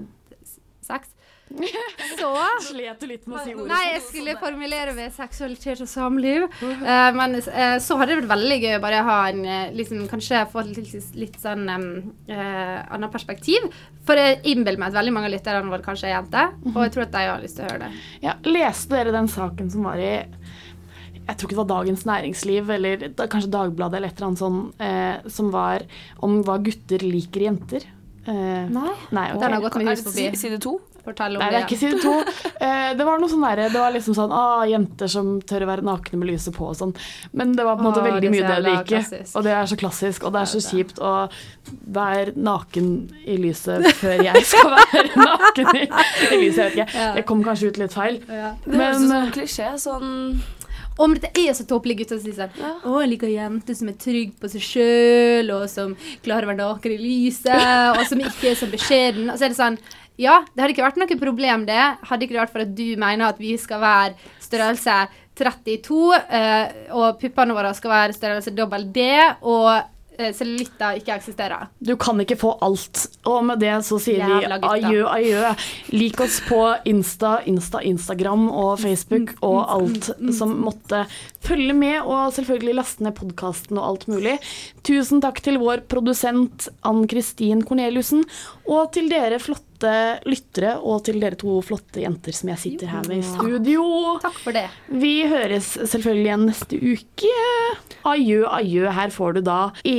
sex. 0.83 1.09
Så 2.19 2.31
Slet 2.67 3.01
du 3.01 3.07
litt 3.07 3.27
med 3.29 3.39
å 3.39 3.45
si 3.45 3.55
ordet 3.55 3.71
Nei, 3.71 3.83
jeg 3.93 4.03
skulle 4.09 4.35
formulere 4.41 4.95
med 4.97 5.15
seksualitet 5.15 5.83
og 5.85 5.91
samliv. 5.91 6.47
Uh, 6.61 7.11
men 7.17 7.39
uh, 7.39 7.77
så 7.83 7.99
hadde 8.01 8.13
det 8.13 8.19
vært 8.23 8.33
veldig 8.35 8.59
gøy 8.65 8.77
å 8.77 8.83
bare 8.83 9.03
ha 9.07 9.19
en 9.31 9.43
eh, 9.47 9.75
liksom, 9.77 10.05
Kanskje 10.11 10.43
få 10.53 10.65
et 10.65 10.73
litt, 10.81 11.11
litt 11.17 11.39
sånn 11.43 11.65
um, 11.71 11.89
uh, 12.31 12.79
annet 12.97 13.15
perspektiv. 13.15 13.71
For 14.07 14.19
jeg 14.19 14.43
innbiller 14.53 14.81
meg 14.83 14.93
at 14.93 15.01
veldig 15.01 15.17
mange 15.17 15.31
av 15.31 15.37
lytterne 15.37 15.73
våre 15.73 15.87
kanskje 15.87 16.11
er 16.11 16.17
jenter. 16.17 16.55
Og 16.75 16.81
jeg 16.85 16.95
tror 16.95 17.07
at 17.07 17.17
de 17.17 17.27
har 17.31 17.43
lyst 17.43 17.61
til 17.61 17.67
å 17.67 17.71
høre 17.71 17.87
det. 17.87 18.05
Ja, 18.27 18.39
leste 18.47 18.99
dere 18.99 19.15
den 19.15 19.31
saken 19.31 19.71
som 19.73 19.87
var 19.87 20.03
i 20.03 20.15
jeg 21.27 21.39
tror 21.39 21.49
ikke 21.49 21.57
det 21.57 21.63
var 21.63 21.71
Dagens 21.73 22.05
Næringsliv 22.07 22.69
eller 22.71 23.01
da, 23.09 23.27
kanskje 23.31 23.51
Dagbladet 23.51 23.99
eller 23.99 24.13
et 24.13 24.21
eller 24.21 24.29
annet 24.29 24.43
sånn, 24.43 24.59
eh, 24.79 25.31
som 25.33 25.49
var 25.51 25.83
om 26.23 26.37
hva 26.47 26.61
gutter 26.63 27.03
liker 27.03 27.49
jenter. 27.49 27.87
Eh, 28.27 28.67
Nei, 28.71 28.93
nei 29.15 29.25
okay. 29.33 29.41
den 29.43 29.57
har 29.57 29.65
gått 29.65 29.79
med 29.81 29.91
hus 29.91 30.05
forbi. 30.07 30.29
Side 30.39 30.61
to? 30.63 30.77
Fortell 31.07 31.37
om 31.39 31.43
Nei, 31.45 31.49
det 31.55 31.61
er 31.61 31.67
ikke 31.69 31.79
side 31.79 32.01
to. 32.03 32.15
Eh, 32.59 32.91
det 32.99 33.07
var 33.07 33.21
noe 33.23 33.31
sånn 33.31 33.45
derre 33.47 33.69
Det 33.71 33.79
var 33.79 33.93
liksom 33.95 34.17
sånn 34.19 34.33
ah, 34.35 34.65
jenter 34.67 35.11
som 35.13 35.37
tør 35.47 35.65
å 35.67 35.71
være 35.71 35.85
nakne 35.87 36.19
med 36.19 36.31
lyset 36.33 36.55
på 36.57 36.67
og 36.73 36.77
sånn. 36.79 36.93
Men 37.37 37.55
det 37.57 37.65
var 37.67 37.79
på 37.79 37.85
en 37.85 37.89
måte 37.91 38.03
Åh, 38.03 38.09
veldig 38.11 38.33
mye 38.35 38.43
det 38.43 38.57
det 38.67 38.75
jævla 38.75 38.83
ikke. 38.83 39.23
Og 39.39 39.47
det 39.47 39.55
er 39.57 39.71
så 39.71 39.79
klassisk, 39.81 40.27
og 40.27 40.35
det 40.35 40.43
er 40.43 40.51
så 40.57 40.63
kjipt 40.67 40.99
å 40.99 41.15
være 41.97 42.35
naken 42.37 42.91
i 43.27 43.39
lyset 43.41 43.87
før 44.01 44.21
jeg 44.27 44.45
skal 44.51 44.75
være 44.75 45.15
naken 45.31 45.73
i, 45.81 45.87
i 45.87 46.43
lyset. 46.43 46.77
Jeg 46.77 46.77
vet 46.77 46.77
ikke. 46.77 47.09
Det 47.21 47.25
kom 47.31 47.43
kanskje 47.47 47.71
ut 47.73 47.81
litt 47.85 47.95
feil. 47.97 48.21
Det 48.27 48.43
høres 48.43 48.67
Men 48.67 48.95
ut 48.95 49.03
som 49.07 49.17
en 49.23 49.35
klisjé. 49.39 49.73
Sånn 49.87 50.13
Om 51.03 51.13
dette 51.13 51.29
er 51.37 51.53
så 51.53 51.67
tåpelig 51.69 51.99
gutter 51.99 52.17
som 52.17 52.25
sier 52.25 52.39
sånn 52.47 52.87
Å, 52.89 52.95
jeg 53.03 53.11
liker 53.11 53.29
jenter 53.29 53.77
som 53.77 53.91
er 53.93 53.99
trygge 54.01 54.33
på 54.41 54.49
seg 54.49 54.63
sjøl, 54.65 55.51
og 55.59 55.67
som 55.69 55.93
klarer 56.25 56.49
å 56.49 56.53
være 56.55 56.63
naken 56.63 56.95
i 56.95 56.99
lyset, 57.03 57.53
og 57.93 58.03
som 58.09 58.23
ikke 58.25 58.53
er 58.55 58.59
så 58.63 58.69
beskjeden. 58.73 59.29
Og 59.29 59.37
så 59.37 59.49
er 59.49 59.53
det 59.53 59.59
sånn 59.61 59.77
Ja, 60.21 60.41
det 60.53 60.63
hadde 60.63 60.73
ikke 60.75 60.87
vært 60.87 61.01
noe 61.01 61.21
problem, 61.21 61.67
det. 61.69 61.83
Hadde 62.09 62.25
ikke 62.25 62.37
det 62.37 62.45
vært 62.45 62.55
for 62.55 62.65
at 62.65 62.75
du 62.77 62.87
mener 62.97 63.29
at 63.29 63.41
vi 63.43 63.55
skal 63.61 63.83
være 63.83 64.33
størrelse 64.45 65.05
32, 65.37 66.15
eh, 66.17 66.79
og 66.97 67.21
puppene 67.21 67.57
våre 67.57 67.75
skal 67.77 67.93
være 67.93 68.17
størrelse 68.17 68.55
dobbel 68.57 68.87
D, 68.95 69.05
og 69.45 69.69
eh, 70.17 70.33
cellulitter 70.33 70.97
ikke 71.01 71.19
eksisterer. 71.19 71.69
Du 71.77 71.93
kan 72.01 72.21
ikke 72.23 72.39
få 72.41 72.55
alt. 72.65 73.03
Og 73.29 73.43
med 73.51 73.61
det 73.61 73.75
så 73.85 73.99
sier 74.01 74.23
Jævla 74.25 74.57
vi 74.63 74.71
adjø, 74.71 75.03
adjø. 75.13 75.53
Lik 75.93 76.23
oss 76.25 76.41
på 76.47 76.63
Insta, 76.89 77.37
Insta, 77.49 77.83
Instagram 77.85 78.49
og 78.49 78.81
Facebook 78.81 79.35
og 79.45 79.61
alt 79.77 80.11
som 80.39 80.57
måtte 80.65 81.05
følge 81.47 81.77
med, 81.77 82.01
og 82.03 82.33
selvfølgelig 82.35 82.79
laste 82.81 83.05
ned 83.05 83.17
podkasten 83.19 83.77
og 83.77 83.91
alt 83.91 84.09
mulig. 84.11 84.39
Tusen 84.87 85.21
takk 85.25 85.43
til 85.45 85.61
vår 85.63 85.85
produsent 85.91 86.71
Ann 86.89 87.05
Kristin 87.11 87.63
Korneliussen, 87.67 88.25
og 88.67 88.89
til 88.97 89.13
dere 89.13 89.43
flotte 89.43 89.76
lyttere, 90.27 90.79
og 90.81 91.05
til 91.05 91.21
dere 91.21 91.37
to 91.37 91.61
flotte 91.65 92.01
jenter 92.01 92.33
som 92.33 92.49
jeg 92.53 92.63
sitter 92.63 92.93
her 92.93 93.05
med 93.09 93.21
i 93.21 93.27
studio. 93.27 93.85
Takk 94.23 94.41
for 94.41 94.57
det. 94.57 94.67
Vi 94.89 95.27
høres 95.29 95.75
selvfølgelig 95.77 96.27
igjen 96.31 96.47
neste 96.49 96.81
uke. 96.81 97.37
Adjø, 98.07 98.43
adjø. 98.49 98.89
Her 98.97 99.11
får 99.11 99.37
du 99.37 99.41
da 99.47 99.61
i 99.85 99.99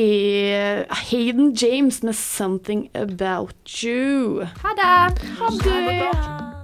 Hayden 1.11 1.53
James 1.53 2.03
med 2.03 2.13
'Something 2.13 2.89
About 2.95 3.55
You'. 3.67 4.47
Ha 4.63 4.77
det. 4.81 5.19
Ha 5.39 5.47
det. 5.63 6.56